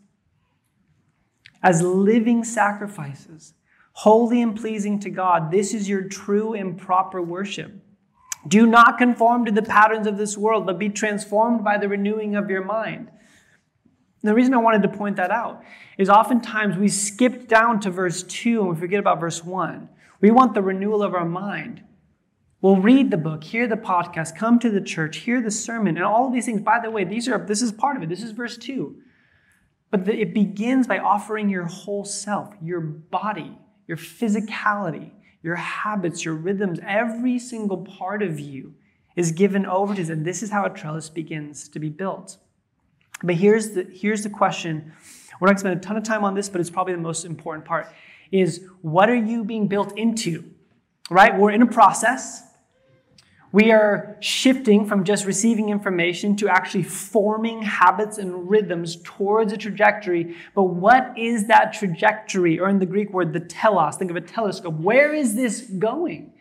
as 1.63 1.82
living 1.82 2.43
sacrifices, 2.43 3.55
holy 3.93 4.41
and 4.41 4.55
pleasing 4.55 4.99
to 4.99 5.09
God. 5.09 5.49
This 5.49 5.74
is 5.74 5.89
your 5.89 6.03
true 6.03 6.53
and 6.53 6.78
proper 6.78 7.22
worship. 7.22 7.72
Do 8.48 8.66
not 8.66 8.98
conform 8.98 9.46
to 9.46 9.52
the 9.52 9.62
patterns 9.62 10.08
of 10.08 10.18
this 10.18 10.38
world, 10.38 10.66
but 10.66 10.78
be 10.78 10.89
transformed 10.89 11.64
by 11.64 11.78
the 11.78 11.89
renewing 11.89 12.36
of 12.36 12.50
your 12.50 12.64
mind. 12.64 13.10
The 14.22 14.34
reason 14.34 14.54
I 14.54 14.58
wanted 14.58 14.82
to 14.84 14.98
point 14.98 15.18
that 15.18 15.32
out 15.32 15.64
is 15.98 16.10
oftentimes 16.10 16.78
we 16.78 16.88
skip 16.88 17.48
down 17.48 17.80
to 17.82 17.91
verse 17.91 18.24
2 18.24 18.62
and 18.62 18.70
we 18.70 18.76
forget 18.76 19.00
about 19.00 19.20
verse 19.20 19.43
1. 19.43 19.89
We 20.22 20.32
want 20.32 20.54
the 20.54 20.62
renewal 20.62 21.04
of 21.04 21.14
our 21.14 21.26
mind. 21.26 21.84
We'll 22.62 22.78
read 22.78 23.12
the 23.12 23.18
book, 23.18 23.43
hear 23.43 23.68
the 23.68 23.76
podcast, 23.76 24.36
come 24.36 24.58
to 24.60 24.72
the 24.72 24.82
church, 24.82 25.18
hear 25.18 25.41
the 25.41 25.52
sermon, 25.52 25.98
and 25.98 26.06
all 26.06 26.28
of 26.28 26.34
these 26.34 26.46
things. 26.46 26.62
By 26.62 26.80
the 26.80 26.89
way, 26.89 27.04
these 27.04 27.28
are 27.28 27.38
this 27.38 27.62
is 27.62 27.72
part 27.72 27.96
of 27.96 28.02
it. 28.02 28.10
This 28.10 28.24
is 28.24 28.32
verse 28.32 28.58
2. 28.58 28.96
But 29.91 30.06
the, 30.06 30.20
it 30.20 30.34
begins 30.34 30.88
by 30.88 30.98
offering 30.98 31.48
your 31.48 31.66
whole 31.66 32.06
self, 32.06 32.56
your 32.62 32.82
body, 32.82 33.58
your 33.88 33.98
physicality, 33.98 35.12
your 35.46 35.58
habits, 35.58 36.26
your 36.26 36.34
rhythms, 36.34 36.80
every 36.84 37.38
single 37.38 37.78
part 37.78 38.24
of 38.24 38.39
you 38.39 38.74
is 39.16 39.32
given 39.32 39.64
over 39.68 39.93
to 39.93 40.02
this. 40.02 40.10
And 40.10 40.26
this 40.26 40.41
is 40.41 40.50
how 40.50 40.66
a 40.66 40.72
trellis 40.72 41.08
begins 41.08 41.70
to 41.70 41.78
be 41.78 41.88
built. 41.88 42.38
But 43.22 43.36
here's 43.36 43.70
the, 43.70 43.84
here's 43.84 44.24
the 44.24 44.30
question. 44.32 44.91
We're 45.39 45.48
not 45.48 45.52
going 45.52 45.56
to 45.56 45.60
spend 45.60 45.78
a 45.78 45.80
ton 45.82 45.98
of 45.98 46.04
time 46.04 46.24
on 46.24 46.34
this, 46.34 46.50
but 46.50 46.62
it's 46.62 46.72
probably 46.72 46.93
the 46.93 47.00
most 47.00 47.26
important 47.26 47.64
part 47.64 47.93
is 48.32 48.66
what 48.82 49.08
are 49.08 49.16
you 49.16 49.43
being 49.43 49.68
built 49.68 49.96
into? 49.96 50.46
Right? 51.12 51.38
We're 51.38 51.52
in 51.52 51.62
a 51.62 51.68
process. 51.68 52.41
We 53.56 53.72
are 53.72 54.18
shifting 54.20 54.86
from 54.86 55.06
just 55.06 55.24
receiving 55.24 55.70
information 55.70 56.36
to 56.36 56.49
actually 56.49 56.84
forming 56.84 57.62
habits 57.62 58.18
and 58.18 58.49
rhythms 58.49 58.97
towards 59.01 59.53
a 59.53 59.58
trajectory. 59.58 60.36
But 60.53 60.64
what 60.64 61.18
is 61.18 61.47
that 61.47 61.72
trajectory? 61.72 62.60
Or 62.60 62.68
in 62.68 62.80
the 62.80 62.86
Greek 62.86 63.14
word, 63.14 63.32
the 63.32 63.39
telos, 63.39 63.95
think 63.95 64.12
of 64.12 64.18
a 64.18 64.20
telescope. 64.20 64.74
Where 64.74 65.14
is 65.14 65.36
this 65.36 65.62
going? 65.62 66.34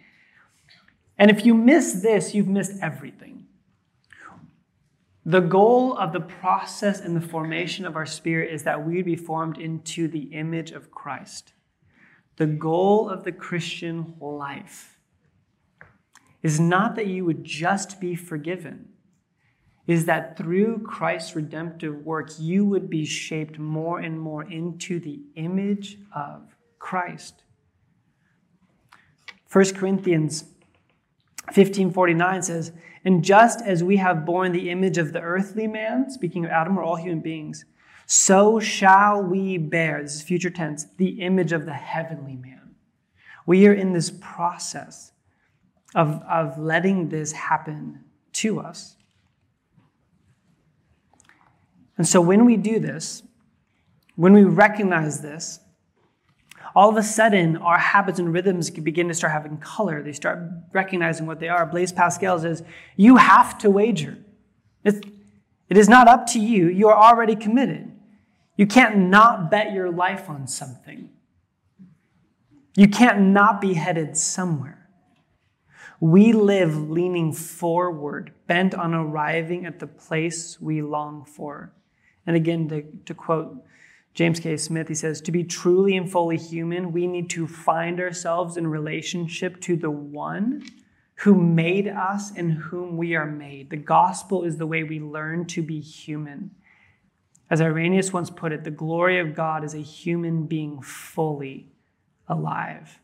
And 1.16 1.30
if 1.30 1.46
you 1.46 1.54
miss 1.54 2.02
this, 2.02 2.34
you've 2.34 2.48
missed 2.48 2.82
everything. 2.82 3.46
The 5.24 5.38
goal 5.38 5.96
of 5.96 6.12
the 6.12 6.20
process 6.20 7.00
and 7.00 7.14
the 7.14 7.20
formation 7.20 7.86
of 7.86 7.94
our 7.94 8.06
spirit 8.06 8.52
is 8.52 8.64
that 8.64 8.84
we 8.84 9.02
be 9.02 9.14
formed 9.14 9.58
into 9.58 10.08
the 10.08 10.32
image 10.32 10.72
of 10.72 10.90
Christ. 10.90 11.52
The 12.38 12.46
goal 12.46 13.08
of 13.08 13.22
the 13.22 13.30
Christian 13.30 14.16
life 14.20 14.93
is 16.44 16.60
not 16.60 16.94
that 16.94 17.06
you 17.06 17.24
would 17.24 17.42
just 17.42 17.98
be 17.98 18.14
forgiven, 18.14 18.90
is 19.86 20.04
that 20.04 20.36
through 20.36 20.78
Christ's 20.86 21.34
redemptive 21.34 22.04
work, 22.04 22.30
you 22.38 22.66
would 22.66 22.90
be 22.90 23.06
shaped 23.06 23.58
more 23.58 23.98
and 23.98 24.20
more 24.20 24.44
into 24.44 25.00
the 25.00 25.22
image 25.36 25.98
of 26.14 26.54
Christ. 26.78 27.42
1 29.50 29.74
Corinthians 29.74 30.44
1549 31.46 32.42
says, 32.42 32.72
And 33.04 33.24
just 33.24 33.62
as 33.62 33.82
we 33.82 33.96
have 33.96 34.26
borne 34.26 34.52
the 34.52 34.68
image 34.70 34.98
of 34.98 35.14
the 35.14 35.20
earthly 35.20 35.66
man, 35.66 36.10
speaking 36.10 36.44
of 36.44 36.50
Adam, 36.50 36.78
or 36.78 36.82
all 36.82 36.96
human 36.96 37.20
beings, 37.20 37.64
so 38.06 38.60
shall 38.60 39.22
we 39.22 39.56
bear, 39.56 40.02
this 40.02 40.16
is 40.16 40.22
future 40.22 40.50
tense, 40.50 40.86
the 40.98 41.20
image 41.22 41.52
of 41.52 41.64
the 41.64 41.72
heavenly 41.72 42.36
man. 42.36 42.74
We 43.46 43.66
are 43.66 43.72
in 43.72 43.94
this 43.94 44.12
process 44.20 45.12
of, 45.94 46.22
of 46.28 46.58
letting 46.58 47.08
this 47.08 47.32
happen 47.32 48.04
to 48.32 48.60
us. 48.60 48.96
And 51.96 52.06
so 52.06 52.20
when 52.20 52.44
we 52.44 52.56
do 52.56 52.80
this, 52.80 53.22
when 54.16 54.32
we 54.32 54.42
recognize 54.42 55.20
this, 55.20 55.60
all 56.74 56.88
of 56.88 56.96
a 56.96 57.02
sudden 57.02 57.56
our 57.56 57.78
habits 57.78 58.18
and 58.18 58.32
rhythms 58.32 58.70
begin 58.70 59.06
to 59.08 59.14
start 59.14 59.32
having 59.32 59.58
color. 59.58 60.02
They 60.02 60.12
start 60.12 60.40
recognizing 60.72 61.26
what 61.26 61.38
they 61.38 61.48
are. 61.48 61.64
Blaise 61.66 61.92
Pascal 61.92 62.40
says, 62.40 62.64
You 62.96 63.16
have 63.16 63.58
to 63.58 63.70
wager. 63.70 64.18
It's, 64.82 65.00
it 65.68 65.76
is 65.76 65.88
not 65.88 66.08
up 66.08 66.26
to 66.28 66.40
you. 66.40 66.68
You 66.68 66.88
are 66.88 66.96
already 66.96 67.36
committed. 67.36 67.92
You 68.56 68.66
can't 68.66 68.96
not 68.96 69.50
bet 69.50 69.72
your 69.72 69.90
life 69.90 70.28
on 70.28 70.46
something. 70.46 71.10
You 72.76 72.88
can't 72.88 73.20
not 73.20 73.60
be 73.60 73.74
headed 73.74 74.16
somewhere. 74.16 74.83
We 76.00 76.32
live 76.32 76.90
leaning 76.90 77.32
forward, 77.32 78.32
bent 78.46 78.74
on 78.74 78.94
arriving 78.94 79.64
at 79.64 79.78
the 79.78 79.86
place 79.86 80.60
we 80.60 80.82
long 80.82 81.24
for. 81.24 81.72
And 82.26 82.36
again, 82.36 82.68
to, 82.68 82.82
to 83.06 83.14
quote 83.14 83.64
James 84.14 84.38
K. 84.38 84.56
Smith, 84.56 84.88
he 84.88 84.94
says, 84.94 85.20
To 85.20 85.32
be 85.32 85.44
truly 85.44 85.96
and 85.96 86.10
fully 86.10 86.36
human, 86.36 86.92
we 86.92 87.06
need 87.06 87.28
to 87.30 87.46
find 87.46 88.00
ourselves 88.00 88.56
in 88.56 88.66
relationship 88.66 89.60
to 89.62 89.76
the 89.76 89.90
one 89.90 90.64
who 91.16 91.34
made 91.34 91.88
us 91.88 92.32
and 92.36 92.52
whom 92.52 92.96
we 92.96 93.14
are 93.14 93.26
made. 93.26 93.70
The 93.70 93.76
gospel 93.76 94.44
is 94.44 94.56
the 94.56 94.66
way 94.66 94.82
we 94.82 95.00
learn 95.00 95.46
to 95.46 95.62
be 95.62 95.80
human. 95.80 96.52
As 97.50 97.60
Irenaeus 97.60 98.12
once 98.12 98.30
put 98.30 98.52
it, 98.52 98.64
the 98.64 98.70
glory 98.70 99.18
of 99.20 99.34
God 99.34 99.64
is 99.64 99.74
a 99.74 99.78
human 99.78 100.46
being 100.46 100.80
fully 100.80 101.68
alive. 102.28 103.00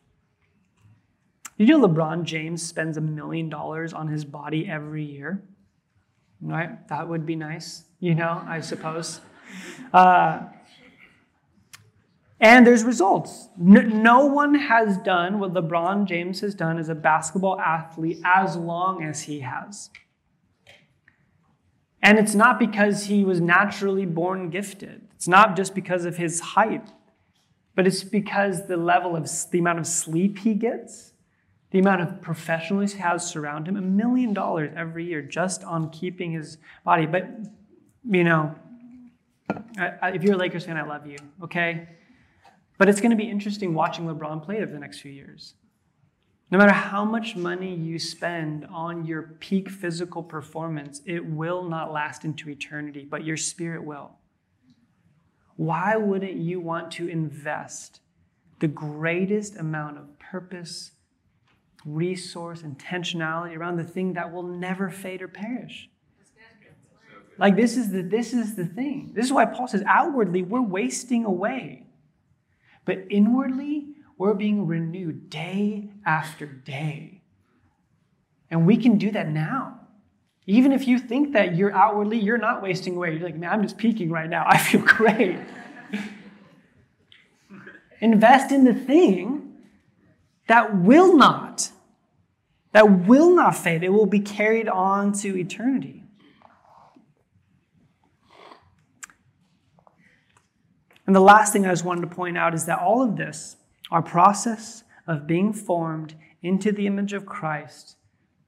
Did 1.61 1.68
you 1.68 1.78
know 1.78 1.86
LeBron 1.86 2.24
James 2.24 2.66
spends 2.66 2.96
a 2.96 3.02
million 3.02 3.50
dollars 3.50 3.92
on 3.92 4.08
his 4.08 4.24
body 4.24 4.66
every 4.66 5.04
year? 5.04 5.42
Right? 6.40 6.88
That 6.88 7.06
would 7.06 7.26
be 7.26 7.36
nice, 7.36 7.84
you 7.98 8.14
know, 8.14 8.42
I 8.48 8.62
suppose. 8.62 9.20
Uh, 9.92 10.44
and 12.40 12.66
there's 12.66 12.82
results. 12.82 13.50
No 13.58 14.24
one 14.24 14.54
has 14.54 14.96
done 14.96 15.38
what 15.38 15.52
LeBron 15.52 16.06
James 16.06 16.40
has 16.40 16.54
done 16.54 16.78
as 16.78 16.88
a 16.88 16.94
basketball 16.94 17.61
athlete 17.61 18.22
as 18.24 18.56
long 18.56 19.02
as 19.02 19.24
he 19.24 19.40
has. 19.40 19.90
And 22.02 22.18
it's 22.18 22.34
not 22.34 22.58
because 22.58 23.04
he 23.04 23.22
was 23.22 23.38
naturally 23.38 24.06
born 24.06 24.48
gifted. 24.48 25.02
It's 25.14 25.28
not 25.28 25.56
just 25.56 25.74
because 25.74 26.06
of 26.06 26.16
his 26.16 26.40
height, 26.40 26.88
but 27.74 27.86
it's 27.86 28.02
because 28.02 28.66
the 28.66 28.78
level 28.78 29.14
of 29.14 29.28
the 29.50 29.58
amount 29.58 29.78
of 29.78 29.86
sleep 29.86 30.38
he 30.38 30.54
gets, 30.54 31.11
the 31.70 31.78
amount 31.78 32.00
of 32.02 32.20
professionals 32.20 32.92
he 32.94 32.98
has 32.98 33.26
surround 33.28 33.68
him, 33.68 33.76
a 33.76 33.80
million 33.80 34.32
dollars 34.34 34.72
every 34.76 35.04
year 35.04 35.22
just 35.22 35.62
on 35.64 35.90
keeping 35.90 36.32
his 36.32 36.58
body. 36.84 37.06
But, 37.06 37.28
you 38.04 38.24
know, 38.24 38.54
if 39.78 40.22
you're 40.22 40.34
a 40.34 40.38
Lakers 40.38 40.64
fan, 40.64 40.76
I 40.76 40.82
love 40.82 41.06
you, 41.06 41.18
okay? 41.44 41.88
But 42.78 42.88
it's 42.88 43.00
going 43.00 43.10
to 43.10 43.16
be 43.16 43.30
interesting 43.30 43.74
watching 43.74 44.06
LeBron 44.06 44.42
play 44.44 44.62
over 44.62 44.72
the 44.72 44.78
next 44.78 45.00
few 45.00 45.12
years. 45.12 45.54
No 46.50 46.58
matter 46.58 46.72
how 46.72 47.04
much 47.04 47.36
money 47.36 47.72
you 47.76 48.00
spend 48.00 48.66
on 48.66 49.04
your 49.04 49.36
peak 49.38 49.70
physical 49.70 50.22
performance, 50.22 51.00
it 51.06 51.24
will 51.24 51.62
not 51.62 51.92
last 51.92 52.24
into 52.24 52.50
eternity, 52.50 53.06
but 53.08 53.24
your 53.24 53.36
spirit 53.36 53.84
will. 53.84 54.10
Why 55.54 55.94
wouldn't 55.96 56.36
you 56.36 56.58
want 56.58 56.90
to 56.92 57.06
invest 57.06 58.00
the 58.58 58.66
greatest 58.66 59.56
amount 59.56 59.98
of 59.98 60.18
purpose, 60.18 60.92
resource, 61.85 62.62
intentionality 62.62 63.57
around 63.57 63.76
the 63.76 63.85
thing 63.85 64.14
that 64.14 64.33
will 64.33 64.43
never 64.43 64.91
fade 64.91 65.22
or 65.22 65.28
perish? 65.28 65.89
Like 67.39 67.57
this 67.57 67.76
is 67.76 67.91
the 67.91 68.03
this 68.03 68.35
is 68.35 68.55
the 68.55 68.66
thing. 68.66 69.12
This 69.14 69.24
is 69.24 69.33
why 69.33 69.47
Paul 69.47 69.66
says 69.66 69.83
outwardly 69.87 70.43
we're 70.43 70.61
wasting 70.61 71.24
away. 71.24 71.87
But 72.85 73.07
inwardly, 73.09 73.87
we're 74.18 74.35
being 74.35 74.66
renewed 74.66 75.31
day 75.31 75.89
after 76.05 76.47
day. 76.47 77.22
And 78.51 78.66
we 78.66 78.76
can 78.76 78.99
do 78.99 79.11
that 79.12 79.28
now. 79.28 79.81
Even 80.47 80.72
if 80.72 80.89
you 80.89 80.99
think 80.99 81.33
that 81.33 81.57
you're 81.57 81.72
outwardly, 81.72 82.18
you're 82.18 82.37
not 82.37 82.62
wasting 82.62 82.97
away. 82.97 83.12
You're 83.12 83.22
like, 83.22 83.37
man, 83.37 83.51
I'm 83.51 83.62
just 83.62 83.78
peaking 83.78 84.11
right 84.11 84.28
now. 84.28 84.45
I 84.49 84.59
feel 84.59 84.83
great. 84.83 85.39
Invest 88.01 88.51
in 88.51 88.64
the 88.64 88.74
thing 88.74 89.55
that 90.49 90.76
will 90.76 91.16
not, 91.16 91.49
that 92.72 93.06
will 93.06 93.34
not 93.34 93.56
fade. 93.56 93.82
It 93.82 93.92
will 93.92 94.06
be 94.06 94.20
carried 94.20 94.68
on 94.68 95.12
to 95.14 95.36
eternity. 95.36 96.04
And 101.06 101.16
the 101.16 101.20
last 101.20 101.52
thing 101.52 101.66
I 101.66 101.70
just 101.70 101.84
wanted 101.84 102.02
to 102.02 102.14
point 102.14 102.38
out 102.38 102.54
is 102.54 102.66
that 102.66 102.78
all 102.78 103.02
of 103.02 103.16
this, 103.16 103.56
our 103.90 104.02
process 104.02 104.84
of 105.08 105.26
being 105.26 105.52
formed 105.52 106.14
into 106.42 106.70
the 106.70 106.86
image 106.86 107.12
of 107.12 107.26
Christ, 107.26 107.96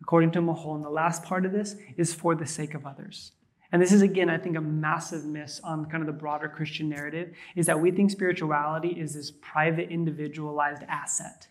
according 0.01 0.31
to 0.33 0.41
Mulholland, 0.41 0.85
the 0.85 0.91
last 0.91 1.25
part 1.25 1.45
of 1.45 1.51
this 1.51 1.75
is 1.97 2.15
for 2.15 2.37
the 2.37 2.47
sake 2.47 2.75
of 2.75 2.87
others. 2.87 3.33
And 3.73 3.81
this 3.81 3.91
is, 3.91 4.03
again, 4.03 4.31
I 4.31 4.39
think, 4.39 4.57
a 4.57 4.61
massive 4.61 5.25
miss 5.25 5.59
on 5.65 5.87
kind 5.87 6.03
of 6.03 6.07
the 6.07 6.13
broader 6.13 6.49
Christian 6.49 6.89
narrative 6.89 7.35
is 7.57 7.67
that 7.67 7.81
we 7.81 7.91
think 7.91 8.11
spirituality 8.11 8.91
is 8.91 9.15
this 9.15 9.31
private, 9.31 9.89
individualized 9.91 10.83
asset. 10.87 11.49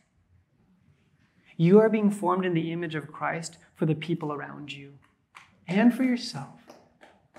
You 1.61 1.79
are 1.79 1.89
being 1.89 2.09
formed 2.09 2.43
in 2.43 2.55
the 2.55 2.71
image 2.71 2.95
of 2.95 3.11
Christ 3.11 3.59
for 3.75 3.85
the 3.85 3.93
people 3.93 4.33
around 4.33 4.73
you 4.73 4.93
and 5.67 5.93
for 5.93 6.01
yourself. 6.01 6.59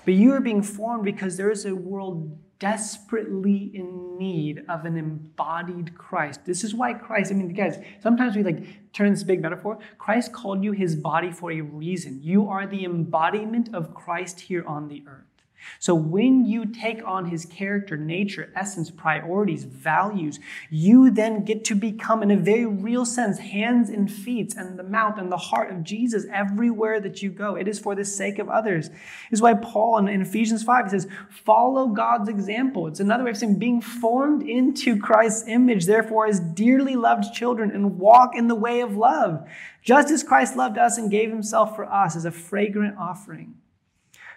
But 0.04 0.14
you 0.14 0.32
are 0.32 0.40
being 0.40 0.62
formed 0.62 1.04
because 1.04 1.36
there 1.36 1.50
is 1.50 1.66
a 1.66 1.74
world 1.74 2.38
desperately 2.60 3.72
in 3.74 4.16
need 4.18 4.62
of 4.68 4.84
an 4.84 4.96
embodied 4.96 5.98
Christ. 5.98 6.44
This 6.44 6.62
is 6.62 6.72
why 6.72 6.94
Christ, 6.94 7.32
I 7.32 7.34
mean, 7.34 7.48
guys, 7.48 7.82
sometimes 8.00 8.36
we 8.36 8.44
like 8.44 8.92
turn 8.92 9.10
this 9.10 9.24
big 9.24 9.42
metaphor. 9.42 9.80
Christ 9.98 10.32
called 10.32 10.62
you 10.62 10.70
his 10.70 10.94
body 10.94 11.32
for 11.32 11.50
a 11.50 11.60
reason. 11.60 12.20
You 12.22 12.48
are 12.48 12.64
the 12.64 12.84
embodiment 12.84 13.74
of 13.74 13.92
Christ 13.92 14.38
here 14.38 14.64
on 14.68 14.86
the 14.86 15.02
earth. 15.08 15.31
So 15.78 15.94
when 15.94 16.44
you 16.44 16.66
take 16.66 17.06
on 17.06 17.26
his 17.26 17.44
character, 17.44 17.96
nature, 17.96 18.52
essence, 18.54 18.90
priorities, 18.90 19.64
values, 19.64 20.38
you 20.70 21.10
then 21.10 21.44
get 21.44 21.64
to 21.66 21.74
become, 21.74 22.22
in 22.22 22.30
a 22.30 22.36
very 22.36 22.66
real 22.66 23.04
sense, 23.04 23.38
hands 23.38 23.88
and 23.88 24.10
feet 24.10 24.54
and 24.56 24.78
the 24.78 24.82
mouth 24.82 25.18
and 25.18 25.30
the 25.30 25.36
heart 25.36 25.70
of 25.70 25.82
Jesus 25.82 26.26
everywhere 26.32 27.00
that 27.00 27.22
you 27.22 27.30
go. 27.30 27.54
It 27.54 27.68
is 27.68 27.78
for 27.78 27.94
the 27.94 28.04
sake 28.04 28.38
of 28.38 28.48
others. 28.48 28.88
This 28.88 28.98
is 29.32 29.42
why 29.42 29.54
Paul 29.54 29.98
in, 29.98 30.08
in 30.08 30.22
Ephesians 30.22 30.62
5 30.62 30.90
says, 30.90 31.08
follow 31.30 31.88
God's 31.88 32.28
example. 32.28 32.86
It's 32.86 33.00
another 33.00 33.24
way 33.24 33.30
of 33.30 33.36
saying 33.36 33.58
being 33.58 33.80
formed 33.80 34.42
into 34.42 34.98
Christ's 34.98 35.48
image, 35.48 35.86
therefore, 35.86 36.26
as 36.26 36.40
dearly 36.40 36.96
loved 36.96 37.32
children, 37.34 37.70
and 37.70 37.98
walk 37.98 38.34
in 38.36 38.48
the 38.48 38.54
way 38.54 38.80
of 38.80 38.96
love, 38.96 39.48
just 39.82 40.10
as 40.10 40.22
Christ 40.22 40.56
loved 40.56 40.78
us 40.78 40.98
and 40.98 41.10
gave 41.10 41.30
himself 41.30 41.76
for 41.76 41.84
us 41.84 42.16
as 42.16 42.24
a 42.24 42.30
fragrant 42.30 42.96
offering. 42.98 43.54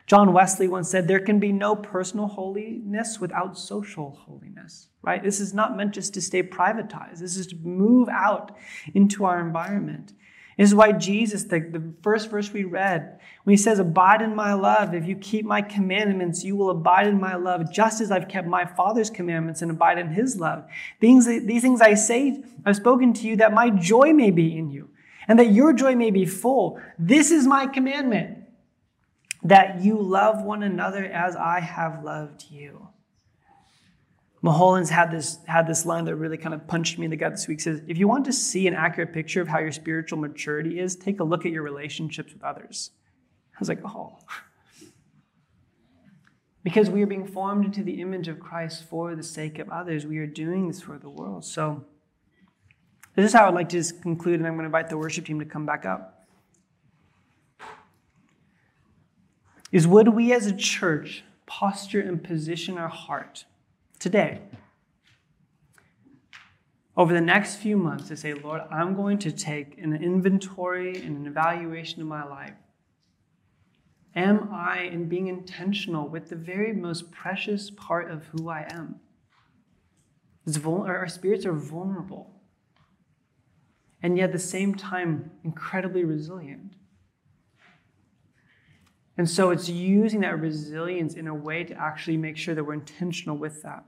John 0.07 0.33
Wesley 0.33 0.67
once 0.67 0.89
said, 0.89 1.07
There 1.07 1.19
can 1.19 1.39
be 1.39 1.51
no 1.51 1.75
personal 1.75 2.27
holiness 2.27 3.19
without 3.19 3.57
social 3.57 4.11
holiness, 4.11 4.89
right? 5.01 5.23
This 5.23 5.39
is 5.39 5.53
not 5.53 5.75
meant 5.75 5.93
just 5.93 6.13
to 6.13 6.21
stay 6.21 6.43
privatized. 6.43 7.19
This 7.19 7.37
is 7.37 7.47
to 7.47 7.55
move 7.55 8.07
out 8.09 8.55
into 8.93 9.25
our 9.25 9.39
environment. 9.39 10.13
This 10.57 10.69
is 10.69 10.75
why 10.75 10.93
Jesus, 10.93 11.43
the, 11.43 11.59
the 11.59 11.83
first 12.01 12.29
verse 12.29 12.53
we 12.53 12.63
read, 12.63 13.19
when 13.43 13.53
he 13.53 13.57
says, 13.57 13.79
Abide 13.79 14.21
in 14.21 14.35
my 14.35 14.53
love, 14.53 14.93
if 14.93 15.07
you 15.07 15.15
keep 15.15 15.43
my 15.43 15.61
commandments, 15.61 16.43
you 16.43 16.55
will 16.55 16.69
abide 16.69 17.07
in 17.07 17.19
my 17.19 17.35
love, 17.35 17.73
just 17.73 17.99
as 17.99 18.11
I've 18.11 18.27
kept 18.27 18.47
my 18.47 18.63
Father's 18.63 19.09
commandments 19.09 19.63
and 19.63 19.71
abide 19.71 19.97
in 19.97 20.09
his 20.09 20.37
love. 20.37 20.65
These, 20.99 21.25
these 21.25 21.63
things 21.63 21.81
I 21.81 21.95
say, 21.95 22.43
I've 22.63 22.75
spoken 22.75 23.11
to 23.13 23.27
you, 23.27 23.37
that 23.37 23.53
my 23.53 23.71
joy 23.71 24.13
may 24.13 24.29
be 24.29 24.55
in 24.55 24.69
you, 24.69 24.89
and 25.27 25.39
that 25.39 25.51
your 25.51 25.73
joy 25.73 25.95
may 25.95 26.11
be 26.11 26.25
full. 26.25 26.79
This 26.99 27.31
is 27.31 27.47
my 27.47 27.65
commandment 27.65 28.44
that 29.45 29.83
you 29.83 30.01
love 30.01 30.41
one 30.41 30.63
another 30.63 31.05
as 31.05 31.35
I 31.35 31.59
have 31.59 32.03
loved 32.03 32.45
you. 32.49 32.87
Mulholland's 34.41 34.89
had 34.89 35.11
this, 35.11 35.37
had 35.45 35.67
this 35.67 35.85
line 35.85 36.05
that 36.05 36.15
really 36.15 36.37
kind 36.37 36.53
of 36.55 36.67
punched 36.67 36.97
me 36.97 37.05
in 37.05 37.11
the 37.11 37.17
gut 37.17 37.31
this 37.31 37.47
week. 37.47 37.61
says, 37.61 37.81
if 37.87 37.97
you 37.97 38.07
want 38.07 38.25
to 38.25 38.33
see 38.33 38.67
an 38.67 38.73
accurate 38.73 39.13
picture 39.13 39.41
of 39.41 39.47
how 39.47 39.59
your 39.59 39.71
spiritual 39.71 40.17
maturity 40.17 40.79
is, 40.79 40.95
take 40.95 41.19
a 41.19 41.23
look 41.23 41.45
at 41.45 41.51
your 41.51 41.61
relationships 41.61 42.33
with 42.33 42.43
others. 42.43 42.91
I 43.55 43.57
was 43.59 43.69
like, 43.69 43.79
oh. 43.85 44.17
Because 46.63 46.89
we 46.89 47.03
are 47.03 47.07
being 47.07 47.27
formed 47.27 47.63
into 47.63 47.83
the 47.83 48.01
image 48.01 48.27
of 48.27 48.39
Christ 48.39 48.85
for 48.89 49.15
the 49.15 49.21
sake 49.21 49.59
of 49.59 49.69
others. 49.69 50.07
We 50.07 50.17
are 50.17 50.25
doing 50.25 50.67
this 50.67 50.81
for 50.81 50.97
the 50.97 51.09
world. 51.09 51.45
So 51.45 51.85
this 53.15 53.23
is 53.25 53.33
how 53.33 53.47
I'd 53.47 53.53
like 53.53 53.69
to 53.69 53.77
just 53.77 54.01
conclude, 54.01 54.39
and 54.39 54.47
I'm 54.47 54.53
going 54.53 54.63
to 54.63 54.65
invite 54.65 54.89
the 54.89 54.97
worship 54.97 55.25
team 55.25 55.37
to 55.37 55.45
come 55.45 55.67
back 55.67 55.85
up. 55.85 56.14
Is 59.75 59.85
would 59.85 60.07
we 60.07 60.31
as 60.31 60.45
a 60.45 60.55
church 60.55 61.25
posture 61.45 61.99
and 61.99 62.23
position 62.23 62.77
our 62.77 62.87
heart 62.87 63.43
today 63.99 64.39
over 66.95 67.13
the 67.13 67.19
next 67.19 67.57
few 67.57 67.75
months 67.75 68.07
to 68.07 68.15
say, 68.15 68.33
Lord, 68.33 68.61
I'm 68.71 68.95
going 68.95 69.17
to 69.17 69.33
take 69.33 69.77
an 69.77 69.93
inventory 69.93 70.95
and 71.01 71.17
an 71.17 71.27
evaluation 71.27 72.01
of 72.01 72.07
my 72.07 72.23
life. 72.23 72.53
Am 74.15 74.47
I 74.49 74.83
in 74.83 75.09
being 75.09 75.27
intentional 75.27 76.07
with 76.07 76.29
the 76.29 76.37
very 76.37 76.71
most 76.71 77.11
precious 77.11 77.69
part 77.69 78.09
of 78.09 78.23
who 78.27 78.47
I 78.47 78.65
am? 78.69 79.01
our 80.63 81.07
spirits 81.09 81.45
are 81.45 81.51
vulnerable, 81.51 82.31
and 84.01 84.17
yet 84.17 84.29
at 84.29 84.31
the 84.31 84.39
same 84.39 84.73
time, 84.73 85.31
incredibly 85.43 86.05
resilient. 86.05 86.75
And 89.17 89.29
so 89.29 89.51
it's 89.51 89.69
using 89.69 90.21
that 90.21 90.39
resilience 90.39 91.13
in 91.13 91.27
a 91.27 91.33
way 91.33 91.63
to 91.63 91.73
actually 91.75 92.17
make 92.17 92.37
sure 92.37 92.53
that 92.53 92.63
we're 92.63 92.73
intentional 92.73 93.37
with 93.37 93.61
that. 93.63 93.85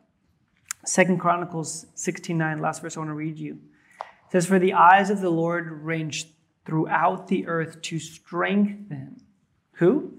Second 0.85 1.19
Chronicles 1.19 1.85
16:9, 1.95 2.61
last 2.61 2.81
verse 2.81 2.95
I 2.95 3.01
want 3.01 3.09
to 3.09 3.15
read 3.15 3.37
you. 3.37 3.59
It 3.99 4.31
says, 4.31 4.45
For 4.45 4.59
the 4.59 4.73
eyes 4.73 5.09
of 5.09 5.19
the 5.19 5.29
Lord 5.29 5.83
range 5.83 6.29
throughout 6.65 7.27
the 7.27 7.47
earth 7.47 7.81
to 7.81 7.99
strengthen 7.99 9.21
who? 9.73 10.13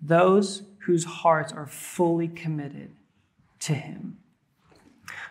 Those 0.00 0.62
whose 0.80 1.04
hearts 1.04 1.52
are 1.52 1.66
fully 1.66 2.28
committed 2.28 2.90
to 3.60 3.74
him. 3.74 4.18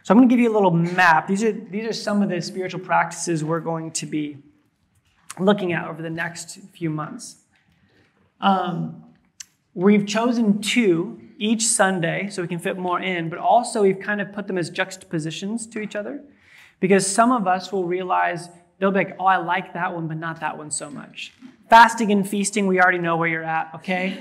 So 0.03 0.13
I'm 0.13 0.17
going 0.17 0.29
to 0.29 0.33
give 0.33 0.39
you 0.39 0.51
a 0.51 0.53
little 0.53 0.71
map. 0.71 1.27
These 1.27 1.43
are, 1.43 1.51
these 1.51 1.85
are 1.85 1.93
some 1.93 2.21
of 2.21 2.29
the 2.29 2.41
spiritual 2.41 2.79
practices 2.79 3.43
we're 3.43 3.59
going 3.59 3.91
to 3.91 4.05
be 4.05 4.37
looking 5.39 5.73
at 5.73 5.87
over 5.87 6.01
the 6.01 6.09
next 6.09 6.59
few 6.73 6.89
months. 6.89 7.37
Um, 8.39 9.03
We've 9.77 10.07
chosen 10.07 10.59
two 10.59 11.21
each 11.37 11.63
Sunday 11.67 12.29
so 12.31 12.41
we 12.41 12.47
can 12.47 12.57
fit 12.57 12.79
more 12.79 12.99
in, 12.99 13.29
but 13.29 13.37
also 13.37 13.83
we've 13.83 13.99
kind 13.99 14.19
of 14.19 14.33
put 14.33 14.47
them 14.47 14.57
as 14.57 14.71
juxtapositions 14.71 15.67
to 15.67 15.79
each 15.79 15.95
other 15.95 16.23
because 16.79 17.05
some 17.05 17.31
of 17.31 17.45
us 17.45 17.71
will 17.71 17.83
realize 17.83 18.49
they'll 18.79 18.89
be 18.89 18.97
like, 18.97 19.15
oh, 19.19 19.25
I 19.27 19.37
like 19.37 19.75
that 19.75 19.93
one, 19.93 20.07
but 20.07 20.17
not 20.17 20.39
that 20.39 20.57
one 20.57 20.71
so 20.71 20.89
much. 20.89 21.31
Fasting 21.69 22.11
and 22.11 22.27
feasting, 22.27 22.65
we 22.65 22.81
already 22.81 22.97
know 22.97 23.17
where 23.17 23.27
you're 23.27 23.43
at, 23.43 23.69
okay? 23.75 24.17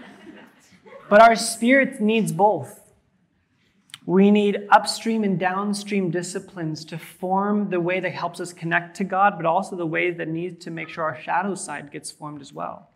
but 1.08 1.22
our 1.22 1.36
spirit 1.36 2.00
needs 2.00 2.32
both. 2.32 2.92
We 4.04 4.32
need 4.32 4.66
upstream 4.70 5.22
and 5.22 5.38
downstream 5.38 6.10
disciplines 6.10 6.84
to 6.86 6.98
form 6.98 7.70
the 7.70 7.80
way 7.80 8.00
that 8.00 8.10
helps 8.10 8.40
us 8.40 8.52
connect 8.52 8.96
to 8.96 9.04
God, 9.04 9.34
but 9.36 9.46
also 9.46 9.76
the 9.76 9.86
way 9.86 10.10
that 10.10 10.26
needs 10.26 10.64
to 10.64 10.72
make 10.72 10.88
sure 10.88 11.04
our 11.04 11.20
shadow 11.22 11.54
side 11.54 11.92
gets 11.92 12.10
formed 12.10 12.40
as 12.40 12.52
well. 12.52 12.88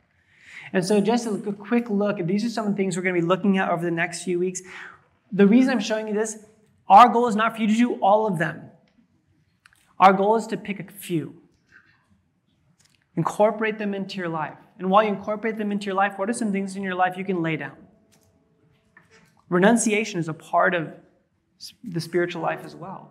And 0.72 0.84
so, 0.84 1.00
just 1.00 1.26
a 1.26 1.52
quick 1.52 1.90
look, 1.90 2.18
these 2.26 2.44
are 2.44 2.48
some 2.48 2.66
of 2.66 2.72
the 2.72 2.76
things 2.76 2.96
we're 2.96 3.02
going 3.02 3.14
to 3.14 3.20
be 3.20 3.26
looking 3.26 3.58
at 3.58 3.70
over 3.70 3.84
the 3.84 3.90
next 3.90 4.24
few 4.24 4.38
weeks. 4.38 4.62
The 5.30 5.46
reason 5.46 5.70
I'm 5.70 5.80
showing 5.80 6.08
you 6.08 6.14
this, 6.14 6.38
our 6.88 7.08
goal 7.08 7.28
is 7.28 7.36
not 7.36 7.56
for 7.56 7.62
you 7.62 7.68
to 7.68 7.74
do 7.74 7.94
all 7.94 8.26
of 8.26 8.38
them. 8.38 8.70
Our 9.98 10.12
goal 10.12 10.36
is 10.36 10.46
to 10.48 10.56
pick 10.56 10.80
a 10.80 10.92
few, 10.92 11.40
incorporate 13.16 13.78
them 13.78 13.94
into 13.94 14.18
your 14.18 14.28
life. 14.28 14.58
And 14.78 14.90
while 14.90 15.04
you 15.04 15.10
incorporate 15.10 15.56
them 15.56 15.70
into 15.70 15.86
your 15.86 15.94
life, 15.94 16.14
what 16.18 16.28
are 16.28 16.32
some 16.32 16.50
things 16.50 16.74
in 16.76 16.82
your 16.82 16.96
life 16.96 17.16
you 17.16 17.24
can 17.24 17.42
lay 17.42 17.56
down? 17.56 17.76
Renunciation 19.48 20.18
is 20.18 20.28
a 20.28 20.34
part 20.34 20.74
of 20.74 20.92
the 21.84 22.00
spiritual 22.00 22.42
life 22.42 22.64
as 22.64 22.74
well. 22.74 23.10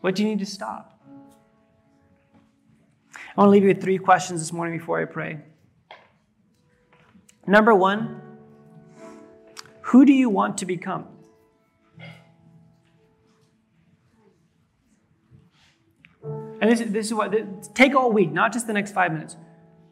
What 0.00 0.14
do 0.14 0.22
you 0.22 0.28
need 0.28 0.38
to 0.38 0.46
stop? 0.46 0.98
I 3.14 3.40
want 3.40 3.48
to 3.48 3.50
leave 3.50 3.62
you 3.62 3.68
with 3.68 3.82
three 3.82 3.98
questions 3.98 4.40
this 4.40 4.52
morning 4.52 4.78
before 4.78 5.00
I 5.00 5.04
pray. 5.04 5.38
Number 7.46 7.74
one, 7.74 8.20
who 9.82 10.04
do 10.06 10.12
you 10.12 10.28
want 10.30 10.58
to 10.58 10.66
become? 10.66 11.06
And 16.22 16.72
this, 16.72 16.80
is, 16.80 16.92
this 16.92 17.06
is 17.06 17.14
what, 17.14 17.74
take 17.74 17.94
all 17.94 18.10
week, 18.10 18.32
not 18.32 18.52
just 18.52 18.66
the 18.66 18.72
next 18.72 18.92
five 18.92 19.12
minutes. 19.12 19.36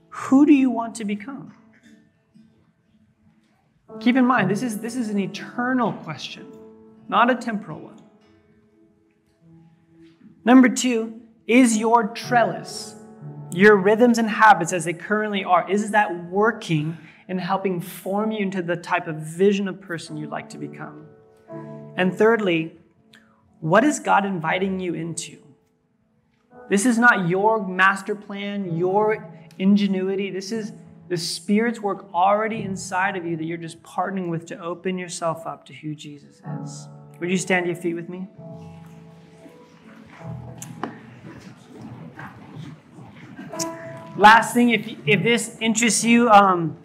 Who 0.08 0.46
do 0.46 0.54
you 0.54 0.70
want 0.70 0.94
to 0.96 1.04
become? 1.04 1.52
Keep 4.00 4.16
in 4.16 4.24
mind, 4.24 4.50
this 4.50 4.62
is, 4.62 4.78
this 4.78 4.96
is 4.96 5.10
an 5.10 5.18
eternal 5.18 5.92
question, 5.92 6.46
not 7.08 7.30
a 7.30 7.34
temporal 7.34 7.80
one. 7.80 8.00
Number 10.44 10.68
two, 10.68 11.20
is 11.46 11.76
your 11.76 12.08
trellis, 12.08 12.94
your 13.52 13.76
rhythms 13.76 14.16
and 14.16 14.30
habits 14.30 14.72
as 14.72 14.86
they 14.86 14.94
currently 14.94 15.44
are, 15.44 15.70
is 15.70 15.90
that 15.90 16.24
working 16.30 16.96
in 17.28 17.38
helping 17.38 17.80
form 17.80 18.32
you 18.32 18.40
into 18.40 18.62
the 18.62 18.76
type 18.76 19.06
of 19.06 19.16
vision 19.16 19.68
of 19.68 19.80
person 19.80 20.16
you'd 20.16 20.30
like 20.30 20.48
to 20.50 20.58
become. 20.58 21.06
And 21.96 22.14
thirdly, 22.14 22.78
what 23.60 23.84
is 23.84 24.00
God 24.00 24.24
inviting 24.24 24.80
you 24.80 24.94
into? 24.94 25.38
This 26.68 26.86
is 26.86 26.98
not 26.98 27.28
your 27.28 27.66
master 27.66 28.14
plan, 28.14 28.76
your 28.76 29.28
ingenuity. 29.58 30.30
This 30.30 30.52
is 30.52 30.72
the 31.08 31.16
Spirit's 31.16 31.80
work 31.80 32.06
already 32.14 32.62
inside 32.62 33.16
of 33.16 33.26
you 33.26 33.36
that 33.36 33.44
you're 33.44 33.58
just 33.58 33.82
partnering 33.82 34.30
with 34.30 34.46
to 34.46 34.58
open 34.58 34.98
yourself 34.98 35.46
up 35.46 35.66
to 35.66 35.74
who 35.74 35.94
Jesus 35.94 36.40
is. 36.62 36.88
Would 37.20 37.30
you 37.30 37.36
stand 37.36 37.66
to 37.66 37.72
your 37.72 37.80
feet 37.80 37.94
with 37.94 38.08
me? 38.08 38.28
Last 44.16 44.54
thing, 44.54 44.70
if, 44.70 44.88
if 45.06 45.22
this 45.22 45.56
interests 45.60 46.04
you, 46.04 46.28
um, 46.30 46.76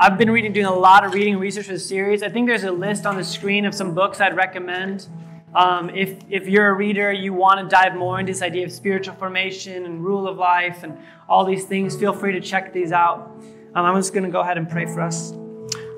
I've 0.00 0.16
been 0.16 0.30
reading, 0.30 0.52
doing 0.52 0.66
a 0.66 0.72
lot 0.72 1.04
of 1.04 1.12
reading 1.12 1.38
research 1.38 1.66
for 1.66 1.72
the 1.72 1.78
series. 1.80 2.22
I 2.22 2.28
think 2.28 2.46
there's 2.46 2.62
a 2.62 2.70
list 2.70 3.04
on 3.04 3.16
the 3.16 3.24
screen 3.24 3.64
of 3.64 3.74
some 3.74 3.94
books 3.94 4.20
I'd 4.20 4.36
recommend. 4.36 5.08
Um, 5.56 5.90
if, 5.90 6.22
if 6.30 6.46
you're 6.46 6.68
a 6.68 6.72
reader, 6.72 7.12
you 7.12 7.32
want 7.32 7.58
to 7.58 7.66
dive 7.68 7.96
more 7.96 8.20
into 8.20 8.30
this 8.30 8.40
idea 8.40 8.64
of 8.64 8.70
spiritual 8.70 9.16
formation 9.16 9.86
and 9.86 10.04
rule 10.04 10.28
of 10.28 10.36
life 10.36 10.84
and 10.84 10.96
all 11.28 11.44
these 11.44 11.64
things, 11.64 11.96
feel 11.96 12.12
free 12.12 12.30
to 12.30 12.40
check 12.40 12.72
these 12.72 12.92
out. 12.92 13.32
Um, 13.74 13.84
I'm 13.86 13.96
just 13.96 14.12
going 14.12 14.22
to 14.22 14.30
go 14.30 14.40
ahead 14.40 14.56
and 14.56 14.70
pray 14.70 14.86
for 14.86 15.00
us. 15.00 15.32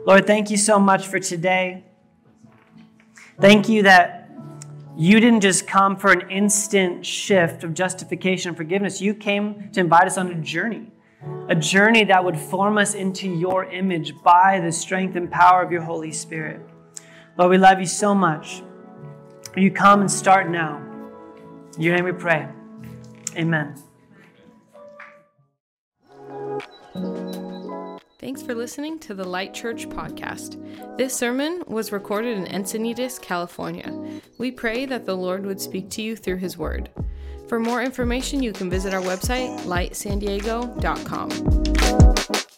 Lord, 0.07 0.27
thank 0.27 0.49
you 0.51 0.57
so 0.57 0.79
much 0.79 1.07
for 1.07 1.19
today. 1.19 1.85
Thank 3.39 3.69
you 3.69 3.83
that 3.83 4.31
you 4.97 5.21
didn't 5.21 5.43
just 5.43 5.67
come 5.67 5.97
for 5.97 6.11
an 6.11 6.31
instant 6.31 7.05
shift 7.05 7.65
of 7.65 7.75
justification 7.75 8.49
and 8.49 8.57
forgiveness. 8.57 9.03
You 9.03 9.13
came 9.13 9.71
to 9.73 9.81
invite 9.81 10.07
us 10.07 10.17
on 10.17 10.31
a 10.31 10.37
journey, 10.37 10.91
a 11.49 11.55
journey 11.55 12.05
that 12.05 12.25
would 12.25 12.39
form 12.39 12.79
us 12.79 12.95
into 12.95 13.29
your 13.29 13.65
image 13.65 14.15
by 14.23 14.61
the 14.61 14.73
strength 14.73 15.17
and 15.17 15.31
power 15.31 15.63
of 15.63 15.73
your 15.73 15.83
Holy 15.83 16.13
Spirit. 16.13 16.61
Lord, 17.37 17.51
we 17.51 17.59
love 17.59 17.81
you 17.81 17.87
so 17.87 18.15
much. 18.15 18.63
You 19.57 19.71
come 19.71 20.01
and 20.01 20.11
start 20.11 20.49
now. 20.49 20.81
In 21.77 21.83
your 21.83 21.97
name 21.97 22.05
we 22.05 22.13
pray. 22.13 22.49
Amen. 23.37 23.75
Thanks 28.21 28.43
for 28.43 28.55
listening 28.55 28.99
to 29.01 29.15
the 29.15 29.25
Light 29.25 29.55
Church 29.55 29.89
podcast. 29.89 30.57
This 30.99 31.17
sermon 31.17 31.65
was 31.67 31.91
recorded 31.91 32.37
in 32.37 32.45
Encinitas, 32.45 33.21
California. 33.21 34.21
We 34.39 34.51
pray 34.51 34.85
that 34.87 35.07
the 35.07 35.17
Lord 35.17 35.47
would 35.47 35.61
speak 35.61 35.89
to 35.91 36.03
you 36.03 36.17
through 36.17 36.37
his 36.37 36.59
word. 36.59 36.91
For 37.51 37.59
more 37.59 37.83
information, 37.83 38.45
you 38.45 38.53
can 38.53 38.71
visit 38.71 38.95
our 38.95 39.03
website, 39.03 39.51
lightsandiego.com. 39.63 42.50